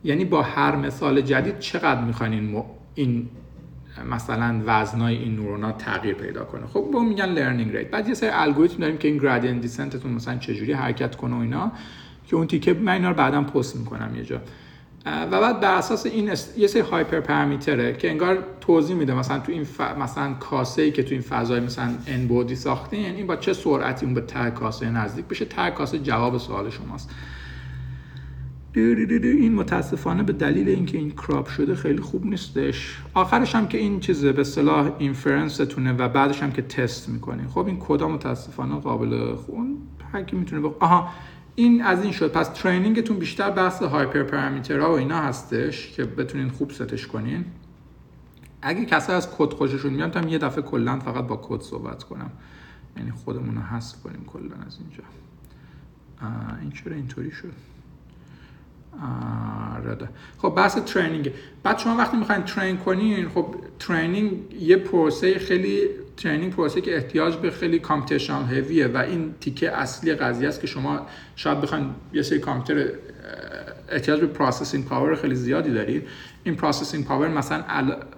یعنی 0.03 0.25
با 0.25 0.41
هر 0.41 0.75
مثال 0.75 1.21
جدید 1.21 1.59
چقدر 1.59 2.01
می‌خواین 2.01 2.33
این, 2.33 2.63
این 2.95 3.29
مثلا 4.03 4.61
وزنای 4.65 5.15
این 5.17 5.35
نورونا 5.35 5.71
تغییر 5.71 6.15
پیدا 6.15 6.43
کنه. 6.43 6.67
خب 6.67 6.91
به 6.91 6.99
میگن 6.99 7.25
learning 7.25 7.77
rate 7.77 7.91
بعد 7.91 8.07
یه 8.07 8.13
سری 8.13 8.29
الگوریتم 8.29 8.77
داریم 8.77 8.97
که 8.97 9.07
این 9.07 9.17
gradient 9.17 9.61
descent 9.61 9.96
تون 9.96 10.11
مثلا 10.11 10.37
چجوری 10.37 10.73
حرکت 10.73 11.15
کنه 11.15 11.35
و 11.35 11.39
اینا 11.39 11.71
که 12.27 12.35
اون 12.35 12.47
تیکه 12.47 12.73
من 12.73 12.93
اینا 12.93 13.09
رو 13.09 13.15
بعدا 13.15 13.41
پست 13.41 13.75
می‌کنم 13.75 14.15
یه 14.15 14.23
جا. 14.23 14.41
و 15.05 15.41
بعد 15.41 15.59
بر 15.59 15.75
اساس 15.75 16.05
این 16.05 16.31
یه 16.57 16.67
سری 16.67 16.81
هایپر 16.81 17.19
پرمیتره 17.19 17.93
که 17.93 18.09
انگار 18.09 18.43
توضیح 18.61 18.95
میده 18.95 19.13
مثلا 19.13 19.39
تو 19.39 19.51
این 19.51 19.63
ف... 19.63 19.81
مثلا 19.81 20.33
کاسه 20.33 20.81
ای 20.81 20.91
که 20.91 21.03
تو 21.03 21.11
این 21.11 21.21
فضای 21.21 21.59
مثلا 21.59 21.89
ان 22.07 22.27
بودی 22.27 22.55
ساختین 22.55 23.15
این 23.15 23.27
با 23.27 23.35
چه 23.35 23.53
سرعتی 23.53 24.05
اون 24.05 24.15
به 24.15 24.21
ته 24.21 24.49
کاسه 24.49 24.89
نزدیک 24.89 25.25
بشه؟ 25.25 25.45
ته 25.45 25.69
کاسه 25.69 25.99
جواب 25.99 26.37
سوال 26.37 26.69
شماست. 26.69 27.09
این 28.79 29.53
متاسفانه 29.53 30.23
به 30.23 30.33
دلیل 30.33 30.69
اینکه 30.69 30.97
این 30.97 31.11
کراپ 31.11 31.47
شده 31.47 31.75
خیلی 31.75 32.01
خوب 32.01 32.25
نیستش 32.25 32.97
آخرش 33.13 33.55
هم 33.55 33.67
که 33.67 33.77
این 33.77 33.99
چیزه 33.99 34.31
به 34.31 34.43
صلاح 34.43 34.91
اینفرنستونه 34.99 35.93
و 35.93 36.09
بعدش 36.09 36.43
هم 36.43 36.51
که 36.51 36.61
تست 36.61 37.09
می‌کنین 37.09 37.47
خب 37.47 37.65
این 37.65 37.79
کدا 37.79 38.07
متاسفانه 38.07 38.75
قابل 38.75 39.35
خون 39.35 39.77
هر 40.13 40.23
کی 40.23 40.35
می‌تونه 40.35 40.61
بخ... 40.61 40.71
آها 40.79 41.09
این 41.55 41.81
از 41.81 42.03
این 42.03 42.11
شد 42.11 42.31
پس 42.31 42.47
ترینینگتون 42.47 43.17
بیشتر 43.17 43.49
بحث 43.49 43.83
هایپر 43.83 44.23
پارامترها 44.23 44.89
و 44.91 44.97
اینا 44.97 45.17
هستش 45.17 45.91
که 45.91 46.03
بتونین 46.03 46.49
خوب 46.49 46.71
ستش 46.71 47.07
کنین 47.07 47.45
اگه 48.61 48.85
کسی 48.85 49.11
از 49.11 49.35
کد 49.37 49.53
خوششون 49.53 49.93
میاد 49.93 50.11
تا 50.11 50.29
یه 50.29 50.37
دفعه 50.37 50.61
کلا 50.61 50.99
فقط 50.99 51.27
با 51.27 51.39
کد 51.43 51.61
صحبت 51.61 52.03
کنم 52.03 52.29
یعنی 52.97 53.11
خودمون 53.11 53.55
رو 53.55 53.61
حذف 53.61 54.03
کنیم 54.03 54.25
کلا 54.27 54.55
از 54.67 54.77
اینجا 54.79 55.03
این 56.61 56.71
چرا 56.71 56.95
اینطوری 56.95 57.31
شد 57.31 57.53
آره 59.01 60.09
خب 60.37 60.49
بحث 60.49 60.77
training 60.77 61.31
بعد 61.63 61.77
شما 61.79 61.95
وقتی 61.97 62.17
می‌خواین 62.17 62.43
train 62.43 62.77
کنین 62.77 63.29
خب 63.29 63.55
training 63.79 64.53
یه 64.59 64.77
پروسه 64.77 65.39
خیلی 65.39 65.89
training 66.17 66.53
پروسه 66.53 66.81
که 66.81 66.95
احتیاج 66.95 67.35
به 67.35 67.51
خیلی 67.51 67.79
computational 67.79 68.43
heavy 68.43 68.80
ه 68.80 68.87
و 68.87 68.97
این 68.97 69.35
تیکه 69.39 69.71
اصلی 69.71 70.13
قضیه 70.13 70.47
است 70.47 70.61
که 70.61 70.67
شما 70.67 71.07
شاید 71.35 71.61
بخواین 71.61 71.89
یه 72.13 72.21
سری 72.21 72.39
کامپیوتر 72.39 72.89
احتیاج 73.89 74.19
به 74.19 74.27
processing 74.27 74.85
power 74.85 75.15
خیلی 75.15 75.35
زیادی 75.35 75.73
دارید. 75.73 76.07
این 76.43 76.55
processing 76.55 77.05
power 77.05 77.27
مثلا 77.27 77.63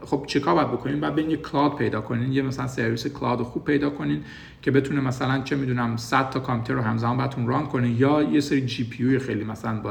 خب 0.06 0.26
چیکار 0.28 0.56
باید 0.56 0.68
بکنین؟ 0.68 1.00
بعد 1.00 1.16
بین 1.16 1.30
یه 1.30 1.38
cloud 1.38 1.76
پیدا 1.76 2.02
کنین 2.02 2.34
یه 2.34 2.42
مثلا 2.42 2.68
سرویس 2.68 3.08
cloud 3.08 3.42
خوب 3.42 3.66
پیدا 3.66 3.90
کنین 3.90 4.24
که 4.62 4.72
بتونه 4.72 5.02
مثلا 5.02 5.42
چه 5.44 5.56
می‌دونم 5.56 5.98
100 5.98 6.30
تا 6.30 6.40
کامپیوتر 6.40 6.74
رو 6.74 6.82
همزمان 6.82 7.18
براتون 7.18 7.48
run 7.48 7.66
کنه 7.66 7.92
یا 7.92 8.24
یه 8.24 8.40
سری 8.40 8.62
GPU 8.62 9.20
خیلی 9.20 9.44
مثلا 9.44 9.82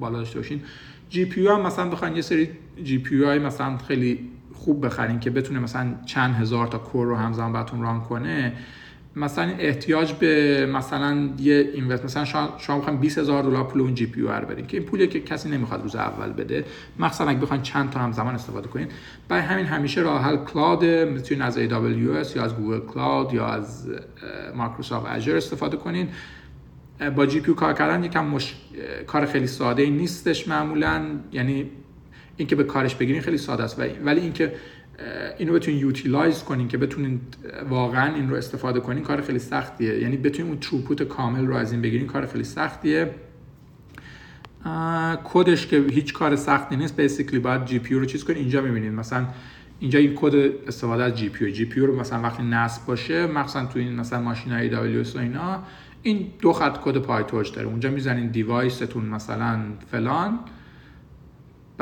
بالا 0.00 0.18
داشته 0.18 0.38
باشین. 0.38 0.62
GPU 1.08 1.46
هم 1.46 1.60
مثلا 1.60 1.90
بخواین 1.90 2.16
یه 2.16 2.22
سری 2.22 2.48
GPU 2.84 3.38
مثلا 3.38 3.76
خیلی 3.76 4.18
خوب 4.54 4.86
بخرین 4.86 5.20
که 5.20 5.30
بتونه 5.30 5.58
مثلا 5.58 5.94
چند 6.06 6.34
هزار 6.34 6.66
تا 6.66 6.78
core 6.78 7.06
رو 7.06 7.16
همزمان 7.16 7.52
براتون 7.52 7.82
run 7.82 8.00
کنه 8.00 8.52
مثلا 9.16 9.52
احتیاج 9.58 10.12
به 10.12 10.66
مثلا 10.66 11.30
یه 11.38 11.70
invest 11.74 12.04
مثلا 12.04 12.24
شما 12.58 12.78
بخواید 12.78 13.00
20 13.00 13.18
هزار 13.18 13.42
دلار 13.42 13.64
پول 13.64 13.80
اون 13.80 13.94
GPU 13.94 14.28
بدین 14.28 14.66
که 14.66 14.76
این 14.76 14.86
پولی 14.86 15.06
که 15.06 15.20
کسی 15.20 15.48
نمی‌خواد 15.48 15.82
روز 15.82 15.96
اول 15.96 16.32
بده. 16.32 16.64
مثلا 16.98 17.28
اگه 17.28 17.38
بخواید 17.38 17.62
چند 17.62 17.90
تا 17.90 18.00
هم 18.00 18.12
زمان 18.12 18.34
استفاده 18.34 18.68
کنین. 18.68 18.88
برای 19.28 19.42
همین 19.42 19.66
همیشه 19.66 20.00
راه 20.00 20.22
حل 20.22 20.36
cloud 20.36 20.84
می‌تونین 20.84 21.42
از 21.42 21.58
AWS 21.58 22.36
یا 22.36 22.44
از 22.44 22.54
Google 22.56 22.80
Cloud 22.80 23.34
یا 23.34 23.46
از 23.46 23.88
Microsoft 24.54 25.06
Azure 25.10 25.36
استفاده 25.36 25.76
کنین. 25.76 26.08
با 27.16 27.26
GPU 27.26 27.54
کار 27.54 27.72
کردن 27.72 28.04
یکم 28.04 28.26
مش... 28.26 28.54
کار 29.06 29.26
خیلی 29.26 29.46
ساده 29.46 29.82
ای 29.82 29.90
نیستش 29.90 30.48
معمولا. 30.48 31.02
یعنی 31.32 31.70
اینکه 32.42 32.56
به 32.56 32.64
کارش 32.64 32.94
بگیرین 32.94 33.22
خیلی 33.22 33.38
ساده 33.38 33.62
است. 33.62 33.82
ولی 34.04 34.20
اینکه 34.20 34.52
اینو 35.38 35.52
بتونین 35.52 35.80
utilize 35.80 36.42
کنین 36.42 36.68
که 36.68 36.78
بتونین 36.78 37.20
واقعا 37.68 38.14
این 38.14 38.30
رو 38.30 38.36
استفاده 38.36 38.80
کنین 38.80 39.02
کار 39.02 39.20
خیلی 39.20 39.38
سختیه. 39.38 39.98
یعنی 39.98 40.16
بتونین 40.16 40.50
اون 40.50 40.60
throughput 40.60 41.02
کامل 41.02 41.46
رو 41.46 41.54
از 41.54 41.72
این 41.72 41.82
بگیرین 41.82 42.06
کار 42.06 42.26
خیلی 42.26 42.44
سختیه. 42.44 43.10
کدش 45.24 45.66
که 45.66 45.84
هیچ 45.90 46.12
کار 46.12 46.36
سختی 46.36 46.76
نیست 46.76 46.96
basically 46.96 47.38
باید 47.38 47.64
GPU 47.64 47.94
رو 47.94 48.04
چیز 48.04 48.24
کنین. 48.24 48.38
اینجا 48.38 48.60
می‌بینید 48.60 48.92
مثلا 48.92 49.26
اینجا 49.80 49.98
این 49.98 50.12
کد 50.16 50.34
استفاده 50.66 51.04
از 51.04 51.14
GPU 51.14 51.52
GPU 51.52 51.80
رو 51.80 52.00
مثلا 52.00 52.22
وقتی 52.22 52.42
نصب 52.42 52.86
باشه 52.86 53.26
مخصوصا 53.26 53.66
تو 53.66 53.78
این 53.78 53.92
مثلا 53.92 54.20
ماشین 54.20 54.52
های 54.52 55.02
و 55.02 55.18
اینا 55.18 55.62
این 56.02 56.26
دو 56.40 56.52
خط 56.52 56.78
کد 56.84 56.98
PyTorch 56.98 57.54
داره. 57.54 57.68
اونجا 57.68 57.90
می‌زنین 57.90 58.26
device 58.26 58.78
تون 58.78 59.04
مثلا 59.04 59.58
فلان. 59.90 60.38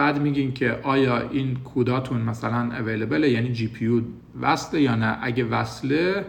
بعد 0.01 0.23
میگین 0.23 0.53
که 0.53 0.79
آیا 0.83 1.31
این 1.31 1.55
CUDA 1.55 1.92
تون 1.92 2.21
مثلا 2.21 2.73
available 2.79 3.25
یعنی 3.25 3.53
GPU 3.53 4.03
وصله 4.41 4.81
یا 4.81 4.95
نه؟ 4.95 5.19
اگه 5.23 5.45
وصله 5.45 6.25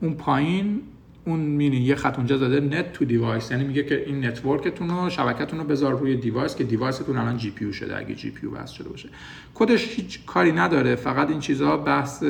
اون 0.00 0.14
پایین 0.14 0.80
اون 1.24 1.40
مینی 1.40 1.76
یه 1.76 1.94
خط 1.94 2.16
اونجا 2.16 2.36
زده 2.36 2.60
net 2.60 2.92
to 2.92 3.04
device 3.04 3.50
یعنی 3.50 3.64
میگه 3.64 3.82
که 3.84 4.04
این 4.06 4.26
network 4.26 4.71
تون 4.71 4.90
رو 4.90 5.10
شبکتون 5.10 5.58
رو 5.58 5.64
بذار 5.64 5.98
روی 5.98 6.16
device 6.16 6.56
که 6.56 6.64
device 6.64 6.99
تون 6.99 7.16
الان 7.16 7.36
GPU 7.36 7.72
شده. 7.72 7.98
اگه 7.98 8.14
GPU 8.14 8.46
وصل 8.46 8.74
شده 8.74 8.88
باشه. 8.88 9.08
کدش 9.54 9.88
هیچ 9.88 10.26
کاری 10.26 10.52
نداره. 10.52 10.94
فقط 10.94 11.30
این 11.30 11.40
چیزها 11.40 11.76
بحث 11.76 12.24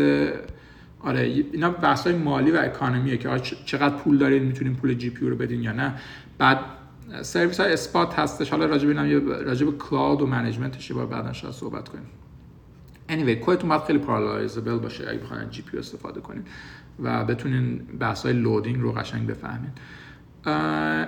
آره 1.01 1.21
اینا 1.53 1.71
بحث 1.71 2.07
های 2.07 2.17
مالی 2.17 2.51
و 2.51 2.57
economy 2.57 3.09
ه 3.09 3.17
که 3.17 3.29
چقدر 3.65 3.97
پول 3.97 4.19
دارین 4.19 4.43
می‌تونین 4.43 4.75
پول 4.75 4.95
GPU 4.95 5.27
رو 5.27 5.37
بدین 5.37 5.63
یا 5.63 5.73
نه. 5.73 5.95
بعد 6.39 6.59
سرویس 7.23 7.61
های 7.61 7.73
spot 7.73 8.19
هستش. 8.19 8.51
حالا 8.51 8.67
راجب 8.67 8.89
اینم 8.89 9.29
راجب 9.29 9.79
cloud 9.79 10.23
و 10.23 10.27
management 10.27 10.82
ش 10.82 10.93
با 10.93 11.07
بعدا 11.07 11.33
شاید 11.33 11.55
صحبت 11.55 11.89
کنیم. 11.89 12.07
Anyway 13.09 13.45
کدتون 13.47 13.69
باید 13.69 13.83
خیلی 13.83 13.99
parallelizable 13.99 14.79
باشه 14.79 15.09
اگه 15.09 15.19
بخواین 15.19 15.51
GPU 15.51 15.79
استفاده 15.79 16.21
کنین 16.21 16.43
و 17.03 17.25
بتونین 17.25 17.79
بحث 17.79 18.23
های 18.23 18.35
loading 18.35 18.81
رو 18.81 18.93
قشنگ 18.93 19.27
بفهمین. 19.27 19.71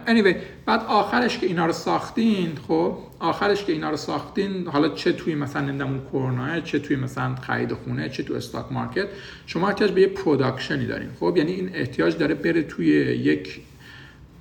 anyway 0.06 0.36
بعد 0.66 0.84
آخرش 0.88 1.38
که 1.38 1.46
اینا 1.46 1.66
رو 1.66 1.72
ساختین 1.72 2.56
خب 2.68 2.98
آخرش 3.18 3.64
که 3.64 3.72
اینا 3.72 3.90
رو 3.90 3.96
ساختین 3.96 4.66
حالا 4.66 4.88
چه 4.88 5.12
توی 5.12 5.34
مثلا 5.34 5.62
نمی‌دونم 5.62 6.00
کرونا 6.12 6.60
چه 6.60 6.78
توی 6.78 6.96
مثلا 6.96 7.34
خرید 7.34 7.72
خونه 7.72 8.08
چه 8.08 8.22
تو 8.22 8.34
stock 8.34 8.72
market 8.72 9.08
شما 9.46 9.68
احتیاج 9.68 9.92
به 9.92 10.00
یه 10.00 10.08
production 10.08 10.79
ی 10.79 10.86
دارین. 10.86 11.08
خب 11.20 11.34
یعنی 11.36 11.52
این 11.52 11.70
احتیاج 11.74 12.16
داره 12.16 12.34
بره 12.34 12.62
توی 12.62 12.86
یک 12.86 13.60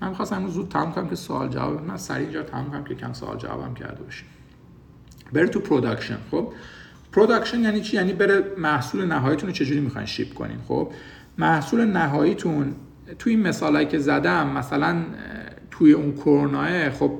من 0.01 0.13
خواستم 0.13 0.47
زود 0.47 0.69
تمام 0.69 0.91
کنم 0.91 1.09
که 1.09 1.15
سوال 1.15 1.49
جواب 1.49 1.85
من 1.85 1.97
سریع 1.97 2.23
اینجا 2.23 2.43
تمام 2.43 2.71
کنم 2.71 2.83
که 2.83 2.95
کم 2.95 3.13
سوال 3.13 3.37
جوابم 3.37 3.73
کرده 3.73 4.03
باشیم 4.03 4.27
بره 5.33 5.47
تو 5.47 5.59
production 5.59 6.17
خب 6.31 6.53
production 7.11 7.59
یعنی 7.59 7.81
چی؟ 7.81 7.97
یعنی 7.97 8.13
بره 8.13 8.43
محصول 8.57 9.05
نهاییتون 9.05 9.49
رو 9.49 9.55
چجوری 9.55 9.79
می‌خواین 9.79 10.07
ship 10.07 10.33
کنین؟ 10.33 10.57
خب 10.67 10.91
محصول 11.37 11.85
نهاییتون 11.85 12.75
توی 13.19 13.35
این 13.35 13.47
مثالایی 13.47 13.87
که 13.87 13.99
زدم 13.99 14.49
مثلا 14.49 15.03
توی 15.71 15.91
اون 15.91 16.13
کرونا 16.13 16.91
خب 16.91 17.11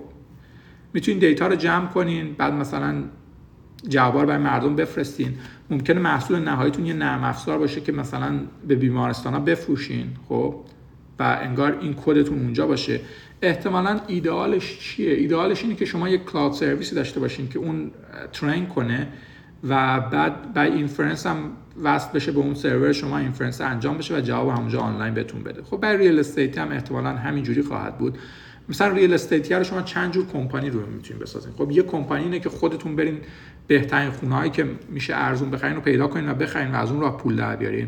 می‌تونین 0.93 1.19
data 1.19 1.47
رو 1.47 1.55
جمع 1.55 1.88
کنین 1.88 2.34
بعد 2.34 2.53
مثلا 2.53 3.03
جواب 3.89 4.25
برای 4.25 4.43
مردم 4.43 4.75
بفرستین. 4.75 5.34
ممکنه 5.69 5.99
محصول 5.99 6.39
نهاییتون 6.39 6.86
یه 6.86 6.93
نرم 6.93 7.23
افزار 7.23 7.57
باشه 7.57 7.82
که 7.82 7.91
مثلا 7.91 8.39
به 8.67 8.75
بیمارستان 8.75 9.34
ها 9.34 9.39
بفروشین. 9.39 10.07
خب 10.30 10.55
و 11.20 11.39
انگار 11.41 11.78
این 11.82 11.93
کدتون 12.05 12.39
اونجا 12.39 12.68
باشه. 12.68 12.99
احتمالا 13.41 13.99
ایدئالش 14.07 14.80
چیه؟ 14.80 15.13
ایدئالش 15.13 15.63
اینه 15.63 15.76
که 15.76 15.86
شما 15.86 16.09
یک 16.09 16.26
cloud 16.25 16.53
service 16.53 16.90
ی 16.90 16.95
داشته 16.95 17.20
باشین 17.20 17.49
که 17.49 17.59
اون 17.59 17.91
train 18.34 18.65
کنه 18.65 19.07
و 19.63 19.99
بعد 19.99 20.53
با 20.53 20.61
inference 20.61 21.28
هم 21.28 21.38
وصل 21.84 22.11
بشه 22.13 22.32
به 22.32 22.39
اون 22.39 22.53
سرور 22.53 22.91
شما 22.91 23.18
inference 23.17 23.61
انجام 23.61 23.97
بشه 23.97 24.18
و 24.18 24.22
جواب 24.22 24.49
همونجا 24.49 24.80
آنلاین 24.80 25.13
بهتون 25.13 25.43
بده. 25.43 25.63
خب 25.63 25.78
برای 25.78 25.97
real 25.97 26.19
estate 26.19 26.57
هم 26.57 26.72
احتمالا 26.72 27.09
همینجوری 27.09 27.61
خواهد 27.61 27.97
بود. 27.97 28.18
مثلا 28.70 28.93
real 28.93 29.13
estate 29.13 29.48
ی 29.48 29.53
رو 29.53 29.63
شما 29.63 29.82
چند 29.82 30.11
جور 30.11 30.28
کمپانی 30.28 30.70
رو 30.70 30.86
می‌تونید 30.86 31.24
بسازین. 31.24 31.53
خب 31.53 31.72
یه 31.72 31.84
کمپانی 31.84 32.24
اینه 32.24 32.39
که 32.39 32.49
خودتون 32.49 32.95
برین 32.95 33.18
بهترین 33.68 34.09
خونه‌ای 34.11 34.49
که 34.49 34.65
میشه 34.89 35.13
ارزون 35.15 35.51
بخرین 35.51 35.76
رو 35.76 35.82
پیدا 35.82 36.07
کنین 36.07 36.30
و 36.30 36.34
بخرین 36.34 36.72
و 36.72 36.76
از 36.76 36.91
اون 36.91 37.01
راه 37.01 37.18
پول 37.18 37.36
در 37.36 37.55
بیارین. 37.55 37.88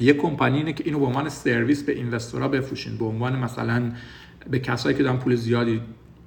یه 0.00 0.12
کمپانی 0.12 0.58
اینه 0.58 0.72
که 0.72 0.84
اینو 0.86 0.98
به 0.98 1.06
عنوان 1.06 1.28
سرویس 1.28 1.82
به 1.82 1.92
investor 1.92 2.42
ها 2.42 2.48
بفروشین. 2.48 2.96
به 2.96 3.04
عنوان 3.04 3.38
مثلا 3.38 3.92
به 4.50 4.58
کسایی 4.58 4.96
که 4.96 5.02
دارن 5.02 5.16
پول 5.16 5.34
زیادی 5.34 5.80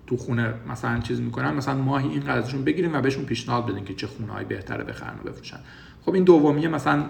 تو 0.07 0.17
خونه 0.17 0.53
مثلا 0.70 0.99
چیز 0.99 1.22
می‌کنن 1.22 1.53
مثلا 1.53 1.76
ماهی 1.76 2.09
این 2.09 2.20
قرضشون 2.20 2.63
بگیریم 2.63 2.93
و 2.93 3.01
بهشون 3.01 3.26
پیشنهاد 3.26 3.65
بدین 3.72 3.86
که 3.86 3.93
چه 3.93 4.07
خونه 4.07 4.43
بهتره 4.43 4.84
بخرن 4.84 5.15
و 5.26 5.30
بفروشن. 5.30 5.59
خب 6.05 6.13
این 6.13 6.24
دومیه 6.24 6.67
مثلا 6.67 7.05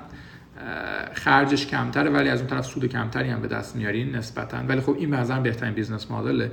خرجش 1.14 1.68
کمتره 1.68 2.10
ولی 2.10 2.30
از 2.30 2.40
اون 2.40 2.50
طرف 2.50 2.66
سود 2.66 2.86
کمتری 2.86 3.30
هم 3.30 3.42
به 3.42 3.48
دست 3.48 3.76
میارین 3.76 4.16
نسبتا. 4.16 4.58
ولی 4.68 4.82
خب 4.82 4.96
این 5.00 5.10
به 5.10 5.40
بهترین 5.40 5.74
business 5.74 6.12
model 6.12 6.40
ه. 6.40 6.52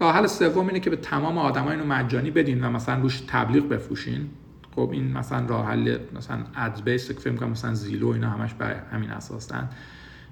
راه 0.00 0.14
حل 0.14 0.26
سوم 0.26 0.66
اینه 0.66 0.80
که 0.80 0.90
به 0.90 0.96
تمام 0.96 1.38
آدمای 1.38 1.76
اینو 1.76 1.86
مجانی 1.86 2.30
بدین 2.30 2.64
و 2.64 2.70
مثلا 2.70 3.00
روش 3.00 3.22
تبلیغ 3.26 3.68
بفروشین. 3.68 4.28
خب 4.76 4.90
این 4.92 5.12
مثلا 5.12 5.46
راه 5.46 5.66
حل 5.66 5.98
مثلا 6.16 6.38
ad 6.56 6.82
based 6.84 7.10
فکر 7.10 7.46
مثلا 7.46 7.74
زیلو 7.74 8.08
اینا 8.08 8.30
همش 8.30 8.54
بر 8.54 8.74
همین 8.92 9.10
اساسن. 9.10 9.68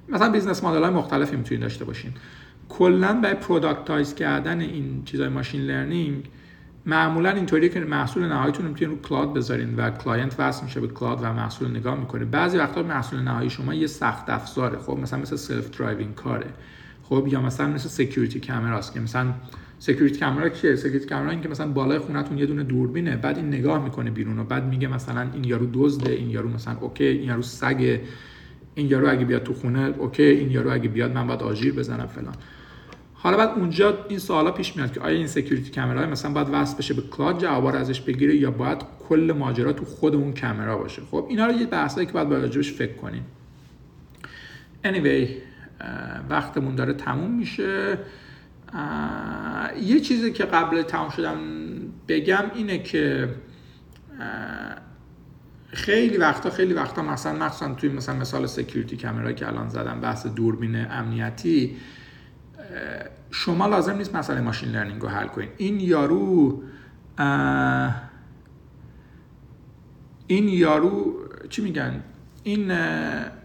مثلا 0.08 0.30
business 0.30 0.64
model 0.64 0.82
های 0.82 0.92
مختلفی 0.92 1.36
می‌تونید 1.36 1.62
داشته 1.62 1.84
باشین 1.84 2.12
کلا 2.68 3.12
برای 3.12 3.34
productize 3.34 4.14
کردن 4.14 4.60
این 4.60 5.02
چیزای 5.04 5.28
machine 5.28 5.60
learning 5.60 6.30
معمولا 6.86 7.30
اینطوریه 7.30 7.68
که 7.68 7.80
محصول 7.80 8.28
نهاییتون 8.28 8.66
می‌تونید 8.66 8.96
رو 8.96 9.02
cloud 9.02 9.34
بذارین 9.34 9.76
و 9.76 9.90
client 9.90 10.34
وصل 10.38 10.64
میشه 10.64 10.80
به 10.80 10.88
cloud 10.88 11.18
و 11.22 11.32
محصول 11.32 11.70
نگاه 11.70 12.00
می‌کنه. 12.00 12.24
بعضی 12.24 12.58
وقتا 12.58 12.82
محصول 12.82 13.20
نهایی 13.20 13.50
شما 13.50 13.74
یه 13.74 13.86
سخت 13.86 14.30
افزاره. 14.30 14.78
خب 14.78 14.98
مثلا 14.98 15.18
مثل 15.18 15.36
self 15.36 15.70
driving 15.70 16.14
car 16.14 16.34
ه. 16.34 16.46
خب 17.02 17.28
یا 17.28 17.40
مثلا 17.40 17.66
مثل 17.66 17.88
security 17.88 18.40
camera 18.40 18.81
ست 18.81 18.94
که 18.94 19.00
مثلا 19.00 19.32
security 19.78 20.20
camera 20.20 20.48
چیه 20.48 20.76
security 20.76 21.06
camera 21.06 21.30
این 21.30 21.40
که 21.40 21.48
مثلا 21.48 21.68
بالای 21.68 21.98
خونتون 21.98 22.38
یه 22.38 22.46
دونه 22.46 22.62
دوربینه 22.62 23.16
بعد 23.16 23.36
این 23.36 23.48
نگاه 23.48 23.84
می‌کنه 23.84 24.10
بیرون 24.10 24.38
و 24.38 24.44
بعد 24.44 24.64
میگه 24.64 24.88
مثلا 24.88 25.28
این 25.34 25.44
یارو 25.44 25.66
دزده 25.72 26.12
این 26.12 26.30
یارو 26.30 26.48
مثلا 26.48 26.76
okay 26.80 27.04
این 27.04 27.28
یارو 27.28 27.42
سگ 27.42 28.00
این 28.74 28.86
یارو 28.90 29.10
اگه 29.10 29.24
بیاد 29.24 29.42
تو 29.42 29.54
خونه 29.54 29.94
okay 29.98 30.22
این 30.22 30.50
یارو 30.50 30.72
اگه 30.72 30.88
بیاد 30.88 31.12
من 31.12 31.26
باید 31.26 31.42
آژیر 31.42 31.74
بزنم 31.74 32.06
فلان. 32.06 32.34
حالا 33.14 33.36
بعد 33.36 33.48
اونجا 33.48 33.98
این 34.08 34.18
سوالا 34.18 34.50
پیش 34.50 34.76
میاد 34.76 34.92
که 34.92 35.00
آیا 35.00 35.16
این 35.16 35.26
security 35.26 35.70
camera 35.70 36.06
مثلا 36.06 36.32
باید 36.32 36.48
وصل 36.52 36.78
بشه 36.78 36.94
به 36.94 37.02
cloud 37.02 37.38
جواب 37.38 37.66
ازش 37.66 38.00
بگیره 38.00 38.36
یا 38.36 38.50
باید 38.50 38.78
کل 39.08 39.34
ماجرا 39.38 39.72
تو 39.72 39.84
خود 39.84 40.14
اون 40.14 40.34
کامرا 40.34 40.78
باشه؟ 40.78 41.02
خب 41.10 41.26
اینا 41.28 41.46
رو 41.46 41.52
یه 41.52 41.66
بحثایی 41.66 42.06
که 42.06 42.12
باید 42.12 42.32
راجبش 42.32 42.72
فکر 42.72 42.92
کنیم. 42.92 43.24
Anyway 44.84 45.28
وقتمون 46.30 46.74
داره 46.74 46.92
تموم 46.92 47.30
میشه. 47.30 47.98
یه 49.82 50.00
چیزی 50.00 50.32
که 50.32 50.44
قبل 50.44 50.82
تمام 50.82 51.10
شدم 51.10 51.38
بگم 52.08 52.44
اینه 52.54 52.78
که 52.78 53.34
خیلی 55.66 56.16
وقتا 56.16 56.50
خیلی 56.50 56.74
وقتا 56.74 57.02
مثلا 57.02 57.46
مخصوصا 57.46 57.74
توی 57.74 57.88
مثلا 57.88 58.14
مثال 58.16 58.46
security 58.46 58.96
camera 58.96 59.32
که 59.32 59.46
الان 59.46 59.68
زدم 59.68 60.00
بحث 60.00 60.26
دوربین 60.26 60.86
امنیتی 60.90 61.76
شما 63.30 63.66
لازم 63.66 63.96
نیست 63.96 64.14
مسئله 64.14 64.40
machine 64.40 64.68
learning 64.68 65.02
رو 65.02 65.08
حل 65.08 65.26
کنید 65.26 65.50
این 65.56 65.80
یارو 65.80 66.62
این 70.26 70.48
یارو 70.48 71.14
چی 71.48 71.62
میگن؟ 71.62 72.02
این 72.44 72.72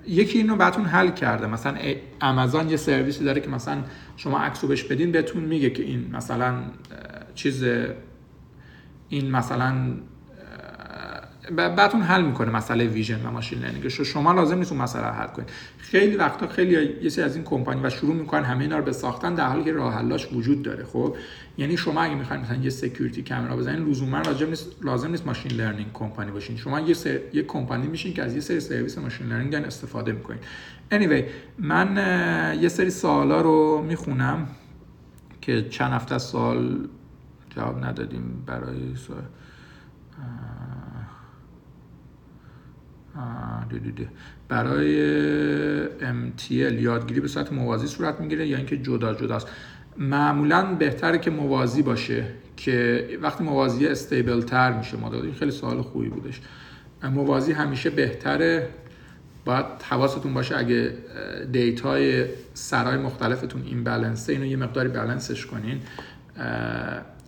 یکی 0.08 0.38
اینو 0.38 0.56
براتون 0.56 0.86
حل 0.86 1.10
کرده. 1.10 1.48
مثلا 1.48 1.78
آمازون 2.22 2.70
یه 2.70 2.78
سرویسی 2.78 3.24
داره 3.24 3.42
که 3.42 3.50
مثلا 3.50 3.84
شما 4.18 4.40
عکسو 4.40 4.68
بهش 4.68 4.84
بدین 4.84 5.12
بهتون 5.12 5.44
میگه 5.44 5.70
که 5.70 5.84
این 5.84 6.10
مثلا 6.12 6.54
چیز 7.36 7.64
این 9.10 9.32
مثلا 9.32 9.94
بعدتون 11.56 12.02
حل 12.02 12.22
می‌کنه 12.22 12.52
مسئله 12.52 12.88
vision 12.88 13.26
و 13.26 13.32
machine 13.32 13.60
learning. 13.60 13.88
شما 13.88 14.34
لازم 14.34 14.58
نیست 14.58 14.72
اون 14.72 14.82
مسئله 14.82 15.04
حل 15.04 15.28
کنید. 15.28 15.50
خیلی 15.78 16.16
وقتا 16.16 16.48
خیلی 16.48 17.04
یه 17.04 17.10
سری 17.10 17.26
از 17.26 17.36
این 17.36 17.46
کمپانی 17.46 17.82
و 17.84 17.90
شروع 17.90 18.16
می‌کنن 18.16 18.44
همه 18.44 18.62
اینا 18.62 18.78
رو 18.78 18.84
به 18.84 18.92
ساختن 18.92 19.36
در 19.36 19.48
حالی 19.48 19.64
که 19.64 19.74
راه 19.74 19.94
حلاش 19.94 20.34
وجود 20.34 20.62
داره 20.62 20.84
خب؟ 20.84 21.16
یعنی 21.58 21.78
شما 21.78 22.02
اگه 22.02 22.16
می‌خواین 22.16 22.42
مثلا 22.42 22.58
یه 22.58 22.70
security 22.70 23.24
camera 23.24 23.56
بزنین 23.56 23.90
لزوما 23.90 24.22
لازم 24.22 24.50
نیست 24.50 24.68
لازم 24.82 25.12
نیست 25.12 25.28
machine 25.28 25.52
learning 25.52 25.94
کمپانی 25.94 26.32
باشین. 26.32 26.58
شما 26.58 26.80
یه 26.80 26.94
سر... 26.94 27.20
یه 27.34 27.44
کمپانی 27.44 27.88
میشین 27.88 28.14
که 28.14 28.24
از 28.24 28.36
یه 28.36 28.42
سری 28.42 28.60
سرویس 28.60 28.98
machine 28.98 29.28
learning 29.28 29.56
استفاده 29.56 30.12
می‌کنین 30.12 30.40
anyway 30.92 31.24
من 31.58 31.98
یه 32.62 32.70
سری 32.70 32.90
سوالا 32.90 33.42
رو 33.42 33.82
می‌خونم 33.88 34.48
که 35.42 35.70
چند 35.70 35.92
هفته 35.92 36.18
سال 36.18 36.88
جواب 37.50 37.86
ندادیم 37.86 38.44
برای 38.46 38.96
سوال 38.96 39.24
برای 44.48 45.90
MTL 46.00 46.52
یادگیری 46.52 47.20
به 47.20 47.28
صورت 47.28 47.54
موازی 47.54 47.88
صورت 47.88 48.20
می‌گیره 48.20 48.48
یا 48.48 48.58
اینکه 48.58 48.78
جدا 48.78 49.14
جداست 49.14 49.48
معمولا 49.98 50.76
بهتره 50.76 51.18
که 51.18 51.32
موازی 51.32 51.82
باشه 51.82 52.26
که 52.58 53.08
وقتی 53.22 53.44
موازی 53.44 53.88
استیبل 53.88 54.42
تر 54.42 54.78
میشه. 54.78 54.98
مدل 54.98 55.22
این 55.22 55.34
خیلی 55.34 55.52
سوال 55.52 55.82
خوبی 55.82 56.10
بودش. 56.10 56.42
موازی 57.04 57.52
همیشه 57.52 57.90
بهتره. 57.90 58.70
باید 59.46 59.66
حواستون 59.90 60.34
باشه 60.34 60.58
اگه 60.58 60.94
data 61.52 62.26
set 62.54 62.80
های 62.80 62.98
مختلفتون 62.98 63.64
imbalance 63.66 63.84
ه 63.84 64.34
اینو 64.34 64.46
یه 64.46 64.58
مقداری 64.58 64.90
بلنسش 64.90 65.46
کنین. 65.46 65.82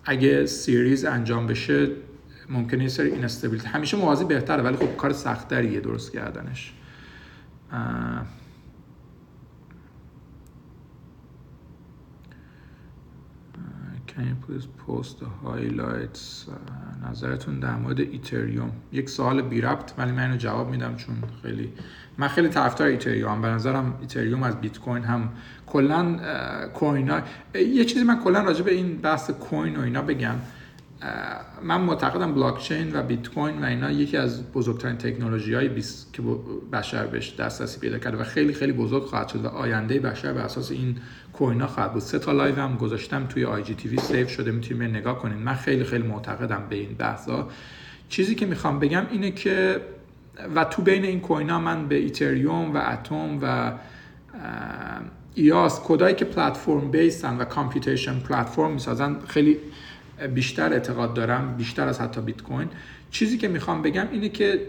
اگه 0.04 0.46
series 0.46 1.04
انجام 1.04 1.46
بشه 1.46 1.88
ممکنه 2.48 2.82
یه 2.82 2.88
سری 2.88 3.10
instability 3.10 3.68
همیشه 3.68 3.96
موازی 3.96 4.24
بهتره 4.24 4.62
ولی 4.62 4.76
خب 4.76 4.96
کار 4.96 5.12
سختریه 5.12 5.80
درست 5.80 6.12
کردنش. 6.12 6.72
Can 14.14 14.24
you 14.28 14.36
please 14.46 14.66
post 14.86 15.20
the 15.20 15.30
highlights? 15.44 16.50
نظرتون 17.10 17.60
در 17.60 17.76
مورد 17.76 18.00
اتریوم 18.00 18.72
یک 18.92 19.10
سوال 19.10 19.42
بی 19.42 19.60
ربط 19.60 19.92
ولی 19.98 20.12
من 20.12 20.22
اینو 20.22 20.36
جواب 20.36 20.70
میدم 20.70 20.96
چون 20.96 21.14
خیلی 21.42 21.72
من 22.18 22.28
خیلی 22.28 22.48
طرفدار 22.48 22.88
اتریوم 22.88 23.42
به 23.42 23.48
نظرم 23.48 23.94
اتریوم 24.00 24.42
از 24.42 24.60
بیت 24.60 24.78
کوین 24.78 25.04
هم 25.04 25.28
کلا 25.66 26.18
coin 26.74 27.10
ها 27.10 27.20
یه 27.54 27.84
چیزی 27.84 28.04
من 28.04 28.20
کلا 28.20 28.42
راجع 28.42 28.64
به 28.64 28.72
این 28.72 28.96
بحث 28.96 29.30
coin 29.30 29.76
و 29.76 29.80
اینا 29.80 30.02
بگم. 30.02 30.34
من 31.62 31.80
معتقدم 31.80 32.34
بلاک 32.34 32.58
چین 32.58 32.96
و 32.96 33.02
بیت 33.02 33.28
کوین 33.28 33.62
و 33.62 33.64
اینا 33.64 33.90
یکی 33.90 34.16
از 34.16 34.52
بزرگترین 34.52 34.96
تکنولوژی 34.96 35.54
های 35.54 35.70
که 36.12 36.22
بشر 36.72 37.06
بهش 37.06 37.34
دسترسی 37.34 37.80
پیدا 37.80 37.98
کرده 37.98 38.16
و 38.16 38.24
خیلی 38.24 38.52
خیلی 38.52 38.72
بزرگ 38.72 39.02
خواهد 39.02 39.28
شد 39.28 39.44
و 39.44 39.48
آینده 39.48 40.00
بشر 40.00 40.32
بر 40.32 40.40
اساس 40.40 40.70
این 40.70 40.96
coin 41.32 41.60
ها 41.60 41.66
خواهد 41.66 41.92
بود. 41.92 42.02
سه 42.02 42.18
تا 42.18 42.32
live 42.32 42.54
هم 42.54 42.76
گذاشتم 42.76 43.26
توی 43.26 43.44
IGTV 43.44 43.98
save 43.98 44.28
شده 44.28 44.50
می‌تونید 44.50 44.96
نگاه 44.96 45.18
کنید. 45.18 45.38
من 45.38 45.54
خیلی 45.54 45.84
خیلی 45.84 46.06
معتقدم 46.06 46.62
به 46.70 46.76
این 46.76 46.94
بحثا 46.94 47.48
چیزی 48.08 48.34
که 48.34 48.46
می‌خوام 48.46 48.78
بگم 48.78 49.06
اینه 49.10 49.30
که 49.30 49.80
و 50.54 50.64
تو 50.64 50.82
بین 50.82 51.04
این 51.04 51.20
coin 51.20 51.50
ها 51.50 51.60
من 51.60 51.88
به 51.88 51.94
اتریوم 51.94 52.74
و 52.74 52.78
اتم 52.78 53.38
و 53.42 53.72
EOS 55.34 55.80
کدایی 55.84 56.14
که 56.14 56.24
platform 56.24 56.90
based 56.90 57.30
ن 57.30 57.38
و 57.38 57.44
computation 57.44 58.20
platform 58.20 58.70
می‌سازن 58.70 59.16
خیلی 59.28 59.58
بیشتر 60.34 60.72
اعتقاد 60.72 61.14
دارم 61.14 61.56
بیشتر 61.56 61.88
از 61.88 62.00
حتی 62.00 62.20
بیت 62.20 62.42
کوین. 62.42 62.68
چیزی 63.10 63.38
که 63.38 63.48
می‌خوام 63.48 63.82
بگم 63.82 64.06
اینه 64.12 64.28
که 64.28 64.60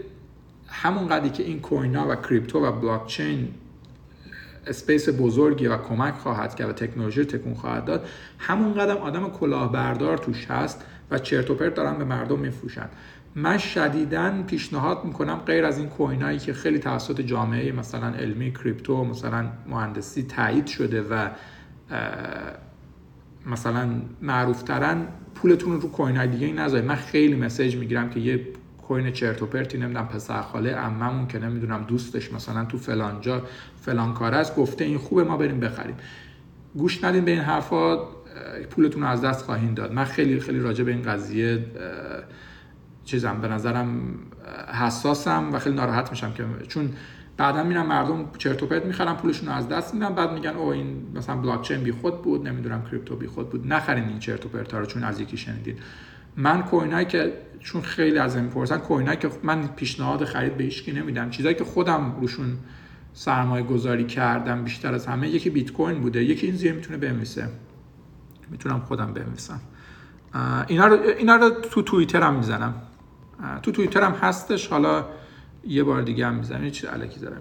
همون 0.68 1.08
قدری 1.08 1.30
که 1.30 1.42
این 1.42 1.60
coin 1.60 1.96
ها 1.96 2.08
و 2.08 2.14
crypto 2.14 2.66
و 2.66 2.72
blockchain 2.72 3.48
space 4.66 5.08
بزرگی 5.08 5.66
و 5.66 5.76
کمک 5.76 6.14
خواهد 6.14 6.54
کرد 6.54 6.68
و 6.68 6.72
تکنولوژی 6.72 7.24
تکون 7.24 7.54
خواهد 7.54 7.84
داد 7.84 8.08
همون 8.38 8.74
قدرم 8.74 8.96
آدم 8.96 9.30
کلاهبردار 9.30 10.18
توش 10.18 10.46
هست 10.46 10.84
و 11.10 11.18
چرت 11.18 11.50
و 11.50 11.54
پرت 11.54 11.74
دارن 11.74 11.98
به 11.98 12.04
مردم 12.04 12.38
میفروشن. 12.38 12.88
من 13.34 13.58
شدیدا 13.58 14.42
پیشنهاد 14.46 15.04
می‌کنم 15.04 15.36
غیر 15.36 15.64
از 15.64 15.78
این 15.78 15.88
کوینایی 15.88 16.38
که 16.38 16.52
خیلی 16.52 16.78
توسط 16.78 17.20
جامعه 17.20 17.72
مثلا 17.72 18.06
علمی 18.06 18.52
کریپتو 18.52 19.04
مثلا 19.04 19.46
مهندسی 19.66 20.22
تایید 20.22 20.66
شده 20.66 21.02
و 21.02 21.28
مثلا 23.46 23.88
معروف 24.22 24.62
ترن 24.62 25.06
پولتون 25.34 25.80
رو 25.80 25.90
کوین 25.90 26.16
های 26.16 26.28
دیگه 26.28 26.52
نذارید. 26.52 26.86
من 26.86 26.94
خیلی 26.94 27.34
مسیج 27.34 27.76
می‌گیرم 27.76 28.10
که 28.10 28.20
یه 28.20 28.40
کوین 28.82 29.12
چرت 29.12 29.42
و 29.42 29.46
پرتی 29.46 29.78
نمی‌دونم 29.78 30.08
پسر 30.08 30.42
خاله 30.42 30.74
عممون 30.74 31.26
که 31.26 31.38
نمی‌دونم 31.38 31.84
دوستش 31.88 32.32
مثلا 32.32 32.64
تو 32.64 32.78
فلان 32.78 33.20
جا 33.20 33.42
فلان 33.80 34.14
کار 34.14 34.34
است 34.34 34.56
گفته 34.56 34.84
این 34.84 34.98
خوبه 34.98 35.24
ما 35.24 35.36
بریم 35.36 35.60
بخریم. 35.60 35.96
گوش 36.74 37.04
ندین 37.04 37.24
به 37.24 37.30
این 37.30 37.40
حرفا 37.40 37.96
پولتون 38.70 39.02
رو 39.02 39.08
از 39.08 39.20
دست 39.20 39.44
خواهید 39.44 39.74
داد. 39.74 39.92
من 39.92 40.04
خیلی 40.04 40.40
خیلی 40.40 40.60
راجع 40.60 40.84
به 40.84 40.90
این 40.92 41.02
قضیه 41.02 41.64
چیزم 43.04 43.40
به 43.40 43.48
نظرم 43.48 44.00
حساسم 44.80 45.50
و 45.52 45.58
خیلی 45.58 45.76
ناراحت 45.76 46.10
میشم 46.10 46.32
که 46.32 46.44
چون 46.68 46.92
بعدا 47.36 47.62
میرم 47.62 47.86
مردم 47.86 48.30
چرت 48.38 48.62
و 48.62 48.66
پرت 48.66 48.84
می‌خرن 48.84 49.14
پولشون 49.14 49.48
رو 49.48 49.54
از 49.54 49.68
دست 49.68 49.94
میدن 49.94 50.14
بعد 50.14 50.32
میگن 50.32 50.50
او 50.50 50.68
این 50.68 51.06
مثلا 51.14 51.36
بلاک 51.36 51.62
چین 51.62 51.82
بی 51.82 51.92
خود 51.92 52.22
بود 52.22 52.48
نمی‌دونم 52.48 52.82
کریپتو 52.90 53.16
بی 53.16 53.26
خود 53.26 53.50
بود 53.50 53.72
نخرین 53.72 54.04
این 54.04 54.18
چرت 54.18 54.46
و 54.46 54.48
پرت 54.48 54.74
رو 54.74 54.86
چون 54.86 55.04
از 55.04 55.20
یکی 55.20 55.36
شنیدین 55.36 55.76
من 56.36 56.62
کوینایی 56.62 57.06
که 57.06 57.32
چون 57.60 57.82
خیلی 57.82 58.18
از 58.18 58.36
این 58.36 58.48
پرسن 58.48 58.78
کوینایی 58.78 59.18
که 59.18 59.30
من 59.42 59.66
پیشنهاد 59.66 60.24
خرید 60.24 60.56
به 60.56 60.64
هیچکی 60.64 60.92
نمیدم. 60.92 61.30
چیزایی 61.30 61.54
که 61.54 61.64
خودم 61.64 62.16
روشون 62.20 62.58
سرمایه 63.12 63.64
گذاری 63.64 64.04
کردم 64.04 64.64
بیشتر 64.64 64.94
از 64.94 65.06
همه 65.06 65.28
یکی 65.28 65.50
بیت 65.50 65.72
کوین 65.72 66.00
بوده 66.00 66.24
یکی 66.24 66.46
این 66.46 66.56
زیر 66.56 66.72
می‌تونه 66.72 66.98
بنویسه. 66.98 67.48
می‌تونم 68.50 68.80
خودم 68.80 69.12
بنویسم. 69.14 69.60
اینا 70.66 70.86
رو, 70.86 70.98
اینا 71.18 71.36
رو 71.36 71.50
تو 71.50 71.82
توییتر 71.82 72.22
هم 72.22 72.34
می‌زنم 72.34 72.74
تو 73.62 73.70
توییتر 73.72 74.02
هم 74.02 74.12
هستش 74.12 74.66
حالا 74.66 75.04
یه 75.66 75.82
بار 75.82 76.02
دیگه 76.02 76.26
هم 76.26 76.34
می‌زنم 76.34 76.70
چیز 76.70 76.88
الکی 76.90 77.20
زدم 77.20 77.36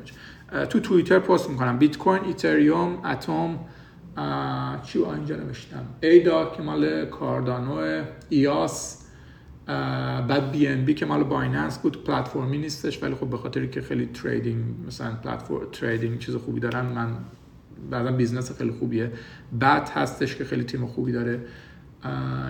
تو 0.65 0.79
توییتر 0.79 1.19
پست 1.19 1.49
می‌کنم. 1.49 1.77
بیت 1.77 1.97
کوین 1.97 2.23
اتریوم 2.23 3.05
اتم 3.05 3.59
چی 4.83 4.99
اینجا 5.03 5.35
نوشتم. 5.35 5.85
ADA 6.01 6.45
که 6.45 6.63
مال 6.63 7.05
کاردانو 7.05 8.03
EOS 8.29 8.99
بعد 9.67 10.51
BNB 10.51 10.93
که 10.93 11.05
مال 11.05 11.23
بایننس 11.23 11.79
بود. 11.79 12.03
پلتفرمی 12.03 12.57
نیستش 12.57 13.03
ولی 13.03 13.15
خب 13.15 13.29
به 13.29 13.37
خاطری 13.37 13.69
که 13.69 13.81
خیلی 13.81 14.05
trading 14.05 14.63
مثلا 14.87 15.15
platform 15.15 15.71
trading 15.71 16.19
چیز 16.19 16.35
خوبی 16.35 16.59
دارن 16.59 16.85
من 16.85 17.17
بعدا 17.89 18.11
بیزنس 18.11 18.57
خیلی 18.57 18.71
خوبیه. 18.71 19.11
بعد 19.51 19.89
هستش 19.89 20.35
که 20.35 20.45
خیلی 20.45 20.63
تیم 20.63 20.85
خوبی 20.85 21.11
داره. 21.11 21.39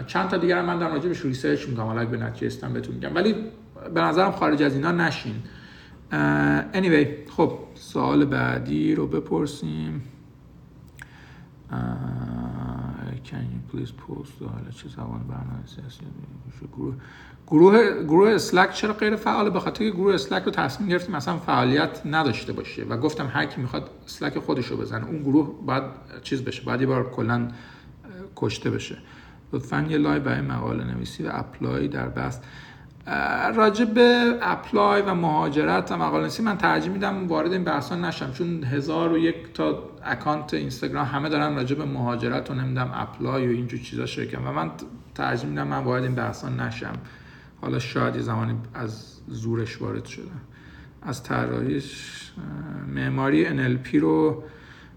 چند 0.07 0.29
تا 0.29 0.37
دیگر 0.37 0.61
من 0.61 0.79
در 0.79 0.89
راجبش 0.89 1.25
ریسرچ 1.25 1.67
می‌کنم. 1.67 1.85
حالا 1.85 2.05
به 2.05 2.17
نتیجه 2.17 2.47
استم 2.47 2.73
بهتون 2.73 2.95
میگم. 2.95 3.15
ولی 3.15 3.35
به 3.93 4.01
نظرم 4.01 4.31
خارج 4.31 4.63
از 4.63 4.75
اینا 4.75 4.91
نشین. 4.91 5.35
Anyway 6.73 7.31
خب 7.37 7.59
سوال 7.75 8.25
بعدی 8.25 8.95
رو 8.95 9.07
بپرسیم. 9.07 10.01
Can 13.25 13.45
you 13.53 13.75
please 13.75 13.89
post 13.89 14.41
حالا 14.41 14.71
چه 14.75 14.89
زبان 14.89 15.23
برنامه 15.27 15.65
سیاسی 15.65 16.05
گروه 16.77 16.93
گروه 17.47 18.03
گروه 18.03 18.29
اسلک 18.29 18.73
چرا 18.73 18.93
غیر 18.93 19.15
فعاله؟ 19.15 19.49
به 19.49 19.59
خاطر 19.59 19.89
گروه 19.89 20.13
اسلک 20.13 20.43
رو 20.43 20.51
تصمیم 20.51 20.89
گرفتیم 20.89 21.15
مثلا 21.15 21.37
فعالیت 21.37 22.01
نداشته 22.05 22.53
باشه 22.53 22.83
و 22.83 22.97
گفتم 22.97 23.27
هر 23.27 23.45
کی 23.45 23.61
می‌خواد 23.61 23.89
اسلک 24.05 24.39
خودش 24.39 24.67
رو 24.67 24.77
بزنه 24.77 25.05
اون 25.05 25.23
گروه 25.23 25.65
باید 25.65 25.83
چیز 26.23 26.43
بشه 26.43 26.63
بعد 26.65 26.81
یه 26.81 26.87
بار 26.87 27.09
کلا 27.09 27.47
کشته 28.35 28.69
بشه. 28.69 28.97
لطفا 29.53 29.85
یه 29.89 29.97
live 29.97 30.23
برای 30.23 30.41
مقاله 30.41 30.83
نویسی 30.83 31.23
و 31.23 31.29
apply 31.33 31.87
در 31.87 32.09
بحث. 32.09 32.39
راجع 33.55 33.85
به 33.85 34.37
apply 34.41 35.01
و 35.01 35.13
مهاجرت 35.13 35.91
و 35.91 35.97
مقاله 35.97 36.41
من 36.41 36.57
ترجیح 36.57 36.91
میدم 36.91 37.27
وارد 37.27 37.51
این 37.51 37.63
بحثا 37.63 37.95
نشم 37.95 38.31
چون 38.31 38.63
هزار 38.63 39.13
و 39.13 39.17
یک 39.17 39.53
تا 39.53 39.89
account 40.03 40.53
اینستاگرام 40.53 41.05
همه 41.05 41.29
دارن 41.29 41.55
راجع 41.55 41.75
به 41.75 41.85
مهاجرت 41.85 42.51
و 42.51 42.53
نمی‌دونم 42.53 42.91
apply 42.93 43.47
و 43.47 43.51
اینجور 43.51 43.79
چیزا 43.79 44.05
شرکم 44.05 44.47
و 44.47 44.51
من 44.51 44.71
ترجیح 45.15 45.49
میدم 45.49 45.67
من 45.67 45.83
وارد 45.83 46.03
این 46.03 46.15
بحثا 46.15 46.49
نشم. 46.49 46.93
حالا 47.61 47.79
شاید 47.79 48.15
یه 48.15 48.21
زمانی 48.21 48.55
از 48.73 49.19
زورش 49.27 49.81
وارد 49.81 50.05
شدم. 50.05 50.41
از 51.01 51.23
طراحیش 51.23 52.31
معماری 52.87 53.45
NLP 53.45 53.95
رو 53.95 54.43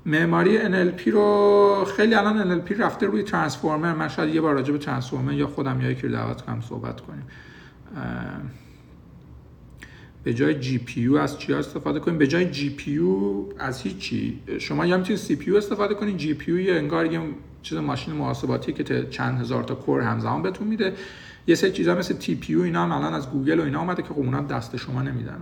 معماری 0.06 0.58
NLP 0.58 1.06
رو 1.06 1.86
خیلی 1.96 2.14
الان 2.14 2.60
NLP 2.60 2.80
رفته 2.80 3.06
روی 3.06 3.22
transformer. 3.22 3.94
من 3.94 4.08
شاید 4.08 4.34
یه 4.34 4.40
بار 4.40 4.54
راجع 4.54 4.72
به 4.72 4.78
transformer 4.78 5.32
یا 5.32 5.46
خودم 5.46 5.80
یا 5.80 5.90
یکی 5.90 6.02
رو 6.02 6.12
دعوت 6.12 6.42
کنم 6.42 6.60
صحبت 6.60 7.00
کنیم. 7.00 7.24
به 10.24 10.34
جای 10.34 10.54
GPU 10.60 11.16
از 11.16 11.38
چی 11.38 11.52
استفاده 11.52 12.00
کنیم؟ 12.00 12.18
به 12.18 12.26
جای 12.26 12.50
GPU 12.50 13.44
از 13.58 13.80
هیچی. 13.80 14.40
شما 14.58 14.86
یا 14.86 14.96
می‌تونید 14.96 15.20
CPU 15.20 15.56
استفاده 15.56 15.94
کنید 15.94 16.16
GPU 16.16 16.74
انگار 16.74 17.12
یه 17.12 17.20
چیز 17.62 17.78
ماشین 17.78 18.14
محاسباتی 18.14 18.72
که 18.72 19.06
چند 19.10 19.40
هزار 19.40 19.62
تا 19.62 19.74
core 19.74 20.00
همزمان 20.00 20.42
بهتون 20.42 20.68
میده. 20.68 20.92
یه 21.46 21.54
سری 21.54 21.72
چیزا 21.72 21.94
مثل 21.94 22.14
TPU 22.14 22.62
اینا 22.62 22.82
هم 22.82 22.92
الان 22.92 23.14
از 23.14 23.30
گوگل 23.30 23.60
و 23.60 23.62
اینا 23.62 23.80
اومده 23.80 24.02
که 24.02 24.08
خب 24.08 24.18
اونا 24.18 24.40
دست 24.40 24.76
شما 24.76 25.02
نمیدن. 25.02 25.38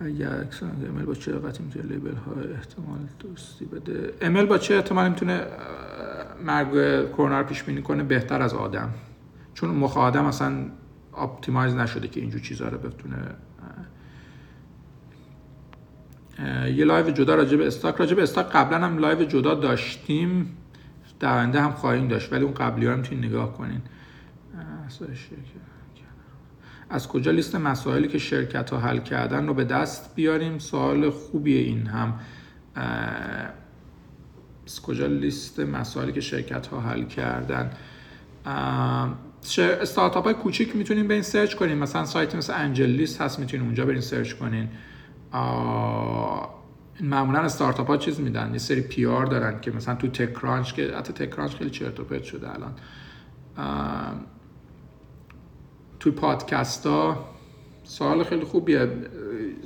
یا 0.00 0.28
ML 0.82 1.04
با 1.04 1.14
چه 1.14 1.32
قطعیتی 1.32 1.64
می‌تونه 1.64 1.84
label 1.86 2.14
ها 2.14 2.32
احتمال 2.32 2.98
درستی 3.18 3.64
بده؟ 3.64 4.14
ML 4.20 4.46
با 4.46 4.58
چه 4.58 4.74
احتمال 4.74 5.08
می‌تونه 5.08 5.46
مرگ 6.44 6.68
کرونا 7.12 7.40
رو 7.40 7.46
پیش 7.46 7.62
بینی 7.62 7.82
کنه 7.82 8.02
بهتر 8.02 8.42
از 8.42 8.54
آدم. 8.54 8.90
چون 9.54 9.70
مخ 9.70 9.96
آدم 9.96 10.24
اصلا 10.24 10.66
optimize 11.16 11.74
نشده 11.74 12.08
که 12.08 12.20
اینجور 12.20 12.40
چیزها 12.40 12.68
رو 12.68 12.78
بتونه 12.78 13.16
یه 16.66 16.84
live 16.84 17.10
جدا 17.10 17.34
راجع 17.34 17.56
به 17.56 17.66
stock. 17.66 17.96
راجع 17.96 18.14
به 18.14 18.22
stock 18.22 18.46
قبلا 18.46 18.78
هم 18.78 18.98
live 18.98 19.24
جدا 19.24 19.54
داشتیم 19.54 20.56
در 21.20 21.44
هم 21.44 21.70
خواهیم 21.70 22.08
داشت 22.08 22.32
ولی 22.32 22.44
اون 22.44 22.54
قبلی 22.54 22.86
ها 22.86 22.92
رو 22.92 22.98
می‌تونید 22.98 23.24
نگاه 23.24 23.52
کنین. 23.52 23.80
از 26.90 27.08
کجا 27.08 27.30
لیست 27.30 27.54
مسائلی 27.54 28.08
که 28.08 28.18
شرکت 28.18 28.70
ها 28.70 28.78
حل 28.78 28.98
کردن 28.98 29.46
رو 29.46 29.54
به 29.54 29.64
دست 29.64 30.14
بیاریم؟ 30.14 30.58
سوال 30.58 31.10
خوبیه 31.10 31.60
این 31.60 31.86
هم. 31.86 32.14
کجا 34.86 35.06
لیست 35.06 35.60
مسائلی 35.60 36.12
که 36.12 36.20
شرکت 36.20 36.66
ها 36.66 36.80
حل 36.80 37.04
کردن؟ 37.04 37.70
استارتاپ 39.58 40.24
های 40.24 40.34
کوچیک 40.34 40.76
می‌تونین 40.76 41.08
برین 41.08 41.22
search 41.22 41.54
کنین. 41.54 41.78
مثلا 41.78 42.04
سایت 42.04 42.34
مثل 42.34 42.52
AngelList 42.56 43.20
هست 43.20 43.38
می‌تونین 43.38 43.66
اونجا 43.66 43.86
برین 43.86 44.00
search 44.00 44.32
کنین. 44.32 44.68
معمولا 47.00 47.38
استارتاپ 47.38 47.86
ها 47.86 47.96
چیز 47.96 48.20
میدن؟ 48.20 48.52
یه 48.52 48.58
سری 48.58 48.80
PR 48.80 49.26
دارن 49.26 49.60
که 49.60 49.70
مثلا 49.70 49.94
تو 49.94 50.08
TechCrunch 50.08 50.72
که 50.72 50.92
حتی 50.96 51.12
TechCrunch 51.12 51.54
خیلی 51.54 51.70
چرت 51.70 52.00
و 52.00 52.04
پرت 52.04 52.22
شده 52.22 52.48
الان. 52.54 52.74
توی 56.00 56.12
پادکست 56.12 56.86
ها 56.86 57.24
سوال 57.84 58.24
خیلی 58.24 58.44
خوبیه. 58.44 58.88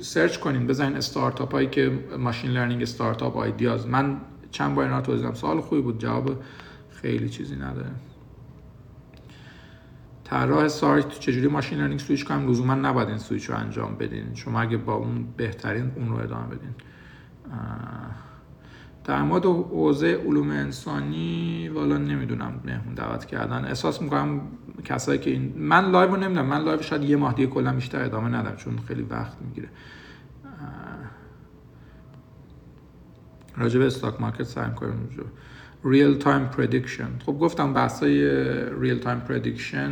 search 0.01 0.37
کنین 0.37 0.67
بزنین 0.67 0.95
استارتاپ 0.97 1.51
هایی 1.51 1.67
که 1.67 1.99
machine 2.19 2.51
learning 2.51 2.81
startup 2.81 3.37
ideas. 3.37 3.87
من 3.87 4.17
چند 4.51 4.75
بار 4.75 4.85
اینا 4.85 5.01
توضیح 5.01 5.33
سوال 5.33 5.61
خوبی 5.61 5.81
بود 5.81 5.99
جواب 5.99 6.43
خیلی 6.89 7.29
چیزی 7.29 7.55
نداره. 7.55 7.91
طراح 10.23 10.67
سایت 10.67 11.09
چجوری 11.09 11.47
machine 11.47 11.77
learning 11.77 11.99
switch 11.99 12.25
کنم؟ 12.25 12.49
لزوما 12.49 12.75
نباید 12.75 13.09
این 13.09 13.17
سویچ 13.17 13.49
رو 13.49 13.55
انجام 13.55 13.95
بدین. 13.95 14.35
شما 14.35 14.61
اگه 14.61 14.77
با 14.77 14.93
اون 14.93 15.25
بهترین 15.37 15.91
اون 15.95 16.09
رو 16.09 16.15
ادامه 16.15 16.45
بدین. 16.47 16.75
در 19.03 19.21
مورد 19.21 19.45
حوزه 19.45 20.21
علوم 20.25 20.49
انسانی 20.49 21.69
والا 21.69 21.97
نمی‌دونم 21.97 22.59
مهمون 22.65 22.93
دعوت 22.93 23.25
کردن. 23.25 23.65
احساس 23.65 24.01
می‌کنم 24.01 24.41
کسایی 24.85 25.19
که 25.19 25.29
این 25.29 25.53
من 25.57 25.91
live 25.91 26.11
رو 26.11 26.17
نمی‌دونم. 26.17 26.45
من 26.45 26.63
live 26.63 26.81
شاید 26.81 27.03
یه 27.03 27.17
ماه 27.17 27.33
دیگه 27.33 27.47
کلا 27.49 27.73
بیشتر 27.73 28.03
ادامه 28.03 28.29
ندم 28.29 28.55
چون 28.55 28.79
خیلی 28.87 29.01
وقت 29.01 29.41
می‌گیره. 29.41 29.69
راجع 33.57 33.79
به 33.79 33.85
stock 33.85 34.21
market 34.21 34.43
سعی 34.43 34.71
کنیم 34.71 35.09
real 35.83 36.17
time 36.17 36.45
prediction 36.45 37.09
خب 37.25 37.33
گفتم 37.33 37.73
بحثای 37.73 38.29
real 38.79 38.99
time 38.99 39.19
prediction 39.19 39.91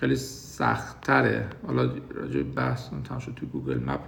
خیلی 0.00 0.16
سخت 0.16 1.00
تره 1.00 1.46
حالا 1.66 1.90
راجع 2.14 2.42
بحث 2.42 2.88
تمام 3.04 3.20
شد 3.20 3.32
تو 3.36 3.46
Google 3.46 3.78
Map. 3.78 4.00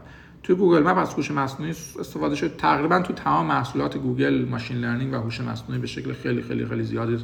تو 0.42 0.54
Google 0.54 0.82
Map 0.82 0.98
از 0.98 1.14
هوش 1.14 1.30
مصنوعی 1.30 1.70
استفاده 1.70 2.34
شد. 2.34 2.56
تقریبا 2.56 3.00
تو 3.00 3.12
تمام 3.12 3.46
محصولات 3.46 3.96
گوگل 3.96 4.44
machine 4.44 4.76
learning 4.76 5.12
و 5.12 5.16
هوش 5.16 5.40
مصنوعی 5.40 5.80
به 5.80 5.86
شکل 5.86 6.12
خیلی 6.12 6.42
خیلی 6.42 6.66
خیلی 6.66 6.82
زیادی 6.82 7.18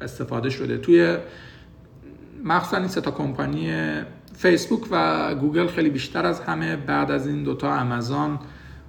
استفاده 0.00 0.50
شده. 0.50 0.78
توی 0.78 1.16
مخصوصا 2.44 2.76
این 2.76 2.88
سه 2.88 3.00
تا 3.00 3.10
کمپانی 3.10 3.72
فیسبوک 4.34 4.88
و 4.90 5.34
گوگل 5.34 5.66
خیلی 5.66 5.90
بیشتر 5.90 6.26
از 6.26 6.40
همه 6.40 6.76
بعد 6.76 7.10
از 7.10 7.26
این 7.26 7.42
دوتا 7.42 7.80
آمازون 7.80 8.38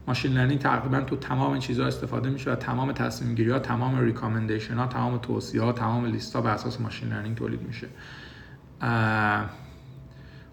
machine 0.09 0.33
learning 0.33 0.59
تقریبا 0.59 1.01
تو 1.01 1.15
تمام 1.15 1.51
این 1.51 1.61
چیزها 1.61 1.87
استفاده 1.87 2.29
میشه 2.29 2.51
و 2.51 2.55
تمام 2.55 2.91
تصمیم 2.91 3.35
گیری 3.35 3.51
ها 3.51 3.59
تمام 3.59 3.99
recommendation 3.99 4.73
ها 4.73 4.87
تمام 4.87 5.17
توصیه 5.17 5.61
ها 5.61 5.71
تمام 5.71 6.05
لیست 6.05 6.35
ها 6.35 6.41
بر 6.41 6.53
اساس 6.53 6.81
machine 6.81 7.09
learning 7.09 7.37
تولید 7.37 7.61
میشه. 7.61 7.87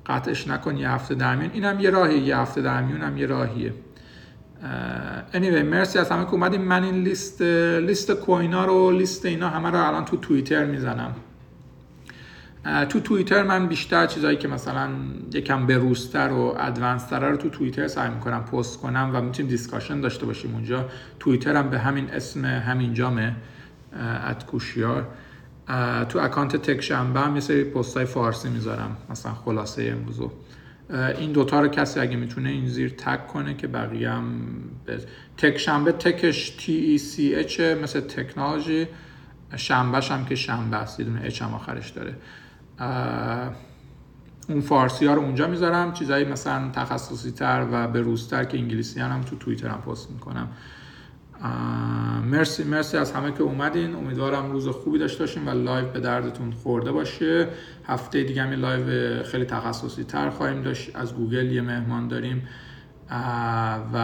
قطعش 0.07 0.49
نکن 0.49 0.77
یه 0.77 0.91
هفته 0.91 1.15
درمیون 1.15 1.51
اینم 1.53 1.81
یه 1.81 1.91
راهیه 1.91 2.19
یه 2.19 2.39
هفته 2.39 2.63
درمیون 2.63 3.01
هم 3.01 3.17
یه 3.17 3.27
راهیه. 3.27 3.73
anyway 5.33 5.63
مرسی 5.65 5.99
از 5.99 6.11
همه 6.11 6.25
که 6.25 6.33
اومدیم 6.33 6.63
من 6.63 6.85
این 6.85 6.95
لیست 6.95 7.43
لیست 7.43 8.13
کوینا 8.13 8.65
رو 8.65 8.91
لیست 8.91 9.27
اینا 9.27 9.49
همه 9.49 9.71
رو 9.71 9.87
الان 9.89 10.05
تو 10.05 10.17
توییتر 10.17 10.65
می‌زنم. 10.65 11.15
تو 12.89 13.01
توییتر 13.01 13.43
من 13.43 13.67
بیشتر 13.67 14.07
چیزایی 14.07 14.37
که 14.37 14.49
مثلا 14.49 14.91
یکم 15.33 15.67
بروستر 15.67 16.33
و 16.33 16.57
ادوانستر 16.59 17.31
رو 17.31 17.37
تو 17.37 17.51
توییتر 17.51 17.89
سعی 17.89 18.11
می‌کنم 18.11 18.45
پست 18.45 18.81
کنم 18.81 19.11
و 19.15 19.21
می‌تونیم 19.21 19.51
دیسکاشن 19.51 20.01
داشته 20.01 20.27
باشیم 20.27 20.55
اونجا. 20.55 20.89
توییتر 21.21 21.57
هم 21.57 21.71
به 21.71 21.79
همین 21.79 22.11
اسم 22.11 22.45
همین 22.45 22.95
جامه 22.95 23.37
ات 24.29 24.47
کوشیار. 24.47 25.09
تو 26.09 26.19
اکانت 26.19 26.57
تک 26.57 26.81
شنبه 26.81 27.21
هم 27.21 27.35
یه 27.35 27.41
سری 27.41 27.65
پست 27.65 27.97
های 27.97 28.07
فارسی 28.07 28.49
می‌ذارم 28.49 28.97
مثلا 29.11 29.33
خلاصه 29.35 29.95
امروزو 29.99 30.33
این 31.19 31.33
دوتا 31.33 31.61
رو 31.61 31.69
کسی 31.69 32.01
اگه 32.01 32.17
می‌تونه 32.17 32.49
این 32.49 32.69
زیر 32.69 32.91
تک 32.91 33.27
کنه 33.27 33.55
که 33.55 33.67
بقیه 33.67 34.11
هم 34.11 34.41
تک 35.37 35.59
شنبه 35.59 35.93
تکش 35.93 36.51
تی 36.51 37.01
ای 37.19 37.35
اچ 37.35 37.61
مثل 37.61 38.01
تکنولوژی. 38.01 38.87
شنبهش 39.57 40.11
هم 40.11 40.25
که 40.25 40.35
شنبه 40.35 40.77
است 40.77 41.01
یه 41.01 41.07
دونه 41.07 41.33
هم 41.41 41.55
آخرش 41.55 41.91
داره. 41.91 42.15
اون 44.49 44.61
فارسی 44.61 45.07
ها 45.07 45.15
رو 45.15 45.23
اونجا 45.23 45.47
می‌ذارم. 45.47 45.93
چیزایی 45.93 46.25
مثلا 46.25 46.71
تخصصی 46.73 47.31
تر 47.31 47.67
و 47.73 47.89
به 47.89 48.03
که 48.45 48.59
انگلیسی 48.59 49.01
هم 49.01 49.21
تو 49.21 49.37
توییتر 49.37 49.69
هم 49.69 49.81
پست 49.81 50.11
می‌کنم. 50.11 50.49
مرسی 52.25 52.65
مرسی 52.65 52.97
از 52.97 53.13
همه 53.13 53.33
که 53.33 53.43
اومدین. 53.43 53.95
امیدوارم 53.95 54.53
روز 54.53 54.69
خوبی 54.69 54.99
داشته 54.99 55.19
باشین 55.19 55.49
و 55.49 55.51
live 55.51 55.89
به 55.89 56.01
دردتون 56.01 56.51
خورده 56.51 56.93
باشه. 56.93 57.49
هفته 57.87 58.25
دیگه 58.25 58.43
هم 58.43 58.51
live 58.51 59.23
خیلی 59.23 59.45
تخصصی 59.45 60.05
تر 60.05 60.31
خواهیم 60.31 60.63
داشت. 60.63 60.97
از 60.97 61.15
گوگل 61.15 61.53
یه 61.53 61.63
مهمان 61.63 62.09
داریم. 62.09 62.49
و 63.93 63.97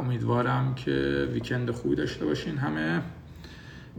امیدوارم 0.00 0.74
که 0.74 1.28
ویکند 1.32 1.70
خوبی 1.70 1.96
داشته 1.96 2.26
باشین 2.26 2.58
همه. 2.58 3.02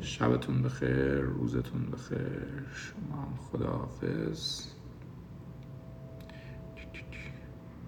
شبتون 0.02 0.64
بخیر 0.64 1.22
روزتون 1.22 1.86
بخیر. 1.92 2.68
شما 2.74 3.24
هم 3.24 3.36
خداحافظ. 3.38 4.68